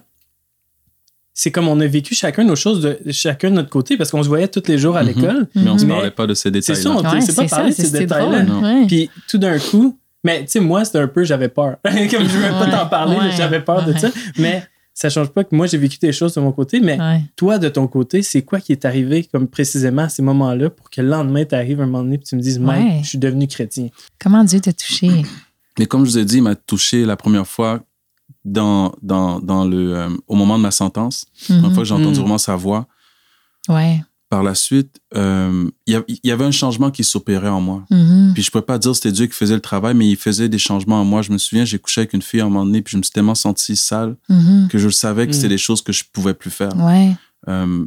c'est 1.34 1.52
comme 1.52 1.67
on 1.67 1.80
a 1.80 1.88
vécu 1.88 2.13
chacun 2.15 2.43
nos 2.43 2.56
choses 2.56 2.82
de 2.82 3.00
chacun 3.12 3.50
de 3.50 3.56
notre 3.56 3.69
côté 3.69 3.98
parce 3.98 4.12
qu'on 4.12 4.22
se 4.24 4.28
voyait 4.28 4.48
tous 4.48 4.63
les 4.67 4.78
jours 4.78 4.96
à 4.98 5.02
Mhm. 5.04 5.08
l'école. 5.08 5.48
Mais 5.56 5.69
on 5.69 5.78
se 5.78 5.86
parlait 5.86 6.12
pas 6.12 6.28
de 6.28 6.34
ces 6.34 6.43
C'est 6.43 6.52
détails-là. 6.52 6.82
ça, 6.84 6.89
on 6.91 6.98
ne 6.98 7.02
pas 7.36 7.48
parler 7.48 7.69
de 7.72 7.76
ces 7.76 7.91
détails-là. 7.91 8.46
Ouais. 8.62 8.86
Puis 8.88 9.10
tout 9.28 9.38
d'un 9.39 9.58
coup, 9.60 9.98
mais 10.24 10.41
tu 10.46 10.52
sais, 10.52 10.60
moi, 10.60 10.86
c'était 10.86 11.00
un 11.00 11.08
peu, 11.08 11.24
j'avais 11.24 11.50
peur. 11.50 11.78
Comme 11.84 11.93
je 11.93 12.15
ne 12.15 12.43
veux 12.43 12.50
pas 12.50 12.67
t'en 12.69 12.88
parler, 12.88 13.17
ouais, 13.17 13.32
j'avais 13.36 13.60
peur 13.62 13.86
de 13.86 13.98
ça. 13.98 14.10
Mais 14.38 14.63
ça 14.93 15.10
change 15.10 15.30
pas 15.30 15.43
que 15.43 15.56
moi, 15.56 15.65
j'ai 15.65 15.78
vécu 15.80 15.98
des 16.00 16.12
choses 16.13 16.36
de 16.36 16.39
mon 16.39 16.52
côté, 16.52 16.80
mais 16.80 17.00
Ouais. 17.00 17.22
toi, 17.36 17.58
de 17.58 17.67
ton 17.67 17.88
côté, 17.88 18.22
c'est 18.22 18.43
quoi 18.43 18.60
qui 18.60 18.72
est 18.72 18.86
arrivé 18.86 19.28
comme 19.32 19.48
précisément 19.48 20.04
à 20.04 20.10
ces 20.10 20.22
moments-là 20.22 20.69
pour 20.69 20.89
que 20.91 21.02
le 21.02 21.08
lendemain, 21.08 21.43
tu 21.46 21.56
arrives 21.56 21.82
un 21.82 21.88
moment 21.88 22.04
donné 22.04 22.15
et 22.15 22.19
tu 22.19 22.36
me 22.36 22.41
dises, 22.41 22.62
je 23.02 23.08
suis 23.08 23.17
devenu 23.17 23.48
chrétien? 23.48 23.88
Comment 24.22 24.43
Dieu 24.43 24.60
t'a 24.60 24.72
touché? 24.72 25.10
Mais 25.80 25.88
comme 25.88 26.06
je 26.06 26.12
vous 26.12 26.17
ai 26.19 26.26
dit, 26.26 26.38
il 26.38 26.43
m'a 26.43 26.54
touché 26.56 27.06
la 27.06 27.15
première 27.17 27.48
fois 27.48 27.82
dans, 28.45 28.93
dans, 29.01 29.39
dans 29.39 29.65
le, 29.65 29.95
euh, 29.95 30.10
au 30.27 30.36
moment 30.36 30.58
de 30.58 30.63
ma 30.63 30.71
sentence. 30.71 31.25
La 31.49 31.56
première 31.56 31.69
Mhm. 31.69 31.73
fois 31.75 31.84
que 31.84 31.88
j'ai 31.88 31.93
entendu 31.93 32.10
Mhm. 32.10 32.19
vraiment 32.21 32.38
sa 32.38 32.56
voix. 32.56 32.88
Ouais. 33.69 34.03
Par 34.29 34.41
la 34.43 34.56
suite, 34.56 34.99
euh, 35.15 35.69
il 35.86 36.01
y 36.23 36.32
avait 36.32 36.43
un 36.43 36.51
changement 36.51 36.89
qui 36.89 37.03
s'opérait 37.03 37.49
en 37.49 37.62
moi. 37.62 37.84
Mhm. 37.91 38.32
Puis 38.34 38.41
je 38.41 38.49
peux 38.49 38.62
pas 38.62 38.79
dire 38.79 38.91
que 38.91 38.95
c'était 38.97 39.12
Dieu 39.12 39.27
qui 39.27 39.34
faisait 39.34 39.53
le 39.53 39.62
travail, 39.62 39.93
mais 39.93 40.10
il 40.10 40.15
faisait 40.17 40.49
des 40.49 40.58
changements 40.58 40.99
en 41.01 41.06
moi. 41.06 41.21
Je 41.21 41.32
me 41.32 41.38
souviens, 41.38 41.65
j'ai 41.65 41.77
couché 41.77 42.01
avec 42.01 42.13
une 42.13 42.21
fille 42.23 42.41
à 42.41 42.45
un 42.45 42.49
moment 42.49 42.65
donné, 42.65 42.82
puis 42.82 42.93
je 42.93 42.97
me 42.97 43.03
suis 43.03 43.12
tellement 43.12 43.36
senti 43.36 43.75
sale 43.75 44.15
que 44.69 44.77
je 44.79 44.89
savais 44.89 45.27
que 45.27 45.34
c'était 45.34 45.45
Mm. 45.47 45.49
des 45.49 45.58
choses 45.60 45.82
que 45.84 45.93
je 45.93 46.03
pouvais 46.12 46.34
plus 46.34 46.49
faire. 46.49 46.75
Ouais. 46.77 47.15
Euh, 47.47 47.86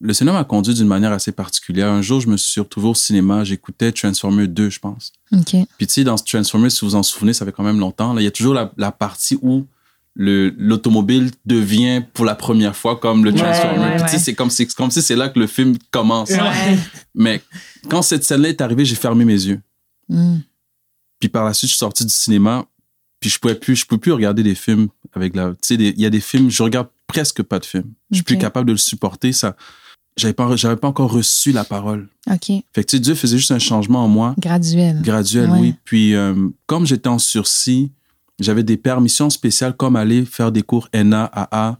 le 0.00 0.12
Seigneur 0.12 0.34
m'a 0.34 0.42
conduit 0.44 0.74
d'une 0.74 0.88
manière 0.88 1.12
assez 1.12 1.30
particulière. 1.32 1.88
Un 1.88 2.02
jour, 2.02 2.20
je 2.20 2.28
me 2.28 2.36
suis 2.36 2.60
retrouvé 2.60 2.88
au 2.88 2.94
cinéma, 2.94 3.44
j'écoutais 3.44 3.92
Transformers 3.92 4.48
2, 4.48 4.68
je 4.70 4.80
pense. 4.80 5.12
Puis 5.30 5.86
tu 5.86 5.94
sais, 5.94 6.04
dans 6.04 6.16
Transformers, 6.16 6.72
si 6.72 6.80
vous 6.80 6.88
vous 6.90 6.96
en 6.96 7.02
souvenez, 7.04 7.32
ça 7.32 7.44
fait 7.46 7.52
quand 7.52 7.62
même 7.62 7.78
longtemps, 7.78 8.12
là, 8.12 8.20
il 8.20 8.24
y 8.24 8.26
a 8.26 8.30
toujours 8.32 8.52
la, 8.52 8.72
la 8.76 8.90
partie 8.90 9.38
où 9.40 9.64
l'automobile 10.16 11.30
devient 11.44 12.02
pour 12.12 12.24
la 12.24 12.34
première 12.34 12.76
fois 12.76 12.96
comme 12.96 13.24
le 13.24 13.32
Transformer. 13.32 14.00
ouais, 14.00 14.18
c'est 14.18 14.34
comme, 14.34 14.50
si 14.50 14.66
c'est 15.02 15.16
là 15.16 15.28
que 15.28 15.38
le 15.38 15.46
film 15.46 15.76
commence. 15.90 16.32
Mais 17.14 17.42
quand 17.88 18.02
cette 18.02 18.24
scène-là 18.24 18.50
est 18.50 18.60
arrivée, 18.60 18.84
j'ai 18.84 18.94
fermé 18.94 19.24
mes 19.24 19.32
yeux. 19.32 19.60
Mhm. 20.08 20.42
Puis 21.18 21.28
par 21.28 21.44
la 21.44 21.54
suite, 21.54 21.68
je 21.68 21.74
suis 21.74 21.78
sorti 21.78 22.04
du 22.04 22.12
cinéma. 22.12 22.66
Puis 23.18 23.30
je 23.30 23.38
pouvais 23.38 23.54
plus, 23.54 23.76
je 23.76 23.86
pouvais 23.86 24.00
plus 24.00 24.12
regarder 24.12 24.42
des 24.42 24.54
films 24.54 24.88
avec 25.14 25.34
la. 25.34 25.50
Tu 25.52 25.56
sais, 25.62 25.74
il 25.76 26.00
y 26.00 26.04
a 26.04 26.10
des 26.10 26.20
films, 26.20 26.50
je 26.50 26.62
regarde 26.62 26.88
presque 27.06 27.42
pas 27.42 27.58
de 27.58 27.64
films. 27.64 27.92
Je 28.10 28.16
suis 28.16 28.24
plus 28.24 28.36
capable 28.36 28.66
de 28.66 28.72
le 28.72 28.78
supporter. 28.78 29.32
Ça, 29.32 29.56
j'avais 30.16 30.34
pas, 30.34 30.54
j'avais 30.56 30.76
pas 30.76 30.88
encore 30.88 31.10
reçu 31.10 31.52
la 31.52 31.64
parole. 31.64 32.08
OK. 32.30 32.46
Fait 32.46 32.62
que 32.74 32.80
tu 32.82 32.96
sais, 32.96 33.00
Dieu 33.00 33.14
faisait 33.14 33.38
juste 33.38 33.50
un 33.50 33.58
changement 33.58 34.04
en 34.04 34.08
moi, 34.08 34.34
Graduel. 34.38 35.00
graduel, 35.02 35.50
oui. 35.58 35.74
Puis 35.84 36.14
euh, 36.14 36.34
comme 36.66 36.86
j'étais 36.86 37.08
en 37.08 37.18
sursis, 37.18 37.90
j'avais 38.40 38.62
des 38.62 38.76
permissions 38.76 39.30
spéciales 39.30 39.76
comme 39.76 39.96
aller 39.96 40.24
faire 40.24 40.50
des 40.52 40.62
cours 40.62 40.88
NA, 40.92 41.24
AA, 41.32 41.78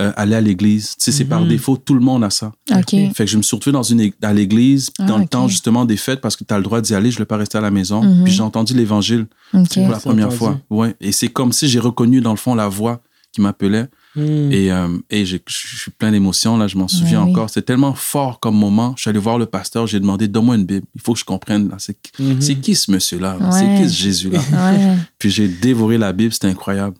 euh, 0.00 0.12
aller 0.16 0.34
à 0.34 0.40
l'église. 0.40 0.90
Tu 0.96 1.04
sais, 1.04 1.12
c'est 1.12 1.26
par 1.26 1.42
Mhm. 1.42 1.48
défaut, 1.48 1.76
tout 1.76 1.92
le 1.92 2.00
monde 2.00 2.24
a 2.24 2.30
ça. 2.30 2.52
OK. 2.74 2.90
Fait 3.14 3.24
que 3.24 3.26
je 3.26 3.36
me 3.36 3.42
suis 3.42 3.54
retrouvé 3.54 3.72
dans 3.74 3.82
une, 3.82 4.10
à 4.22 4.32
l'église, 4.32 4.90
Ah, 4.98 5.04
dans 5.04 5.18
le 5.18 5.26
temps 5.26 5.46
justement 5.46 5.84
des 5.84 5.98
fêtes, 5.98 6.22
parce 6.22 6.36
que 6.36 6.44
tu 6.44 6.54
as 6.54 6.56
le 6.56 6.62
droit 6.64 6.80
d'y 6.80 6.94
aller, 6.94 7.10
je 7.10 7.16
ne 7.16 7.18
voulais 7.18 7.26
pas 7.26 7.36
rester 7.36 7.58
à 7.58 7.60
la 7.60 7.70
maison. 7.70 8.02
Mhm. 8.02 8.24
Puis 8.24 8.32
j'ai 8.32 8.42
entendu 8.42 8.72
l'évangile 8.74 9.26
pour 9.50 9.88
la 9.88 9.98
première 9.98 10.26
entendu. 10.28 10.38
fois. 10.38 10.60
Ouais. 10.70 10.96
Et 11.02 11.12
c'est 11.12 11.28
comme 11.28 11.52
si 11.52 11.68
j'ai 11.68 11.80
reconnu 11.80 12.22
dans 12.22 12.30
le 12.30 12.38
fond 12.38 12.54
la 12.54 12.68
voix 12.68 13.02
qui 13.32 13.42
m'appelait. 13.42 13.88
Hmm. 14.16 14.50
Et, 14.50 14.72
euh, 14.72 14.98
et 15.08 15.24
je 15.24 15.36
suis 15.46 15.90
plein 15.92 16.10
d'émotions, 16.10 16.56
là, 16.56 16.66
je 16.66 16.76
m'en 16.76 16.88
souviens 16.88 17.22
oui. 17.24 17.30
encore. 17.30 17.48
C'était 17.48 17.66
tellement 17.66 17.94
fort 17.94 18.40
comme 18.40 18.56
moment. 18.56 18.92
Je 18.96 19.02
suis 19.02 19.08
allé 19.10 19.20
voir 19.20 19.38
le 19.38 19.46
pasteur, 19.46 19.86
j'ai 19.86 20.00
demandé, 20.00 20.26
donne-moi 20.26 20.56
une 20.56 20.64
Bible. 20.66 20.84
Il 20.96 21.00
faut 21.00 21.12
que 21.12 21.20
je 21.20 21.24
comprenne, 21.24 21.70
c'est 21.78 21.96
c'est 22.40 22.56
qui 22.56 22.74
ce 22.74 22.90
monsieur-là? 22.90 23.36
Ouais. 23.38 23.52
C'est 23.52 23.82
qui 23.82 23.88
ce 23.88 23.94
Jésus-là? 24.02 24.40
Ouais. 24.52 24.96
Puis 25.18 25.30
j'ai 25.30 25.46
dévoré 25.46 25.96
la 25.96 26.12
Bible, 26.12 26.32
c'était 26.32 26.48
incroyable. 26.48 26.96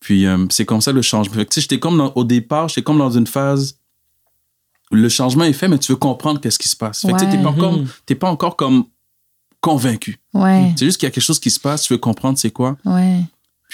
Puis 0.00 0.26
euh, 0.26 0.44
c'est 0.50 0.66
comme 0.66 0.82
ça 0.82 0.92
le 0.92 1.00
changement. 1.00 1.34
Fait 1.34 1.46
que, 1.46 1.58
j'étais 1.60 1.78
comme 1.78 1.96
dans- 1.96 2.12
au 2.14 2.24
départ, 2.24 2.68
j'étais 2.68 2.82
comme 2.82 2.98
dans 2.98 3.10
une 3.10 3.26
phase. 3.26 3.78
où 4.92 4.96
Le 4.96 5.08
changement 5.08 5.44
est 5.44 5.54
fait, 5.54 5.66
mais 5.66 5.78
tu 5.78 5.92
veux 5.92 5.96
comprendre 5.96 6.40
qu'est-ce 6.42 6.58
qui 6.58 6.68
se 6.68 6.76
passe. 6.76 7.00
Fait 7.00 7.12
que, 7.12 7.20
t'es 7.30 7.42
pas, 7.42 7.54
comme, 7.54 7.80
Mhm. 7.80 7.86
t'es 8.04 8.14
pas 8.14 8.30
encore 8.30 8.54
comme 8.56 8.84
convaincu. 9.62 10.18
C'est 10.76 10.84
juste 10.84 10.98
qu'il 10.98 11.06
y 11.06 11.08
a 11.08 11.10
quelque 11.10 11.24
chose 11.24 11.40
qui 11.40 11.50
se 11.50 11.58
passe, 11.58 11.84
tu 11.84 11.94
veux 11.94 11.98
comprendre 11.98 12.36
c'est 12.38 12.50
quoi. 12.50 12.76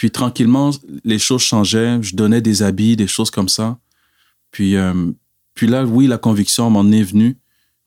Puis 0.01 0.11
tranquillement, 0.11 0.71
les 1.05 1.19
choses 1.19 1.43
changeaient. 1.43 2.03
Je 2.03 2.17
donnais 2.17 2.41
des 2.41 2.63
habits, 2.63 2.97
des 2.97 3.07
choses 3.07 3.31
comme 3.31 3.51
ça. 3.51 3.79
Puis, 4.51 4.75
euh, 4.75 5.13
puis 5.53 5.67
là, 5.67 5.85
oui, 5.85 6.07
la 6.07 6.17
conviction 6.17 6.71
m'en 6.71 6.91
est 6.91 7.03
venue. 7.03 7.37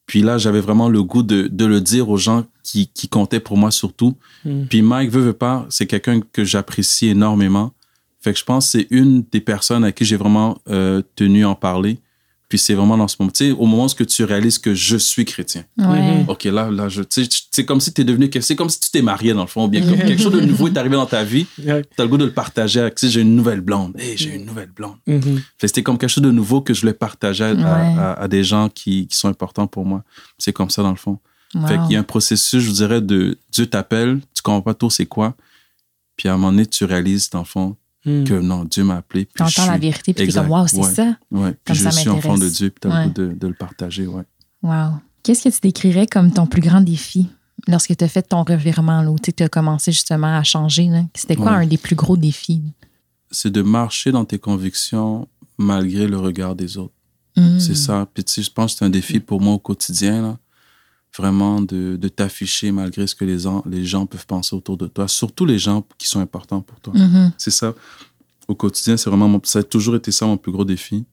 Puis 0.06 0.22
là, 0.22 0.38
j'avais 0.38 0.62
vraiment 0.62 0.90
le 0.90 1.02
goût 1.02 1.24
de, 1.24 1.48
de 1.48 1.66
le 1.66 1.82
dire 1.82 2.10
aux 2.10 2.18
gens 2.18 2.46
qui, 2.62 2.88
qui 2.94 3.10
comptaient 3.10 3.40
pour 3.40 3.58
moi 3.58 3.72
surtout. 3.72 4.16
Hmm. 4.46 4.66
Puis 4.66 4.84
Mike, 4.84 5.10
veut, 5.10 5.24
veut 5.24 5.34
pas, 5.34 5.66
c'est 5.70 5.88
quelqu'un 5.88 6.20
que 6.20 6.44
j'apprécie 6.44 7.08
énormément. 7.08 7.74
Fait 8.20 8.32
que 8.32 8.38
je 8.38 8.46
pense 8.46 8.72
que 8.72 8.78
c'est 8.78 8.88
une 8.92 9.24
des 9.32 9.42
personnes 9.42 9.84
à 9.84 9.92
qui 9.92 10.06
j'ai 10.06 10.16
vraiment 10.16 10.60
euh, 10.70 11.02
tenu 11.16 11.46
à 11.46 11.50
en 11.50 11.56
parler. 11.56 11.98
Puis 12.54 12.60
c'est 12.60 12.76
vraiment 12.76 12.96
dans 13.00 13.08
ce 13.08 13.16
moment, 13.20 13.32
tu 13.32 13.46
sais, 13.48 13.52
au 13.52 13.66
moment 13.66 13.86
où 13.86 13.90
tu 14.06 14.24
réalises 14.26 14.60
que 14.60 14.76
je 14.76 14.96
suis 14.96 15.26
chrétien. 15.26 15.64
Ouais. 15.80 16.20
Mhm. 16.20 16.26
OK, 16.30 16.44
là, 16.44 16.70
là, 16.70 16.88
je, 16.88 17.02
tu 17.02 17.24
sais, 17.26 17.30
c'est 17.50 17.66
comme 17.66 17.82
si 17.82 17.92
tu 17.92 18.02
es 18.02 18.04
devenu, 18.04 18.30
c'est 18.42 18.56
comme 18.56 18.70
si 18.70 18.80
tu 18.80 18.92
t'es 18.92 19.02
marié 19.02 19.34
dans 19.34 19.42
le 19.42 19.48
fond, 19.48 19.66
ou 19.66 19.68
bien 19.68 19.82
comme 19.82 19.98
quelque 19.98 20.22
chose 20.22 20.34
de 20.34 20.42
nouveau 20.42 20.68
est 20.68 20.78
arrivé 20.78 20.96
dans 20.96 21.08
ta 21.08 21.24
vie. 21.24 21.48
Tu 21.58 21.68
as 21.72 21.82
le 22.04 22.08
goût 22.08 22.18
de 22.18 22.26
le 22.26 22.32
partager 22.32 22.80
avec, 22.80 22.94
tu 22.94 23.08
sais, 23.08 23.12
j'ai 23.12 23.22
une 23.22 23.36
nouvelle 23.36 23.62
blonde. 23.62 23.96
Hey, 23.98 24.16
j'ai 24.16 24.36
une 24.36 24.46
nouvelle 24.46 24.70
blonde. 24.70 24.98
Mhm. 25.08 25.22
Fait 25.24 25.62
que 25.62 25.68
c'était 25.68 25.82
comme 25.82 25.98
quelque 25.98 26.12
chose 26.12 26.24
de 26.24 26.30
nouveau 26.30 26.62
que 26.62 26.76
je 26.76 26.82
voulais 26.82 26.94
partager 26.94 27.44
à, 27.44 27.54
Ouais. 27.54 27.60
à- 27.64 28.14
à 28.22 28.28
des 28.28 28.44
gens 28.44 28.70
qui, 28.70 29.08
qui 29.08 29.18
sont 29.18 29.30
importants 29.30 29.66
pour 29.66 29.84
moi. 29.84 30.04
C'est 30.38 30.54
comme 30.54 30.70
ça 30.70 30.84
dans 30.84 30.92
le 30.92 30.96
fond. 30.96 31.18
Fait 31.54 31.58
Wow. 31.78 31.84
qu'il 31.88 31.94
y 31.94 31.96
a 31.96 32.00
un 32.02 32.04
processus, 32.04 32.62
je 32.62 32.68
vous 32.68 32.76
dirais, 32.76 33.02
de 33.02 33.40
Dieu 33.52 33.66
t'appelle, 33.66 34.20
tu 34.36 34.44
comprends 34.44 34.62
pas 34.62 34.76
trop 34.76 34.92
c'est 34.92 35.08
quoi. 35.08 35.34
Puis 36.18 36.30
à 36.30 36.34
un 36.34 36.38
moment 36.38 36.52
donné, 36.52 36.68
tu 36.68 36.86
réalises, 36.86 37.32
dans 37.32 37.40
le 37.40 37.46
fond, 37.46 37.76
Hmm. 38.06 38.24
que 38.26 38.34
non, 38.34 38.66
Dieu 38.66 38.84
m'a 38.84 38.98
appelé. 38.98 39.26
puis 39.26 39.46
je 39.48 39.56
T'entends 39.56 39.72
la 39.72 39.78
vérité, 39.78 40.14
puis 40.14 40.16
t'es 40.16 40.24
Exact. 40.24 40.42
comme, 40.42 40.52
wow, 40.52 40.68
c'est 40.68 40.78
Ouais. 40.78 40.94
ça? 40.94 41.18
Ouais. 41.32 41.42
Comme 41.42 41.56
Puis 41.64 41.76
je 41.76 41.84
ça 41.84 41.92
suis 41.92 42.10
enfant 42.10 42.38
de. 42.38 42.50
Dieu, 42.50 42.70
puis 42.70 42.80
t'as 42.82 42.90
Ouais. 42.90 43.04
le 43.04 43.08
goût 43.10 43.14
de, 43.14 43.34
de 43.34 43.48
le 43.48 43.54
partager, 43.54 44.08
ouais. 44.08 44.24
Wow. 44.62 44.96
Qu'est-ce 45.24 45.44
que 45.44 45.50
tu 45.54 45.60
décrirais 45.62 46.06
comme 46.08 46.32
ton 46.32 46.46
plus 46.46 46.62
grand 46.62 46.82
défi 46.82 47.30
lorsque 47.68 47.96
tu 47.96 48.04
as 48.04 48.08
fait 48.10 48.24
ton 48.24 48.44
revirement, 48.44 49.02
là, 49.02 49.10
où 49.10 49.18
tu 49.20 49.32
as 49.42 49.48
commencé 49.48 49.92
justement 49.94 50.38
à 50.38 50.44
changer? 50.44 50.90
C'était 51.16 51.38
quoi 51.38 51.52
un 51.52 51.66
des 51.66 51.78
plus 51.78 51.96
gros 51.96 52.18
défis? 52.18 52.62
C'est 53.32 53.52
de 53.52 53.62
marcher 53.62 54.12
dans 54.12 54.26
tes 54.26 54.38
convictions 54.38 55.28
malgré 55.58 56.08
le 56.08 56.18
regard 56.20 56.56
des 56.56 56.78
autres. 56.78 56.94
Mm. 57.38 57.60
C'est 57.60 57.76
ça. 57.76 58.06
Puis 58.14 58.24
tu 58.26 58.34
sais, 58.34 58.42
je 58.44 58.52
pense 58.52 58.74
que 58.74 58.80
c'est 58.80 58.86
un 58.86 58.90
défi 58.90 59.20
pour 59.22 59.40
moi 59.42 59.54
au 59.54 59.60
quotidien, 59.60 60.22
là. 60.22 60.38
Vraiment 61.18 61.62
de, 61.62 61.96
de 61.96 62.08
t'afficher 62.08 62.72
malgré 62.72 63.06
ce 63.06 63.14
que 63.14 63.24
les, 63.24 63.40
gens- 63.40 63.64
les 63.70 63.86
gens 63.86 64.06
peuvent 64.08 64.26
penser 64.26 64.56
autour 64.56 64.78
de 64.78 64.88
toi, 64.88 65.08
surtout 65.08 65.46
les 65.46 65.60
gens 65.60 65.86
qui 66.00 66.08
sont 66.08 66.20
importants 66.20 66.62
pour 66.62 66.80
toi. 66.80 66.94
Mhm. 66.96 67.32
C'est 67.38 67.52
ça. 67.52 67.76
Au 68.48 68.56
quotidien, 68.56 68.98
c'est 68.98 69.10
vraiment 69.10 69.28
mon- 69.30 69.42
ça 69.44 69.60
a 69.60 69.64
toujours 69.64 69.96
été 69.96 70.12
ça 70.12 70.26
mon 70.26 70.38
plus 70.38 70.52
gros 70.52 70.66
défi. 70.66 71.06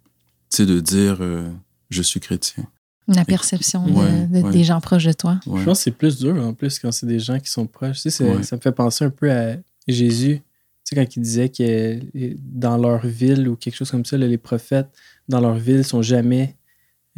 C'est 0.49 0.65
de 0.67 0.81
dire 0.81 1.19
euh, 1.21 1.49
je 1.91 2.03
suis 2.03 2.19
chrétien. 2.19 2.65
La 3.09 3.25
perception 3.25 3.87
de- 3.87 3.93
Ouais, 3.93 4.27
de- 4.27 4.39
ouais. 4.43 4.51
des 4.53 4.65
gens 4.65 4.81
proches 4.81 5.05
de 5.05 5.13
toi. 5.13 5.39
Ouais. 5.47 5.61
Je 5.61 5.65
pense 5.67 5.79
que 5.79 5.85
c'est 5.85 5.91
plus 5.91 6.19
dur 6.19 6.35
en 6.45 6.55
plus 6.55 6.79
quand 6.79 6.93
c'est 6.93 7.07
des 7.07 7.19
gens 7.21 7.39
qui 7.39 7.51
sont 7.51 7.67
proches. 7.67 7.97
Tu 7.97 8.03
sais, 8.03 8.11
c'est- 8.11 8.25
Ouais. 8.37 8.43
ça 8.43 8.57
me 8.57 8.61
fait 8.61 8.73
penser 8.73 9.05
un 9.05 9.11
peu 9.11 9.31
à 9.31 9.57
Jésus. 9.87 10.39
Tu 10.39 10.43
sais, 10.85 10.97
quand 10.97 11.17
il 11.17 11.21
disait 11.23 11.49
que 11.51 11.63
euh, 11.63 12.35
dans 12.39 12.79
leur 12.79 13.05
ville 13.07 13.49
ou 13.49 13.57
quelque 13.57 13.75
chose 13.75 13.91
comme 13.91 14.05
ça, 14.05 14.17
là, 14.17 14.27
les 14.27 14.39
prophètes 14.39 14.89
dans 15.29 15.41
leur 15.41 15.55
ville 15.57 15.85
sont 15.85 16.03
jamais, 16.03 16.57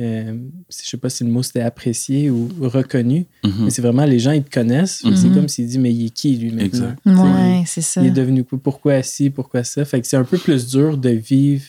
euh, 0.01 0.37
je 0.71 0.89
sais 0.89 0.97
pas 0.97 1.11
si 1.11 1.23
le 1.25 1.31
mot 1.31 1.43
c'était 1.43 1.61
apprécié 1.61 2.31
ou 2.31 2.49
reconnu, 2.61 3.27
Mhm. 3.45 3.53
mais 3.65 3.71
c'est 3.71 3.83
vraiment 3.83 4.05
les 4.05 4.19
gens, 4.19 4.33
ils 4.33 4.43
te 4.43 4.51
connaissent. 4.51 5.05
Mhm. 5.05 5.17
C'est 5.17 5.29
comme 5.31 5.49
s'il 5.49 5.67
dit, 5.67 5.79
mais 5.79 5.93
il 5.93 6.07
est 6.07 6.11
qui 6.11 6.37
lui 6.37 6.51
maintenant? 6.53 6.95
Ouais, 7.05 7.65
c'est 7.67 7.83
ça. 7.83 8.01
Il 8.01 8.07
est 8.09 8.11
devenu 8.11 8.45
quoi? 8.45 8.59
Pourquoi 8.63 9.03
ci? 9.03 9.31
Pourquoi 9.31 9.65
ça? 9.65 9.85
Fait 9.85 10.01
que 10.01 10.07
c'est 10.07 10.17
un 10.17 10.25
peu 10.25 10.39
plus 10.39 10.67
dur 10.69 10.97
de 10.97 11.11
vivre, 11.11 11.65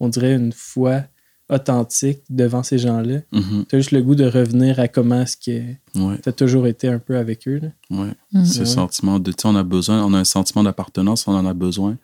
on 0.00 0.08
dirait, 0.08 0.34
une 0.34 0.52
foi 0.52 1.04
authentique 1.48 2.20
devant 2.30 2.62
ces 2.62 2.78
gens-là. 2.78 3.20
Mhm. 3.32 3.64
Tu 3.68 3.74
as 3.76 3.78
juste 3.80 3.90
le 3.90 4.02
goût 4.02 4.14
de 4.14 4.24
revenir 4.24 4.78
à 4.78 4.86
comment 4.88 5.22
est-ce 5.22 5.36
que 5.36 5.60
Ouais, 5.98 6.16
tu 6.22 6.28
as 6.28 6.32
toujours 6.32 6.66
été 6.68 6.86
un 6.88 6.98
peu 7.00 7.16
avec 7.16 7.46
eux. 7.48 7.58
là. 7.62 7.68
ouais. 7.90 8.10
Mhm. 8.32 8.44
Ce 8.44 8.60
Ouais. 8.60 8.64
sentiment 8.66 9.18
de, 9.18 9.32
tu 9.32 9.42
sais, 9.42 9.48
on 9.48 9.56
a 9.56 9.64
besoin, 9.64 10.04
on 10.04 10.14
a 10.14 10.18
un 10.18 10.24
sentiment 10.24 10.62
d'appartenance, 10.62 11.26
on 11.26 11.32
en 11.34 11.46
a 11.46 11.54
besoin. 11.54 11.96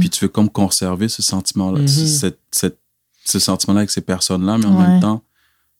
Puis 0.00 0.10
tu 0.10 0.24
veux 0.24 0.28
comme 0.28 0.50
conserver 0.50 1.08
ce 1.08 1.22
sentiment-là, 1.22 1.86
cette- 1.86 2.40
cette- 2.50 2.78
ce 3.24 3.38
sentiment-là 3.38 3.80
avec 3.80 3.90
ces 3.90 4.00
personnes-là, 4.00 4.58
mais 4.58 4.66
en 4.66 4.76
Ouais. 4.80 4.86
même 4.88 5.00
temps, 5.00 5.22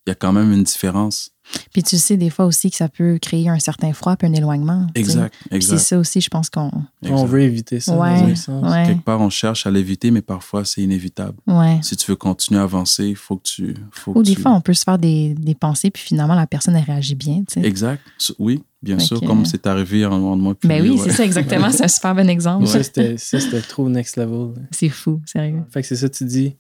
il 0.07 0.11
y 0.11 0.13
a 0.13 0.15
quand 0.15 0.33
même 0.33 0.51
une 0.53 0.65
différence. 0.65 1.31
Puis 1.73 1.83
tu 1.83 1.99
sais, 1.99 2.17
des 2.17 2.31
fois 2.31 2.47
aussi 2.47 2.71
que 2.71 2.77
ça 2.77 2.89
peut 2.89 3.19
créer 3.21 3.49
un 3.49 3.59
certain 3.59 3.93
froid 3.93 4.15
puis 4.17 4.29
un 4.29 4.33
éloignement. 4.33 4.87
tu 4.87 4.93
sais. 4.95 5.01
Exact, 5.01 5.35
Puis 5.35 5.49
c'est 5.51 5.57
exact. 5.57 5.79
ça 5.79 5.99
aussi, 5.99 6.21
je 6.21 6.29
pense 6.31 6.49
qu'on. 6.49 6.69
exact. 7.03 7.17
On 7.19 7.25
veut 7.25 7.43
éviter 7.43 7.81
ça. 7.81 7.97
Ouais, 7.97 8.21
dans 8.21 8.29
un 8.29 8.35
sens. 8.37 8.73
ouais. 8.73 8.87
Quelque 8.87 9.05
part, 9.05 9.21
on 9.21 9.31
cherche 9.31 9.67
à 9.67 9.71
l'éviter, 9.71 10.11
mais 10.13 10.23
parfois, 10.23 10.65
c'est 10.65 10.81
inévitable. 10.81 11.37
Ouais. 11.49 11.81
Si 11.83 11.97
tu 11.97 12.09
veux 12.11 12.17
continuer 12.17 12.61
à 12.61 12.63
avancer, 12.63 13.09
il 13.09 13.17
faut 13.17 13.37
que 13.37 13.43
tu. 13.43 13.75
Faut 13.91 14.13
Ou 14.13 14.21
que 14.23 14.27
des 14.27 14.37
tu- 14.37 14.41
fois, 14.41 14.53
on 14.53 14.61
peut 14.61 14.75
se 14.75 14.85
faire 14.85 14.99
des, 14.99 15.35
des 15.35 15.55
pensées, 15.57 15.91
puis 15.91 16.03
finalement, 16.03 16.35
la 16.37 16.47
personne, 16.47 16.77
elle 16.77 16.85
réagit 16.85 17.17
bien. 17.17 17.43
tu 17.49 17.61
sais. 17.61 17.67
Exact. 17.67 18.01
Oui, 18.39 18.63
bien 18.81 18.99
Fait 18.99 19.05
sûr, 19.07 19.21
que- 19.21 19.27
comme 19.27 19.45
c'est 19.45 19.67
arrivé 19.67 20.07
en, 20.07 20.13
en 20.13 20.37
moi. 20.37 20.55
puis 20.55 20.69
Ben 20.69 20.81
oui, 20.83 20.91
ouais. 20.91 20.99
c'est 21.03 21.11
ça, 21.13 21.25
exactement. 21.25 21.69
C'est 21.73 21.85
un 21.85 21.89
super 21.89 22.15
bon 22.15 22.29
exemple. 22.31 22.67
Ça, 22.69 22.83
c'était 22.85 23.17
ça, 23.19 23.41
c'était 23.41 23.61
trop 23.61 23.89
next 23.89 24.17
level. 24.17 24.55
C'est 24.71 24.89
fou, 24.89 25.21
sérieux. 25.27 25.63
Fait 25.73 25.83
que 25.83 25.89
c'est 25.89 25.97
ça, 25.97 26.09
tu 26.09 26.25
dis, 26.25 26.55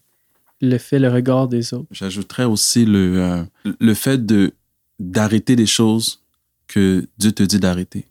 le 0.61 0.79
fait, 0.79 0.99
le 0.99 1.09
regard 1.09 1.49
des 1.49 1.73
autres. 1.75 1.87
J'ajouterais 1.90 2.44
aussi 2.44 2.85
le, 2.85 3.20
euh, 3.20 3.44
le 3.81 3.94
fait 3.94 4.25
de 4.25 4.53
d'arrêter 4.99 5.57
des 5.57 5.66
choses 5.66 6.20
que 6.66 7.07
Dieu 7.18 7.33
te 7.33 7.42
dit 7.42 7.59
d'arrêter. 7.59 8.07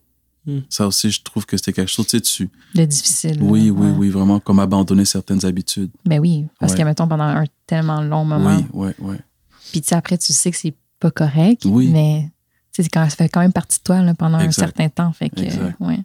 Hmm. 0.46 0.60
Ça 0.68 0.86
aussi, 0.86 1.10
je 1.10 1.22
trouve 1.22 1.46
que 1.46 1.56
c'était 1.56 1.72
quelque 1.72 1.88
chose, 1.90 2.06
tu 2.06 2.16
sais, 2.16 2.20
tu... 2.20 2.50
Le 2.74 2.84
difficile. 2.86 3.38
Oui, 3.40 3.70
oui, 3.70 3.86
ouais. 3.88 3.94
oui, 3.96 4.08
vraiment, 4.08 4.40
comme 4.40 4.58
abandonner 4.58 5.04
certaines 5.04 5.44
habitudes. 5.44 5.90
Ben 6.04 6.18
oui, 6.18 6.46
parce 6.58 6.72
Ouais. 6.72 6.78
que, 6.78 6.82
mettons, 6.84 7.06
pendant 7.06 7.24
un 7.24 7.44
tellement 7.66 8.00
long 8.02 8.24
moment, 8.24 8.56
Oui, 8.56 8.64
oui, 8.72 8.90
oui. 9.00 9.16
puis 9.70 9.80
tu 9.82 9.88
sais, 9.88 9.94
après, 9.94 10.18
tu 10.18 10.32
sais 10.32 10.50
que 10.50 10.56
c'est 10.56 10.74
pas 10.98 11.10
correct, 11.10 11.62
Oui. 11.66 11.88
mais 11.92 12.30
tu 12.72 12.82
sais, 12.82 12.88
quand, 12.88 13.08
ça 13.08 13.16
fait 13.16 13.28
quand 13.28 13.40
même 13.40 13.52
partie 13.52 13.78
de 13.78 13.84
toi 13.84 14.02
là, 14.02 14.14
pendant 14.14 14.40
Exact. 14.40 14.62
un 14.62 14.66
certain 14.66 14.88
temps. 14.88 15.12
Fait 15.12 15.30
que, 15.30 15.40
Exact. 15.42 15.76
ouais. 15.78 16.00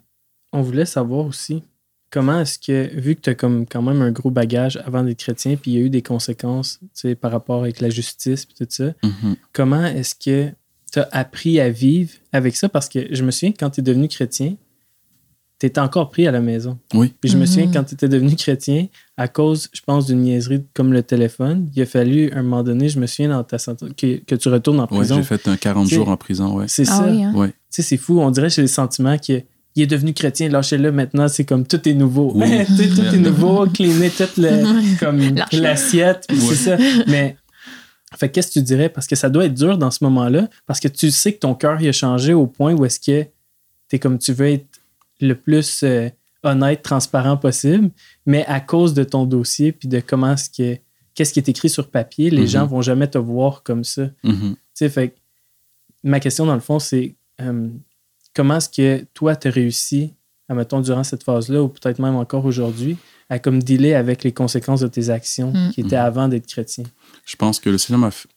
On 0.52 0.62
voulait 0.62 0.86
savoir 0.86 1.26
aussi, 1.26 1.62
comment 2.10 2.40
est-ce 2.40 2.58
que, 2.58 2.88
vu 2.98 3.14
que 3.16 3.20
tu 3.22 3.30
as 3.30 3.34
comme 3.34 3.66
quand 3.66 3.82
même 3.82 4.00
un 4.02 4.10
gros 4.12 4.30
bagage 4.30 4.78
avant 4.84 5.02
d'être 5.02 5.18
chrétien, 5.18 5.56
puis 5.56 5.72
il 5.72 5.74
y 5.74 5.82
a 5.82 5.84
eu 5.86 5.90
des 5.90 6.02
conséquences 6.02 6.80
par 7.20 7.32
rapport 7.32 7.60
avec 7.62 7.80
la 7.80 7.90
justice 7.90 8.46
et 8.50 8.64
tout 8.64 8.70
ça, 8.70 8.92
Mhm. 9.02 9.36
comment 9.52 9.84
est-ce 9.84 10.14
que 10.14 10.50
tu 10.92 10.98
as 11.00 11.08
appris 11.12 11.60
à 11.60 11.68
vivre 11.70 12.12
avec 12.32 12.56
ça? 12.56 12.68
Parce 12.68 12.88
que 12.88 13.00
je 13.14 13.22
me 13.24 13.30
souviens, 13.30 13.52
quand 13.58 13.70
tu 13.70 13.80
es 13.80 13.82
devenu 13.82 14.08
chrétien, 14.08 14.54
tu 15.58 15.64
étais 15.66 15.80
encore 15.80 16.10
pris 16.10 16.26
à 16.26 16.30
la 16.30 16.40
maison. 16.42 16.78
Oui. 16.92 17.14
Puis 17.18 17.30
je 17.30 17.38
me 17.38 17.46
souviens, 17.46 17.66
Mhm. 17.66 17.72
quand 17.72 17.84
tu 17.84 17.94
étais 17.94 18.08
devenu 18.08 18.36
chrétien, 18.36 18.88
à 19.16 19.26
cause, 19.26 19.68
je 19.72 19.80
pense, 19.80 20.04
d'une 20.06 20.20
niaiserie 20.20 20.62
comme 20.74 20.92
le 20.92 21.02
téléphone, 21.02 21.70
il 21.74 21.80
a 21.82 21.86
fallu, 21.86 22.30
à 22.32 22.38
un 22.38 22.42
moment 22.42 22.62
donné, 22.62 22.90
je 22.90 23.00
me 23.00 23.06
souviens, 23.06 23.30
dans 23.30 23.42
ta 23.42 23.56
santé, 23.58 23.86
que, 23.96 24.18
que 24.24 24.34
tu 24.34 24.48
retournes 24.50 24.80
en 24.80 24.86
prison. 24.86 25.16
j'ai 25.16 25.22
fait 25.22 25.48
un 25.48 25.56
40 25.56 25.88
C'est- 25.88 25.94
jours 25.94 26.10
en 26.10 26.16
prison, 26.18 26.56
ouais. 26.58 26.66
C'est 26.68 26.86
Ah 26.88 26.98
ça. 26.98 27.08
oui, 27.10 27.24
hein? 27.24 27.32
Ouais. 27.34 27.48
Tu 27.48 27.54
sais, 27.70 27.82
c'est 27.82 27.96
fou. 27.96 28.20
On 28.20 28.30
dirait 28.30 28.50
chez 28.50 28.60
les 28.62 28.68
sentiments 28.68 29.16
qu'il 29.16 29.44
il 29.76 29.82
est 29.82 29.86
devenu 29.86 30.12
chrétien, 30.14 30.48
lâchez-le 30.48 30.90
maintenant, 30.90 31.28
c'est 31.28 31.44
comme 31.44 31.66
tout 31.66 31.86
est 31.88 31.94
nouveau. 31.94 32.32
Oui. 32.34 32.64
Tu 32.76 32.88
tout 32.88 33.02
est 33.02 33.18
nouveau, 33.18 33.66
cleaner 33.66 34.10
toute 34.10 34.36
le, 34.38 34.98
comme 35.00 35.18
Lâche-le. 35.34 35.60
l'assiette, 35.60 36.24
puis 36.28 36.38
c'est 36.40 36.54
ça. 36.56 36.76
Mais, 37.06 37.36
fait 38.16 38.30
qu'est-ce 38.30 38.48
que 38.48 38.52
tu 38.54 38.62
dirais? 38.62 38.88
Parce 38.88 39.06
que 39.06 39.14
ça 39.16 39.28
doit 39.28 39.44
être 39.44 39.54
dur 39.54 39.76
dans 39.78 39.90
ce 39.90 40.02
moment-là, 40.04 40.48
parce 40.66 40.80
que 40.80 40.88
tu 40.88 41.10
sais 41.10 41.32
que 41.34 41.38
ton 41.40 41.54
cœur 41.54 41.80
il 41.80 41.88
a 41.88 41.92
changé 41.92 42.32
au 42.32 42.46
point 42.46 42.72
où 42.74 42.84
est-ce 42.84 42.98
que 43.00 43.28
t'es 43.88 43.98
comme 43.98 44.18
tu 44.18 44.32
veux 44.32 44.48
être 44.48 44.66
le 45.20 45.34
plus 45.34 45.82
euh, 45.82 46.08
honnête, 46.42 46.82
transparent 46.82 47.36
possible, 47.36 47.90
mais 48.24 48.44
à 48.46 48.60
cause 48.60 48.94
de 48.94 49.04
ton 49.04 49.24
dossier, 49.26 49.72
puis 49.72 49.88
de 49.88 50.00
comment 50.00 50.32
est-ce 50.32 50.50
que 50.50 50.78
qu'est-ce 51.14 51.32
qui 51.32 51.38
est 51.40 51.48
écrit 51.48 51.70
sur 51.70 51.88
papier, 51.90 52.30
les 52.30 52.42
Mhm. 52.42 52.46
gens 52.48 52.66
vont 52.66 52.82
jamais 52.82 53.08
te 53.08 53.16
voir 53.18 53.62
comme 53.62 53.84
ça. 53.84 54.02
Mhm. 54.22 54.54
Tu 54.54 54.56
sais, 54.74 54.88
fait 54.90 55.14
ma 56.04 56.20
question, 56.20 56.46
dans 56.46 56.54
le 56.54 56.60
fond, 56.60 56.78
c'est 56.78 57.14
euh, 57.40 57.68
comment 58.36 58.58
est-ce 58.58 58.68
que 58.68 59.04
toi, 59.14 59.34
tu 59.34 59.48
as 59.48 59.50
réussi, 59.50 60.12
mettons, 60.52 60.80
durant 60.80 61.02
cette 61.02 61.24
phase-là, 61.24 61.62
ou 61.62 61.68
peut-être 61.68 61.98
même 61.98 62.14
encore 62.14 62.44
aujourd'hui, 62.44 62.98
à 63.30 63.38
comme 63.40 63.62
dealer 63.62 63.94
avec 63.94 64.22
les 64.22 64.32
conséquences 64.32 64.80
de 64.80 64.88
tes 64.88 65.10
actions 65.10 65.52
Mm. 65.52 65.70
qui 65.72 65.80
étaient 65.80 65.96
avant 65.96 66.28
d'être 66.28 66.46
chrétien? 66.46 66.84
Je 67.24 67.34
pense 67.34 67.58
que 67.58 67.70
le 67.70 67.78
Seigneur 67.78 68.00
m'a 68.00 68.10
fait, 68.12 68.28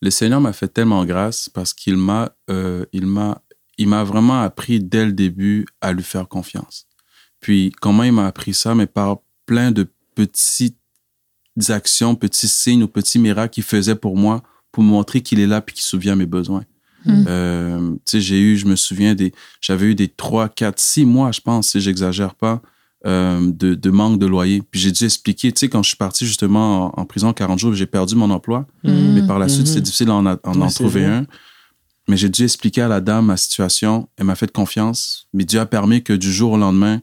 le 0.00 0.10
Seigneur 0.10 0.40
m'a 0.40 0.52
fait 0.52 0.68
tellement 0.68 1.04
grâce 1.04 1.48
parce 1.50 1.74
qu'il 1.74 1.96
m'a, 1.96 2.32
euh, 2.50 2.86
il 2.92 3.06
m'a, 3.06 3.42
il 3.78 3.88
m'a 3.88 4.02
vraiment 4.02 4.42
appris 4.42 4.80
dès 4.80 5.04
le 5.04 5.12
début 5.12 5.66
à 5.80 5.92
lui 5.92 6.02
faire 6.02 6.26
confiance. 6.26 6.86
Puis 7.40 7.72
comment 7.80 8.02
il 8.02 8.12
m'a 8.12 8.26
appris 8.26 8.54
ça, 8.54 8.74
mais 8.74 8.86
par 8.86 9.18
plein 9.46 9.70
de 9.70 9.86
petites 10.14 10.76
actions, 11.68 12.14
petits 12.14 12.48
signes 12.48 12.82
ou 12.82 12.88
petits 12.88 13.18
miracles 13.18 13.54
qu'il 13.54 13.62
faisait 13.64 13.94
pour 13.94 14.16
moi 14.16 14.42
pour 14.72 14.82
me 14.82 14.88
montrer 14.88 15.20
qu'il 15.20 15.40
est 15.40 15.46
là 15.46 15.60
puis 15.60 15.74
qu'il 15.74 15.84
souvient 15.84 16.16
mes 16.16 16.26
besoins. 16.26 16.64
Mm. 17.06 17.24
Euh, 17.28 17.90
tu 17.92 17.98
sais, 18.06 18.20
j'ai 18.20 18.40
eu, 18.40 18.56
je 18.56 18.66
me 18.66 18.76
souviens 18.76 19.14
des, 19.14 19.32
j'avais 19.60 19.86
eu 19.86 19.94
des 19.94 20.08
3, 20.08 20.48
4, 20.48 20.78
6 20.78 21.06
mois, 21.06 21.32
je 21.32 21.40
pense, 21.40 21.68
si 21.70 21.80
j'exagère 21.80 22.34
pas, 22.34 22.60
euh, 23.06 23.40
de, 23.52 23.74
de 23.74 23.90
manque 23.90 24.18
de 24.18 24.26
loyer. 24.26 24.62
Puis 24.70 24.80
j'ai 24.80 24.92
dû 24.92 25.04
expliquer, 25.04 25.50
tu 25.52 25.60
sais, 25.60 25.68
quand 25.68 25.82
je 25.82 25.88
suis 25.88 25.96
parti 25.96 26.26
justement 26.26 26.94
en, 26.98 27.00
en 27.00 27.04
prison 27.06 27.32
40 27.32 27.58
jours, 27.58 27.72
j'ai 27.74 27.86
perdu 27.86 28.14
mon 28.16 28.30
emploi. 28.30 28.66
Mm. 28.84 29.14
Mais 29.14 29.26
par 29.26 29.38
la 29.38 29.48
suite, 29.48 29.66
Mhm. 29.66 29.72
c'est 29.74 29.80
difficile 29.80 30.06
d'en 30.08 30.26
en, 30.26 30.36
en 30.44 30.60
Ouais, 30.60 30.70
trouver 30.70 31.04
vrai. 31.06 31.10
un. 31.10 31.26
Mais 32.08 32.16
j'ai 32.16 32.28
dû 32.28 32.42
expliquer 32.42 32.82
à 32.82 32.88
la 32.88 33.00
dame 33.00 33.26
ma 33.26 33.36
situation. 33.36 34.08
Elle 34.16 34.26
m'a 34.26 34.34
fait 34.34 34.50
confiance. 34.50 35.28
Mais 35.32 35.44
Dieu 35.44 35.60
a 35.60 35.66
permis 35.66 36.02
que 36.02 36.12
du 36.12 36.32
jour 36.32 36.52
au 36.52 36.56
lendemain, 36.58 37.00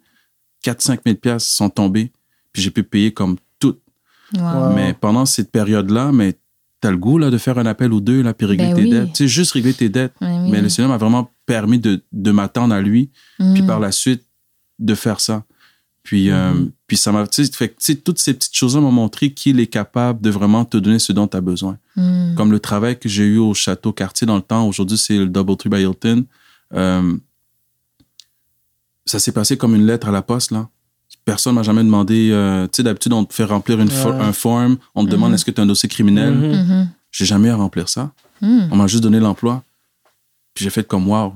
4-5 0.66 1.00
000 1.06 1.16
piastres 1.18 1.50
sont 1.50 1.70
tombés. 1.70 2.12
Puis 2.52 2.62
j'ai 2.62 2.72
pu 2.72 2.84
payer 2.84 3.14
comme 3.14 3.38
tout. 3.60 3.78
Wow. 4.36 4.42
Wow. 4.44 4.74
Mais 4.76 4.94
pendant 4.94 5.26
cette 5.26 5.52
période-là, 5.52 6.12
mais 6.12 6.38
t'as 6.82 6.92
le 6.92 6.98
goût 6.98 7.18
là, 7.18 7.30
de 7.32 7.38
faire 7.38 7.58
un 7.58 7.66
appel 7.66 7.92
ou 7.94 8.02
deux 8.02 8.22
là, 8.22 8.34
puis 8.34 8.46
régler 8.46 8.68
Ben 8.68 8.76
tes 8.76 8.84
oui. 8.84 8.90
dettes. 8.92 9.16
Sais, 9.18 9.28
juste 9.28 9.52
régler 9.54 9.74
tes 9.74 9.90
dettes. 9.90 10.14
Oui. 10.22 10.50
Mais 10.52 10.62
le 10.62 10.70
Seigneur 10.70 10.90
m'a 10.90 10.98
vraiment 10.98 11.32
permis 11.46 11.80
de, 11.80 12.04
de 12.12 12.32
m'attendre 12.32 12.74
à 12.74 12.82
lui, 12.82 13.10
puis 13.38 13.62
Mm. 13.64 13.68
par 13.68 13.80
la 13.80 13.92
suite, 13.92 14.24
de 14.80 14.94
faire 14.96 15.20
ça. 15.20 15.44
Puis, 16.04 16.30
euh, 16.30 16.54
Mhm. 16.54 16.72
puis 16.88 16.96
ça 16.96 17.12
m'a. 17.12 17.28
Tu 17.28 17.44
sais, 17.44 17.52
fait 17.52 17.76
toutes 18.04 18.20
ces 18.20 18.34
petites 18.34 18.56
choses-là 18.56 18.80
m'ont 18.80 18.92
montré 18.92 19.34
qu'il 19.34 19.60
est 19.60 19.68
capable 19.68 20.22
de 20.22 20.30
vraiment 20.30 20.64
te 20.66 20.78
donner 20.78 21.00
ce 21.00 21.12
dont 21.12 21.28
tu 21.28 21.36
as 21.36 21.42
besoin. 21.42 21.78
Mm. 21.98 22.36
Comme 22.36 22.52
le 22.52 22.60
travail 22.60 22.98
que 22.98 23.10
j'ai 23.10 23.26
eu 23.26 23.40
au 23.40 23.54
Château 23.54 23.92
Cartier 23.92 24.26
dans 24.28 24.36
le 24.38 24.42
temps, 24.42 24.66
aujourd'hui, 24.68 24.98
c'est 24.98 25.18
le 25.18 25.26
Doubletree 25.28 25.70
by 25.70 25.82
Hilton. 25.82 26.26
Euh, 26.74 27.18
ça 29.06 29.20
s'est 29.20 29.32
passé 29.32 29.58
comme 29.58 29.76
une 29.76 29.86
lettre 29.86 30.08
à 30.08 30.12
la 30.12 30.22
poste, 30.22 30.52
là. 30.52 30.70
Personne 31.28 31.56
m'a 31.56 31.64
jamais 31.64 31.84
demandé. 31.84 32.30
euh, 32.32 32.68
tu 32.68 32.78
sais, 32.78 32.84
d'habitude, 32.84 33.12
on 33.12 33.26
te 33.26 33.34
fait 33.34 33.44
remplir 33.44 33.78
une 33.82 33.90
un 33.92 34.32
form, 34.32 34.78
on 34.96 35.04
te 35.06 35.10
demande 35.12 35.30
Mhm. 35.32 35.36
est-ce 35.36 35.44
que 35.44 35.52
tu 35.52 35.60
as 35.60 35.64
un 35.66 35.68
dossier 35.68 35.90
criminel? 35.90 36.34
Mhm. 36.34 36.52
Mhm. 36.62 36.90
J'ai 37.12 37.26
jamais 37.26 37.50
eu 37.50 37.52
à 37.52 37.58
remplir 37.58 37.90
ça. 37.90 38.12
Mm. 38.42 38.70
On 38.72 38.76
m'a 38.78 38.88
juste 38.88 39.04
donné 39.04 39.20
l'emploi. 39.20 39.62
Puis 40.54 40.64
j'ai 40.64 40.70
fait 40.70 40.88
comme 40.88 41.06
wow. 41.10 41.34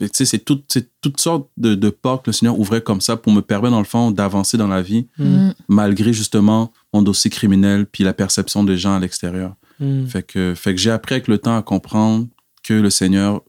Mais 0.00 0.08
Tu 0.08 0.16
sais, 0.18 0.24
c'est 0.24 0.38
tout- 0.40 0.62
c'est 0.68 0.88
toutes 1.00 1.20
sortes 1.20 1.48
de, 1.56 1.76
de 1.76 1.90
portes 1.90 2.24
que 2.24 2.30
le 2.30 2.32
Seigneur 2.34 2.58
ouvrait 2.58 2.80
comme 2.80 3.00
ça 3.00 3.16
pour 3.16 3.32
me 3.32 3.40
permettre, 3.40 3.72
dans 3.72 3.78
le 3.78 3.84
fond, 3.84 4.10
d'avancer 4.10 4.56
dans 4.56 4.66
la 4.68 4.82
vie, 4.82 5.06
Mm. 5.18 5.50
malgré 5.68 6.12
justement 6.12 6.72
mon 6.92 7.02
dossier 7.02 7.30
criminel 7.30 7.86
puis 7.86 8.02
la 8.02 8.14
perception 8.14 8.64
des 8.64 8.76
gens 8.76 8.94
à 8.96 8.98
l'extérieur. 8.98 9.54
Mm. 9.78 10.06
Fait 10.06 10.22
que, 10.24 10.54
fait 10.56 10.74
que 10.74 10.80
j'ai 10.80 10.90
appris 10.90 11.14
avec 11.14 11.28
le 11.28 11.38
temps 11.38 11.56
à 11.56 11.62
comprendre 11.62 12.26
que 12.64 12.74
le 12.74 12.90
Seigneur, 12.90 13.42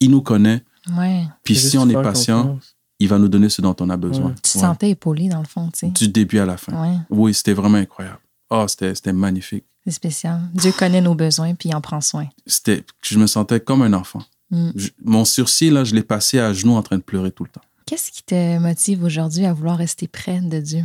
il 0.00 0.10
nous 0.10 0.22
connaît. 0.22 0.62
Ouais. 0.96 1.24
Puis 1.44 1.54
si 1.56 1.76
on 1.76 1.86
est 1.90 2.02
patient, 2.02 2.44
confiance. 2.44 2.76
Il 2.98 3.08
va 3.08 3.18
nous 3.18 3.28
donner 3.28 3.48
ce 3.48 3.62
dont 3.62 3.76
on 3.80 3.90
a 3.90 3.96
besoin. 3.96 4.32
Tu 4.36 4.42
te 4.42 4.48
sentais 4.48 4.90
épaulé, 4.90 5.28
dans 5.28 5.40
le 5.40 5.46
fond, 5.46 5.68
tu 5.70 5.80
sais. 5.80 5.88
Du 5.88 6.08
début 6.08 6.38
à 6.38 6.46
la 6.46 6.56
fin. 6.56 6.72
Ouais, 6.82 6.96
Oui, 7.10 7.34
c'était 7.34 7.52
vraiment 7.52 7.78
incroyable. 7.78 8.18
Oh, 8.50 8.64
c'était 8.66 9.12
magnifique. 9.12 9.64
c'est 9.84 9.90
spécial. 9.92 10.40
Dieu 10.54 10.72
connaît 10.72 11.00
nos 11.00 11.14
besoins, 11.14 11.54
puis 11.54 11.68
il 11.68 11.74
en 11.74 11.80
prend 11.80 12.00
soin. 12.00 12.26
C'était, 12.46 12.84
je 13.02 13.18
me 13.18 13.26
sentais 13.26 13.60
comme 13.60 13.82
un 13.82 13.92
enfant. 13.92 14.22
Mm. 14.50 14.70
Je- 14.74 14.88
mon 15.04 15.24
sursis, 15.24 15.70
là, 15.70 15.84
je 15.84 15.94
l'ai 15.94 16.02
passé 16.02 16.38
à 16.38 16.52
genoux 16.52 16.72
en 16.74 16.82
train 16.82 16.96
de 16.96 17.02
pleurer 17.02 17.30
tout 17.30 17.44
le 17.44 17.50
temps. 17.50 17.60
Qu'est-ce 17.86 18.10
qui 18.10 18.22
te 18.22 18.58
motive 18.58 19.04
aujourd'hui 19.04 19.44
à 19.46 19.52
vouloir 19.52 19.76
rester 19.78 20.08
près 20.08 20.40
de 20.40 20.60
Dieu? 20.60 20.84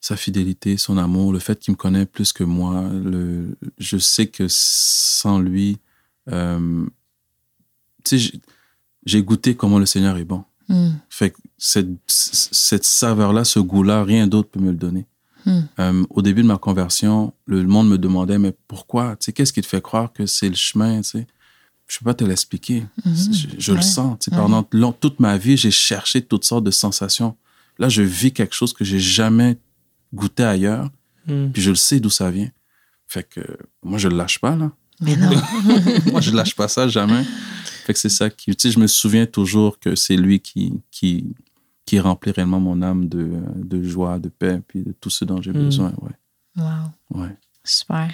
sa 0.00 0.16
fidélité, 0.16 0.76
son 0.76 0.96
amour, 0.96 1.32
le 1.32 1.40
fait 1.40 1.58
qu'il 1.58 1.72
me 1.72 1.76
connaît 1.76 2.06
plus 2.06 2.32
que 2.32 2.44
moi, 2.44 2.88
le, 2.88 3.58
je 3.78 3.98
sais 3.98 4.28
que 4.28 4.46
sans 4.48 5.40
lui, 5.40 5.78
euh, 6.30 6.86
tu 8.04 8.10
sais, 8.10 8.18
j'ai- 8.18 8.40
j'ai 9.04 9.22
goûté 9.24 9.56
comment 9.56 9.78
le 9.80 9.86
Seigneur 9.86 10.16
est 10.16 10.24
bon. 10.24 10.44
Mm. 10.68 10.90
Fait 11.08 11.30
que 11.30 11.38
cette, 11.56 11.88
cette 12.06 12.84
saveur-là, 12.84 13.44
ce 13.44 13.58
goût-là, 13.58 14.04
rien 14.04 14.26
d'autre 14.26 14.50
peut 14.50 14.60
me 14.60 14.70
le 14.70 14.76
donner. 14.76 15.06
Hmm. 15.46 15.60
Euh, 15.78 16.04
au 16.10 16.20
début 16.20 16.42
de 16.42 16.46
ma 16.46 16.58
conversion, 16.58 17.32
le, 17.46 17.62
monde 17.64 17.88
me 17.88 17.96
demandait, 17.96 18.38
mais 18.38 18.54
pourquoi? 18.66 19.16
Tu 19.16 19.26
sais, 19.26 19.32
qu'est-ce 19.32 19.52
qui 19.52 19.62
te 19.62 19.66
fait 19.66 19.80
croire 19.80 20.12
que 20.12 20.26
c'est 20.26 20.48
le 20.48 20.54
chemin? 20.56 20.98
Tu 21.00 21.10
sais? 21.10 21.26
Je 21.86 21.98
peux 21.98 22.04
pas 22.04 22.12
te 22.14 22.24
l'expliquer. 22.24 22.84
Mhm. 23.06 23.32
Je, 23.32 23.46
je 23.58 23.72
le 23.72 23.80
sens. 23.80 24.18
Tu 24.20 24.30
sais. 24.30 24.36
Pendant 24.36 24.66
long- 24.72 24.92
toute 24.92 25.20
ma 25.20 25.38
vie, 25.38 25.56
j'ai 25.56 25.70
cherché 25.70 26.20
toutes 26.20 26.44
sortes 26.44 26.64
de 26.64 26.70
sensations. 26.70 27.34
Là, 27.78 27.88
je 27.88 28.02
vis 28.02 28.32
quelque 28.32 28.54
chose 28.54 28.74
que 28.74 28.84
j'ai 28.84 28.98
jamais 28.98 29.56
goûté 30.12 30.42
ailleurs, 30.44 30.90
Mm. 31.26 31.50
puis 31.52 31.62
je 31.62 31.70
le 31.70 31.76
sais 31.76 32.00
d'où 32.00 32.10
ça 32.10 32.30
vient. 32.30 32.50
Fait 33.06 33.22
que 33.22 33.40
moi, 33.82 33.98
je 33.98 34.08
le 34.08 34.16
lâche 34.16 34.38
pas, 34.40 34.54
là. 34.56 34.70
Mais 35.00 35.16
non. 35.16 35.30
moi, 36.12 36.20
je 36.20 36.30
lâche 36.32 36.54
pas 36.54 36.68
ça 36.68 36.88
jamais. 36.88 37.22
Fait 37.84 37.92
que 37.92 37.98
c'est 37.98 38.08
ça 38.08 38.28
qui. 38.30 38.54
Tu 38.56 38.68
sais, 38.68 38.70
je 38.74 38.78
me 38.80 38.86
souviens 38.86 39.26
toujours 39.26 39.78
que 39.78 39.94
c'est 39.94 40.16
lui 40.16 40.40
qui, 40.40 40.72
qui, 40.90 41.34
qui 41.86 42.00
remplit 42.00 42.32
réellement 42.32 42.60
mon 42.60 42.82
âme 42.82 43.08
de, 43.08 43.30
de 43.56 43.82
joie, 43.82 44.18
de 44.18 44.28
paix, 44.28 44.60
puis 44.66 44.82
de 44.82 44.92
tout 44.92 45.10
ce 45.10 45.24
dont 45.24 45.40
j'ai 45.40 45.52
Mm. 45.52 45.64
besoin. 45.64 45.92
Ouais. 46.02 46.62
Wow. 46.62 47.20
Ouais. 47.22 47.36
Super. 47.64 48.10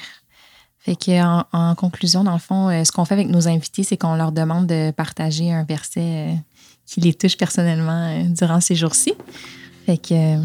Fait 0.78 0.96
que 0.96 1.22
en, 1.22 1.46
en 1.52 1.74
conclusion, 1.74 2.24
dans 2.24 2.34
le 2.34 2.38
fond, 2.38 2.68
euh, 2.68 2.84
ce 2.84 2.92
qu'on 2.92 3.06
fait 3.06 3.14
avec 3.14 3.28
nos 3.28 3.48
invités, 3.48 3.82
c'est 3.84 3.96
qu'on 3.96 4.16
leur 4.16 4.32
demande 4.32 4.66
de 4.66 4.90
partager 4.90 5.50
un 5.50 5.64
verset 5.64 6.00
euh, 6.30 6.34
qui 6.84 7.00
les 7.00 7.14
touche 7.14 7.38
personnellement 7.38 8.08
euh, 8.10 8.24
durant 8.28 8.60
ces 8.60 8.74
jours-ci. 8.74 9.14
Fait 9.86 9.96
que 9.96 10.36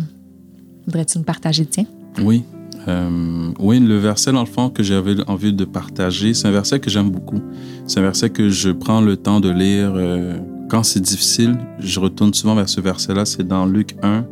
voudrais-tu 0.85 1.17
nous 1.17 1.25
partager 1.25 1.63
le 1.63 1.69
tien? 1.69 1.85
Oui. 2.19 2.45
Euh, 2.89 3.51
oui, 3.59 3.79
le 3.79 3.97
verset, 3.97 4.31
dans 4.31 4.41
le 4.41 4.47
fond, 4.47 4.69
que 4.69 4.81
j'avais 4.83 5.15
envie 5.27 5.53
de 5.53 5.65
partager, 5.65 6.33
c'est 6.33 6.47
un 6.47 6.51
verset 6.51 6.79
que 6.79 6.89
j'aime 6.89 7.11
beaucoup. 7.11 7.39
C'est 7.85 7.99
un 7.99 8.03
verset 8.03 8.31
que 8.31 8.49
je 8.49 8.71
prends 8.71 9.01
le 9.01 9.15
temps 9.15 9.39
de 9.39 9.49
lire 9.49 9.93
euh, 9.95 10.37
quand 10.69 10.83
c'est 10.83 10.99
difficile. 10.99 11.57
Je 11.79 11.99
retourne 11.99 12.33
souvent 12.33 12.55
vers 12.55 12.67
ce 12.69 12.81
verset-là. 12.81 13.25
C'est 13.25 13.47
dans 13.47 13.67
Luc 13.67 13.95
1, 14.01 14.25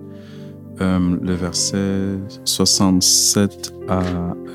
euh, 0.81 1.17
le 1.21 1.33
verset 1.33 2.17
67 2.45 3.73
à 3.87 4.01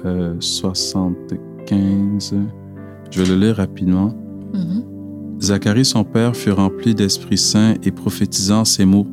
euh, 0.05 0.35
75. 0.41 2.35
Je 3.11 3.23
vais 3.23 3.29
le 3.29 3.37
lire 3.37 3.57
rapidement. 3.57 4.15
Mhm. 4.53 4.85
Zacharie, 5.41 5.85
son 5.85 6.05
père, 6.05 6.37
fut 6.37 6.53
rempli 6.53 6.95
d'Esprit 6.95 7.39
Saint 7.39 7.75
et 7.83 7.91
prophétisant 7.91 8.65
ces 8.65 8.85
mots. 8.85 9.07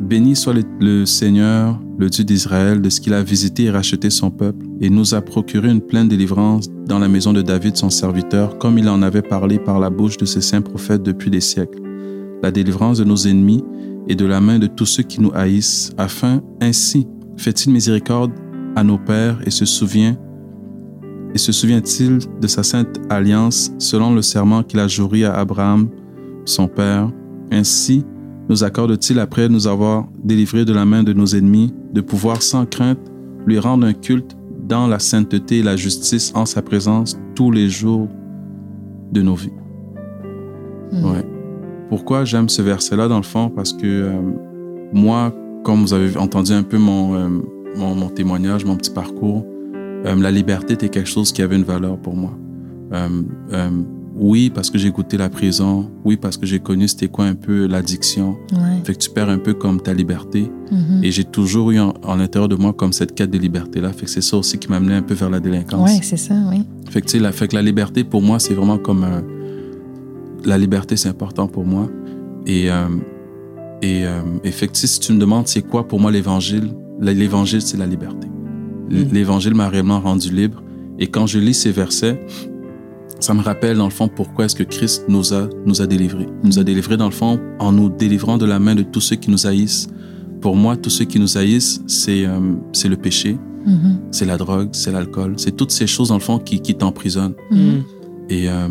Béni 0.00 0.36
soit 0.36 0.54
le, 0.54 0.62
le 0.80 1.04
Seigneur, 1.06 1.80
le 1.98 2.08
Dieu 2.08 2.24
d'Israël, 2.24 2.80
de 2.80 2.88
ce 2.88 3.00
qu'il 3.00 3.14
a 3.14 3.22
visité 3.22 3.64
et 3.64 3.70
racheté 3.70 4.10
son 4.10 4.30
peuple, 4.30 4.64
et 4.80 4.90
nous 4.90 5.14
a 5.14 5.20
procuré 5.20 5.70
une 5.70 5.80
pleine 5.80 6.08
délivrance 6.08 6.68
dans 6.86 6.98
la 6.98 7.08
maison 7.08 7.32
de 7.32 7.42
David, 7.42 7.76
son 7.76 7.90
serviteur, 7.90 8.58
comme 8.58 8.78
il 8.78 8.88
en 8.88 9.02
avait 9.02 9.22
parlé 9.22 9.58
par 9.58 9.80
la 9.80 9.90
bouche 9.90 10.16
de 10.16 10.24
ses 10.24 10.40
saints 10.40 10.62
prophètes 10.62 11.02
depuis 11.02 11.30
des 11.30 11.40
siècles. 11.40 11.82
La 12.42 12.50
délivrance 12.50 12.98
de 12.98 13.04
nos 13.04 13.16
ennemis 13.16 13.64
et 14.06 14.14
de 14.14 14.24
la 14.24 14.40
main 14.40 14.58
de 14.58 14.68
tous 14.68 14.86
ceux 14.86 15.02
qui 15.02 15.20
nous 15.20 15.32
haïssent, 15.34 15.92
afin, 15.98 16.40
ainsi, 16.60 17.06
fait-il 17.36 17.72
miséricorde 17.72 18.32
à 18.76 18.84
nos 18.84 18.98
pères 18.98 19.40
et 19.44 19.50
se 19.50 19.64
souvient 19.64 20.16
et 21.34 21.38
se 21.38 21.52
souvient-il 21.52 22.18
de 22.40 22.46
sa 22.46 22.62
sainte 22.62 23.00
alliance 23.10 23.72
selon 23.78 24.14
le 24.14 24.22
serment 24.22 24.62
qu'il 24.62 24.80
a 24.80 24.88
juré 24.88 25.24
à 25.24 25.34
Abraham, 25.34 25.88
son 26.44 26.68
père. 26.68 27.10
Ainsi, 27.50 28.04
nous 28.48 28.64
accorde-t-il 28.64 29.18
après 29.18 29.48
nous 29.48 29.66
avoir 29.66 30.06
délivrés 30.22 30.64
de 30.64 30.72
la 30.72 30.84
main 30.84 31.02
de 31.02 31.12
nos 31.12 31.26
ennemis, 31.26 31.72
de 31.92 32.00
pouvoir 32.00 32.42
sans 32.42 32.66
crainte 32.66 32.98
lui 33.46 33.58
rendre 33.58 33.86
un 33.86 33.92
culte 33.92 34.36
dans 34.66 34.86
la 34.86 34.98
sainteté 34.98 35.58
et 35.58 35.62
la 35.62 35.76
justice 35.76 36.32
en 36.34 36.46
sa 36.46 36.62
présence 36.62 37.18
tous 37.34 37.50
les 37.50 37.68
jours 37.68 38.08
de 39.12 39.22
nos 39.22 39.34
vies? 39.34 39.52
Mm. 40.92 41.04
Ouais. 41.04 41.26
Pourquoi 41.88 42.24
j'aime 42.24 42.48
ce 42.48 42.62
verset-là 42.62 43.08
dans 43.08 43.16
le 43.16 43.22
fond? 43.22 43.50
Parce 43.50 43.72
que 43.72 43.86
euh, 43.86 44.20
moi, 44.92 45.34
comme 45.64 45.80
vous 45.80 45.94
avez 45.94 46.16
entendu 46.18 46.52
un 46.52 46.62
peu 46.62 46.78
mon, 46.78 47.14
euh, 47.14 47.28
mon, 47.76 47.94
mon 47.94 48.08
témoignage, 48.08 48.64
mon 48.64 48.76
petit 48.76 48.90
parcours, 48.90 49.44
euh, 49.74 50.14
la 50.14 50.30
liberté 50.30 50.74
était 50.74 50.88
quelque 50.88 51.08
chose 51.08 51.32
qui 51.32 51.42
avait 51.42 51.56
une 51.56 51.64
valeur 51.64 51.98
pour 51.98 52.14
moi. 52.14 52.36
Euh, 54.18 54.22
euh, 54.22 54.28
oui, 54.28 54.50
parce 54.50 54.70
que 54.70 54.78
j'ai 54.78 54.90
goûté 54.90 55.16
la 55.16 55.28
prison. 55.28 55.90
Oui, 56.04 56.16
parce 56.16 56.36
que 56.36 56.46
j'ai 56.46 56.58
connu 56.60 56.88
c'était 56.88 57.08
quoi 57.08 57.24
un 57.26 57.34
peu 57.34 57.66
l'addiction. 57.66 58.36
Ouais. 58.52 58.82
Fait 58.84 58.94
que 58.94 58.98
tu 58.98 59.10
perds 59.10 59.28
un 59.28 59.38
peu 59.38 59.54
comme 59.54 59.80
ta 59.80 59.94
liberté. 59.94 60.50
Mhm. 60.70 61.02
Et 61.02 61.10
j'ai 61.10 61.24
toujours 61.24 61.70
eu 61.70 61.78
en, 61.78 61.94
en 62.02 62.16
l'intérieur 62.16 62.48
de 62.48 62.56
moi 62.56 62.72
comme 62.72 62.92
cette 62.92 63.14
quête 63.14 63.30
de 63.30 63.38
liberté-là. 63.38 63.92
Fait 63.92 64.04
que 64.04 64.10
c'est 64.10 64.20
ça 64.20 64.36
aussi 64.36 64.58
qui 64.58 64.68
m'a 64.68 64.76
amené 64.76 64.94
un 64.94 65.02
peu 65.02 65.14
vers 65.14 65.30
la 65.30 65.40
délinquance. 65.40 65.90
Ouais, 65.90 66.00
c'est 66.02 66.16
ça, 66.16 66.34
oui. 66.50 66.62
Fait 66.90 67.00
que, 67.00 67.06
tu 67.06 67.12
sais, 67.12 67.18
la, 67.18 67.32
fait 67.32 67.48
que 67.48 67.54
la 67.54 67.62
liberté, 67.62 68.04
pour 68.04 68.22
moi, 68.22 68.38
c'est 68.38 68.54
vraiment 68.54 68.78
comme 68.78 69.06
La 70.44 70.56
liberté, 70.56 70.96
c'est 70.96 71.08
important 71.08 71.48
pour 71.48 71.64
moi. 71.64 71.88
Et, 72.46 72.70
euh, 72.70 72.88
et, 73.82 74.06
euh, 74.06 74.22
tu 74.42 74.50
sais, 74.72 74.86
si 74.86 75.00
tu 75.00 75.12
me 75.12 75.18
demandes 75.18 75.46
c'est 75.46 75.62
quoi 75.62 75.86
pour 75.86 76.00
moi 76.00 76.10
l'évangile, 76.10 76.72
l'évangile, 77.00 77.60
c'est 77.60 77.76
la 77.76 77.86
liberté. 77.86 78.26
Mm. 78.90 79.12
L'évangile 79.12 79.54
m'a 79.54 79.68
réellement 79.68 80.00
rendu 80.00 80.30
libre. 80.30 80.62
Et 80.98 81.06
quand 81.06 81.26
je 81.26 81.38
lis 81.38 81.54
ces 81.54 81.70
versets, 81.70 82.26
ça 83.20 83.34
me 83.34 83.42
rappelle, 83.42 83.76
dans 83.76 83.84
le 83.86 83.90
fond, 83.90 84.08
pourquoi 84.08 84.44
est-ce 84.44 84.54
que 84.54 84.62
Christ 84.62 85.04
nous 85.08 85.34
a, 85.34 85.48
nous 85.66 85.82
a 85.82 85.86
délivrés. 85.86 86.26
Il 86.42 86.48
nous 86.48 86.58
a 86.58 86.64
délivrés, 86.64 86.96
dans 86.96 87.06
le 87.06 87.10
fond, 87.12 87.40
en 87.58 87.72
nous 87.72 87.88
délivrant 87.88 88.38
de 88.38 88.46
la 88.46 88.58
main 88.58 88.74
de 88.74 88.82
tous 88.82 89.00
ceux 89.00 89.16
qui 89.16 89.30
nous 89.30 89.46
haïssent. 89.46 89.88
Pour 90.40 90.54
moi, 90.56 90.76
tous 90.76 90.90
ceux 90.90 91.04
qui 91.04 91.18
nous 91.18 91.36
haïssent, 91.36 91.82
c'est 91.86 92.24
euh, 92.24 92.38
c'est 92.72 92.88
le 92.88 92.96
péché, 92.96 93.36
Mhm. 93.66 93.98
c'est 94.12 94.24
la 94.24 94.36
drogue, 94.36 94.68
c'est 94.72 94.92
l'alcool. 94.92 95.34
C'est 95.36 95.56
toutes 95.56 95.72
ces 95.72 95.86
choses, 95.88 96.08
dans 96.08 96.14
le 96.14 96.20
fond, 96.20 96.38
qui, 96.38 96.60
qui 96.60 96.74
t'emprisonnent. 96.76 97.34
Mhm. 97.50 97.82
Et 98.30 98.48
euh, 98.48 98.68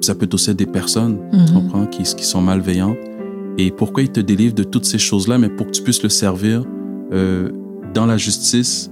ça 0.00 0.14
peut 0.16 0.28
aussi 0.32 0.50
être 0.50 0.56
des 0.58 0.66
personnes, 0.66 1.18
tu 1.32 1.38
Mhm. 1.38 1.46
comprends, 1.54 1.86
qui, 1.86 2.02
qui 2.02 2.24
sont 2.24 2.40
malveillantes. 2.42 2.96
Et 3.58 3.70
pourquoi 3.70 4.02
il 4.02 4.10
te 4.10 4.20
délivre 4.20 4.54
de 4.54 4.64
toutes 4.64 4.84
ces 4.86 4.98
choses-là, 4.98 5.38
mais 5.38 5.48
pour 5.48 5.66
que 5.66 5.72
tu 5.72 5.82
puisses 5.82 6.02
le 6.02 6.08
servir 6.08 6.64
euh, 7.12 7.50
dans 7.94 8.06
la 8.06 8.16
justice, 8.16 8.90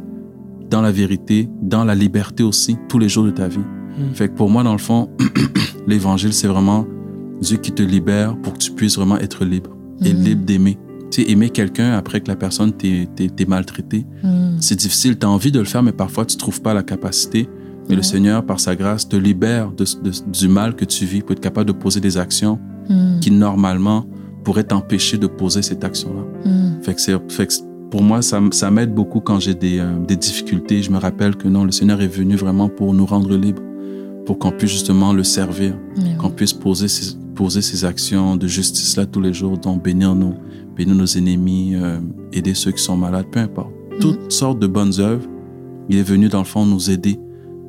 dans 0.70 0.80
la 0.80 0.90
vérité, 0.92 1.48
dans 1.62 1.84
la 1.84 1.94
liberté 1.94 2.42
aussi, 2.42 2.76
tous 2.88 2.98
les 2.98 3.08
jours 3.08 3.24
de 3.24 3.30
ta 3.30 3.46
vie. 3.48 3.60
Mhm. 3.98 4.14
Fait 4.14 4.28
que 4.28 4.34
pour 4.34 4.50
moi, 4.50 4.62
dans 4.62 4.72
le 4.72 4.78
fond, 4.78 5.08
l'évangile, 5.86 6.32
c'est 6.32 6.48
vraiment 6.48 6.86
Dieu 7.40 7.56
qui 7.58 7.72
te 7.72 7.82
libère 7.82 8.36
pour 8.36 8.54
que 8.54 8.58
tu 8.58 8.72
puisses 8.72 8.96
vraiment 8.96 9.18
être 9.18 9.44
libre 9.44 9.70
et 10.04 10.12
Mhm. 10.12 10.22
libre 10.22 10.44
d'aimer. 10.44 10.78
Tu 11.10 11.22
sais, 11.22 11.30
aimer 11.30 11.50
quelqu'un 11.50 11.92
après 11.92 12.20
que 12.20 12.28
la 12.28 12.36
personne 12.36 12.72
t'ait 12.72 13.08
maltraité, 13.46 14.04
Mhm. 14.24 14.56
c'est 14.60 14.76
difficile, 14.76 15.18
tu 15.18 15.26
as 15.26 15.30
envie 15.30 15.52
de 15.52 15.58
le 15.60 15.64
faire, 15.64 15.82
mais 15.82 15.92
parfois 15.92 16.24
tu 16.24 16.36
trouves 16.36 16.60
pas 16.60 16.74
la 16.74 16.82
capacité. 16.82 17.48
Mais 17.88 17.94
le. 17.94 18.02
Seigneur, 18.02 18.44
par 18.44 18.58
sa 18.58 18.74
grâce, 18.74 19.08
te 19.08 19.14
libère 19.14 19.70
de, 19.70 19.84
de- 20.02 20.10
du 20.32 20.48
mal 20.48 20.74
que 20.74 20.84
tu 20.84 21.04
vis 21.04 21.20
pour 21.20 21.32
être 21.32 21.40
capable 21.40 21.68
de 21.68 21.72
poser 21.72 22.00
des 22.00 22.18
actions 22.18 22.58
qui, 23.20 23.30
normalement, 23.30 24.06
pourraient 24.44 24.64
t'empêcher 24.64 25.18
de 25.18 25.26
poser 25.28 25.62
cette 25.62 25.84
action-là. 25.84 26.22
Fait 26.82 26.94
que 26.94 27.00
c'est- 27.00 27.32
fait 27.32 27.46
que 27.46 27.54
pour 27.90 28.02
moi, 28.02 28.20
ça 28.22 28.70
m'aide 28.70 28.92
beaucoup 28.92 29.20
quand 29.20 29.38
j'ai 29.38 29.54
des, 29.54 29.78
euh, 29.78 29.98
des 30.06 30.16
difficultés. 30.16 30.82
Je 30.82 30.90
me 30.90 30.98
rappelle 30.98 31.36
que 31.36 31.46
non, 31.48 31.62
le 31.64 31.70
Seigneur 31.70 32.00
est 32.00 32.08
venu 32.08 32.34
vraiment 32.36 32.68
pour 32.68 32.92
nous 32.92 33.06
rendre 33.06 33.36
libres, 33.36 33.62
pour 34.26 34.38
qu'on 34.38 34.50
puisse 34.50 34.72
justement 34.72 35.12
le 35.12 35.24
servir, 35.24 35.74
qu'on 36.18 36.30
puisse 36.30 36.52
poser 36.52 36.88
ces, 36.88 37.16
poser 37.34 37.62
ces 37.62 37.84
actions 37.84 38.36
de 38.36 38.46
justice-là 38.46 39.06
tous 39.06 39.20
les 39.20 39.32
jours, 39.32 39.56
donc 39.56 39.82
bénir 39.82 40.14
nos, 40.14 40.34
bénir 40.76 40.94
nos 40.94 41.06
ennemis, 41.06 41.74
euh, 41.76 41.98
aider 42.32 42.54
ceux 42.54 42.72
qui 42.72 42.82
sont 42.82 42.96
malades, 42.96 43.26
peu 43.30 43.40
importe. 43.40 43.70
Toutes 44.00 44.32
sortes 44.32 44.58
de 44.58 44.66
bonnes 44.66 44.98
œuvres. 44.98 45.26
Il 45.88 45.96
est 45.96 46.02
venu, 46.02 46.28
dans 46.28 46.40
le 46.40 46.44
fond, 46.44 46.66
nous 46.66 46.90
aider, 46.90 47.18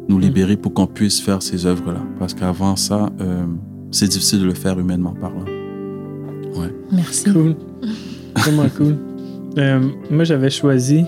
nous 0.10 0.18
libérer 0.18 0.58
pour 0.58 0.74
qu'on 0.74 0.88
puisse 0.88 1.22
faire 1.22 1.44
ces 1.44 1.66
œuvres-là. 1.66 2.02
Parce 2.18 2.34
qu'avant 2.34 2.76
ça, 2.76 3.10
euh, 3.22 3.46
c'est 3.92 4.08
difficile 4.08 4.40
de 4.40 4.46
le 4.46 4.54
faire 4.54 4.80
humainement 4.80 5.14
parlant. 5.14 5.46
oui. 6.56 6.68
Merci. 6.92 7.32
Cool. 7.32 7.56
Vraiment 8.36 8.68
cool. 8.76 8.98
Euh, 9.58 9.80
moi, 10.12 10.24
j'avais 10.24 10.52
choisi 10.52 11.04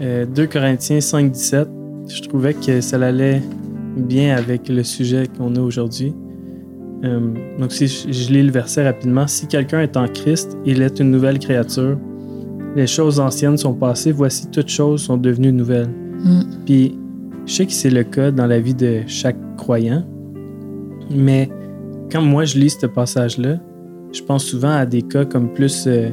euh, 0.00 0.24
2 0.24 0.46
Corinthiens 0.46 1.02
5, 1.02 1.30
17. 1.30 1.68
Je 2.08 2.22
trouvais 2.22 2.54
que 2.54 2.80
ça 2.80 2.96
allait 2.96 3.42
bien 3.96 4.36
avec 4.36 4.68
le 4.68 4.82
sujet 4.82 5.24
qu'on 5.38 5.54
a 5.56 5.60
aujourd'hui. 5.60 6.14
Euh, 7.04 7.20
donc, 7.58 7.72
si 7.72 7.86
je, 7.86 8.10
je 8.12 8.32
lis 8.32 8.42
le 8.42 8.50
verset 8.50 8.84
rapidement, 8.84 9.26
si 9.26 9.46
quelqu'un 9.46 9.80
est 9.80 9.96
en 9.96 10.06
Christ, 10.08 10.56
il 10.64 10.80
est 10.82 10.98
une 11.00 11.10
nouvelle 11.10 11.38
créature. 11.38 11.98
Les 12.76 12.86
choses 12.86 13.20
anciennes 13.20 13.58
sont 13.58 13.74
passées, 13.74 14.10
voici 14.12 14.50
toutes 14.50 14.68
choses 14.68 15.02
sont 15.02 15.16
devenues 15.16 15.52
nouvelles. 15.52 15.90
Mhm. 16.24 16.44
Puis, 16.64 16.98
je 17.46 17.52
sais 17.52 17.66
que 17.66 17.72
c'est 17.72 17.90
le 17.90 18.04
cas 18.04 18.30
dans 18.30 18.46
la 18.46 18.58
vie 18.58 18.74
de 18.74 19.00
chaque 19.06 19.36
croyant, 19.56 20.04
mais 21.14 21.50
quand 22.10 22.22
moi 22.22 22.44
je 22.44 22.58
lis 22.58 22.70
ce 22.80 22.86
passage-là, 22.86 23.58
je 24.12 24.22
pense 24.22 24.44
souvent 24.44 24.70
à 24.70 24.86
des 24.86 25.02
cas 25.02 25.24
comme 25.24 25.52
plus. 25.52 25.84
euh, 25.86 26.08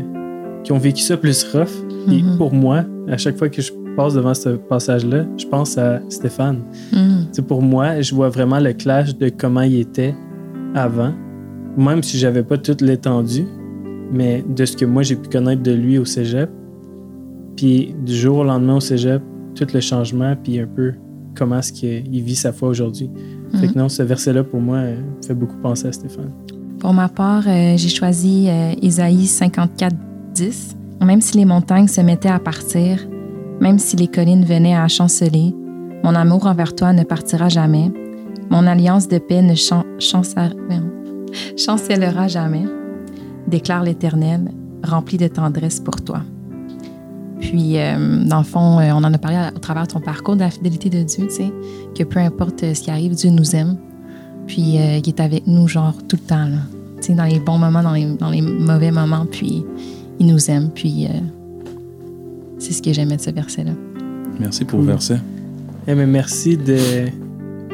qui 0.64 0.72
ont 0.74 0.78
vécu 0.78 1.02
ça 1.02 1.18
plus 1.18 1.44
rough. 1.54 1.72
Puis 2.06 2.22
Mhm. 2.22 2.38
pour 2.38 2.54
moi, 2.54 2.84
à 3.08 3.18
chaque 3.18 3.36
fois 3.36 3.50
que 3.50 3.64
je 3.64 3.72
passe 3.96 4.14
devant 4.14 4.34
ce 4.34 4.50
passage-là, 4.50 5.26
je 5.38 5.46
pense 5.46 5.78
à 5.78 6.00
Stéphane. 6.10 6.62
C'est 7.32 7.46
pour 7.46 7.62
moi, 7.62 8.02
je 8.02 8.14
vois 8.14 8.30
vraiment 8.30 8.60
le 8.60 8.74
clash 8.74 9.16
de 9.18 9.30
comment 9.30 9.62
il 9.62 9.80
était 9.80 10.16
avant, 10.76 11.14
même 11.78 12.04
si 12.04 12.18
j'avais 12.18 12.44
pas 12.44 12.58
toute 12.58 12.82
l'étendue, 12.82 13.46
mais 14.12 14.44
de 14.48 14.66
ce 14.66 14.76
que 14.76 14.86
moi 14.86 15.04
j'ai 15.04 15.16
pu 15.16 15.30
connaître 15.30 15.64
de 15.64 15.72
lui 15.72 15.98
au 15.98 16.06
cégep. 16.06 16.50
Puis 17.56 17.96
du 18.06 18.16
jour 18.16 18.40
au 18.40 18.44
lendemain 18.44 18.78
au 18.78 18.80
cégep, 18.80 19.22
tout 19.56 19.68
le 19.74 19.80
changement, 19.80 20.36
puis 20.42 20.60
un 20.60 20.68
peu 20.68 20.94
comment 21.36 21.60
est-ce 21.60 21.74
qu'il 21.74 22.24
vit 22.24 22.36
sa 22.36 22.52
foi 22.52 22.70
aujourd'hui. 22.70 23.10
Fait 23.60 23.68
que 23.68 23.78
non, 23.78 23.90
ce 23.90 24.04
verset-là 24.04 24.44
pour 24.44 24.62
moi 24.62 24.80
fait 25.26 25.34
beaucoup 25.34 25.58
penser 25.58 25.88
à 25.88 25.92
Stéphane. 25.92 26.32
Pour 26.80 26.94
ma 26.94 27.10
part, 27.10 27.44
euh, 27.48 27.78
j'ai 27.78 27.90
choisi 27.90 28.48
euh, 28.50 28.74
Isaïe 28.82 29.28
54, 29.28 29.94
10. 30.34 30.76
Même 31.02 31.22
si 31.22 31.38
les 31.38 31.46
montagnes 31.46 31.88
se 31.88 32.02
mettaient 32.02 32.30
à 32.30 32.40
partir, 32.40 33.06
même 33.62 33.80
si 33.80 33.96
les 33.96 34.08
collines 34.08 34.44
venaient 34.44 34.76
à 34.76 34.88
chanceler, 34.88 35.56
mon 36.04 36.16
amour 36.16 36.48
envers 36.48 36.76
toi 36.76 36.92
ne 36.94 37.04
partira 37.04 37.48
jamais. 37.48 37.92
Mon 38.50 38.68
alliance 38.68 39.08
de 39.08 39.18
paix 39.20 39.42
ne 39.42 39.56
chan- 39.56 39.86
chancellera 41.56 42.28
jamais, 42.28 42.64
déclare 43.48 43.84
l'Éternel, 43.84 44.52
rempli 44.84 45.18
de 45.18 45.28
tendresse 45.28 45.80
pour 45.80 46.02
toi. 46.02 46.22
Puis, 47.40 47.78
euh, 47.80 48.24
dans 48.26 48.40
le 48.40 48.44
fond, 48.44 48.80
euh, 48.80 48.92
on 48.94 49.04
en 49.04 49.14
a 49.14 49.18
parlé 49.18 49.38
à- 49.38 49.52
au 49.56 49.60
travers 49.60 49.88
de 49.88 49.94
ton 49.94 50.00
parcours 50.00 50.36
de 50.36 50.42
la 50.42 50.50
fidélité 50.52 50.90
de 50.90 51.02
Dieu, 51.04 51.28
tu 51.28 51.36
sais, 51.36 51.52
que 51.98 52.04
peu 52.04 52.20
importe 52.20 52.64
euh, 52.64 52.74
ce 52.74 52.82
qui 52.82 52.92
arrive, 52.92 53.16
Dieu 53.16 53.30
nous 53.32 53.56
aime. 53.56 53.78
Puis, 54.48 54.62
il 54.62 55.08
est 55.08 55.20
avec 55.20 55.48
nous, 55.48 55.68
genre, 55.68 55.94
tout 56.08 56.18
le 56.22 56.28
temps, 56.28 56.46
là. 56.46 56.58
Tu 56.98 57.08
sais, 57.08 57.14
dans 57.14 57.24
les 57.26 57.40
bons 57.40 57.58
moments, 57.58 57.82
dans 57.82 57.94
les, 57.94 58.06
dans 58.06 58.30
les 58.30 58.42
mauvais 58.42 58.92
moments, 58.92 59.26
puis 59.30 59.64
il 60.20 60.28
nous 60.28 60.52
aime. 60.52 60.70
Puis, 60.74 61.08
c'est 62.62 62.74
ce 62.74 62.82
que 62.82 62.94
j'aimais 62.94 63.18
de 63.18 63.22
ce 63.22 63.32
verset-là. 63.32 63.72
Merci 64.40 64.66
pour 64.66 64.80
Cool. 64.80 64.88
le 64.88 64.94
verset. 64.94 65.18
Eh, 65.88 65.96
mais 65.96 66.06
merci 66.06 66.58
de, 66.58 66.78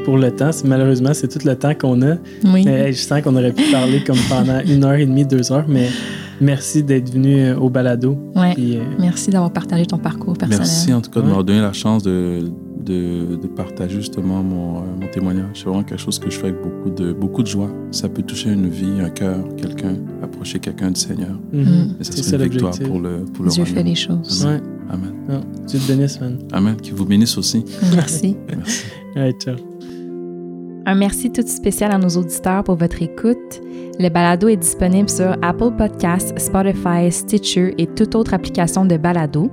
pour 0.05 0.17
le 0.17 0.31
temps. 0.31 0.51
C'est- 0.51 0.67
Malheureusement, 0.67 1.13
c'est 1.13 1.27
tout 1.27 1.45
le 1.45 1.55
temps 1.55 1.73
qu'on 1.75 2.01
a. 2.01 2.15
Oui. 2.45 2.63
Mais 2.65 2.91
je 2.93 2.97
sens 2.99 3.21
qu'on 3.21 3.35
aurait 3.35 3.51
pu 3.51 3.63
parler 3.71 4.03
comme 4.03 4.17
pendant 4.29 4.59
une 4.67 4.83
heure 4.83 4.93
et 4.95 5.05
demie, 5.05 5.25
deux 5.25 5.51
heures, 5.51 5.65
mais 5.67 5.87
merci 6.39 6.83
d'être 6.83 7.11
venu 7.13 7.39
euh, 7.41 7.57
au 7.57 7.69
balado. 7.69 8.17
Ouais. 8.35 8.53
Puis, 8.53 8.77
euh, 8.77 8.81
Merci 8.99 9.29
d'avoir 9.29 9.51
partagé 9.51 9.85
ton 9.85 9.97
parcours 9.97 10.33
personnel. 10.37 10.59
Merci 10.59 10.93
en 10.93 11.01
tout 11.01 11.11
cas 11.11 11.19
de 11.19 11.25
Ouais. 11.25 11.27
m'avoir 11.27 11.43
donné 11.43 11.59
la 11.61 11.73
chance 11.73 12.03
de, 12.03 12.39
de, 12.83 13.35
de 13.35 13.47
partager 13.47 13.97
justement 13.97 14.41
mon, 14.41 14.77
euh, 14.77 14.81
mon 15.01 15.07
témoignage. 15.07 15.49
C'est 15.55 15.65
vraiment 15.65 15.83
quelque 15.83 15.99
chose 16.01 16.17
que 16.19 16.29
je 16.29 16.37
fais 16.37 16.47
avec 16.47 16.61
beaucoup 16.61 16.89
de, 16.89 17.11
beaucoup 17.11 17.43
de 17.43 17.47
joie. 17.47 17.69
Ça 17.91 18.07
peut 18.07 18.21
toucher 18.23 18.51
une 18.51 18.69
vie, 18.69 19.01
un 19.01 19.09
cœur, 19.09 19.37
quelqu'un, 19.57 19.95
approcher 20.23 20.59
quelqu'un 20.59 20.91
du 20.91 20.99
Seigneur. 20.99 21.37
mhm, 21.51 21.61
Mm. 21.61 21.95
Et 21.99 22.03
ça 22.05 22.11
C'est 22.15 22.35
une 22.37 22.43
victoire 22.43 22.77
pour 22.79 22.99
le, 23.01 23.25
pour 23.33 23.43
le 23.45 23.51
Dieu 23.51 23.65
fait 23.65 23.83
les 23.83 23.95
choses. 23.95 24.45
Ouais. 24.45 24.61
Amen. 24.89 25.13
Non, 25.27 25.41
Dieu 25.67 25.79
te 25.79 25.87
bénisse, 25.87 26.19
man. 26.19 26.37
Amen. 26.51 26.75
Qui 26.77 26.91
vous 26.91 27.05
bénisse 27.05 27.37
aussi. 27.37 27.65
Merci. 27.93 28.37
Merci. 28.47 28.85
Ouais, 29.15 29.33
ciao. 29.33 29.55
Un 30.85 30.95
merci 30.95 31.29
tout 31.29 31.45
spécial 31.45 31.91
à 31.91 31.97
nos 31.97 32.07
auditeurs 32.07 32.63
pour 32.63 32.75
votre 32.75 33.01
écoute. 33.01 33.61
Le 33.99 34.07
balado 34.07 34.47
est 34.47 34.55
disponible 34.55 35.09
sur 35.09 35.35
Apple 35.41 35.71
Podcasts, 35.77 36.39
Spotify, 36.39 37.11
Stitcher 37.11 37.75
et 37.77 37.87
toute 37.87 38.15
autre 38.15 38.33
application 38.33 38.85
de 38.85 38.95
balado. 38.95 39.51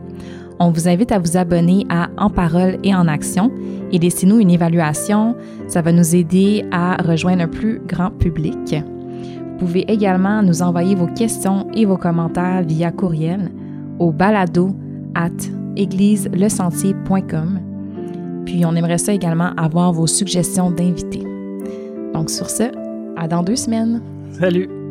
On 0.61 0.71
vous 0.71 0.87
invite 0.87 1.11
à 1.11 1.19
vous 1.19 1.37
abonner 1.37 1.87
à 1.89 2.09
En 2.19 2.31
parole 2.31 2.79
et 2.85 2.95
en 2.95 3.09
action 3.09 3.51
et 3.91 3.99
laissez-nous 3.99 4.39
une 4.39 4.51
évaluation. 4.51 5.35
Ça 5.67 5.83
va 5.83 5.91
nous 5.91 6.15
aider 6.15 6.65
à 6.71 7.03
rejoindre 7.03 7.43
un 7.43 7.49
plus 7.49 7.81
grand 7.81 8.11
public. 8.11 8.77
Vous 8.77 9.57
pouvez 9.59 9.91
également 9.91 10.41
nous 10.43 10.63
envoyer 10.63 10.95
vos 10.95 11.09
questions 11.09 11.67
et 11.75 11.85
vos 11.85 11.97
commentaires 11.97 12.63
via 12.63 12.93
courriel 12.93 13.51
au 13.99 14.13
balado 14.13 14.71
at 15.15 15.31
égliselesentier.com. 15.77 17.61
Puis 18.47 18.65
on 18.65 18.75
aimerait 18.77 18.99
ça 18.99 19.13
également 19.13 19.53
avoir 19.57 19.93
vos 19.93 20.07
suggestions 20.07 20.71
d'invités. 20.71 21.25
Donc 22.13 22.31
sur 22.31 22.51
ce, 22.51 22.65
à 23.17 23.27
dans 23.29 23.43
deux 23.43 23.57
semaines. 23.57 24.01
Salut! 24.33 24.84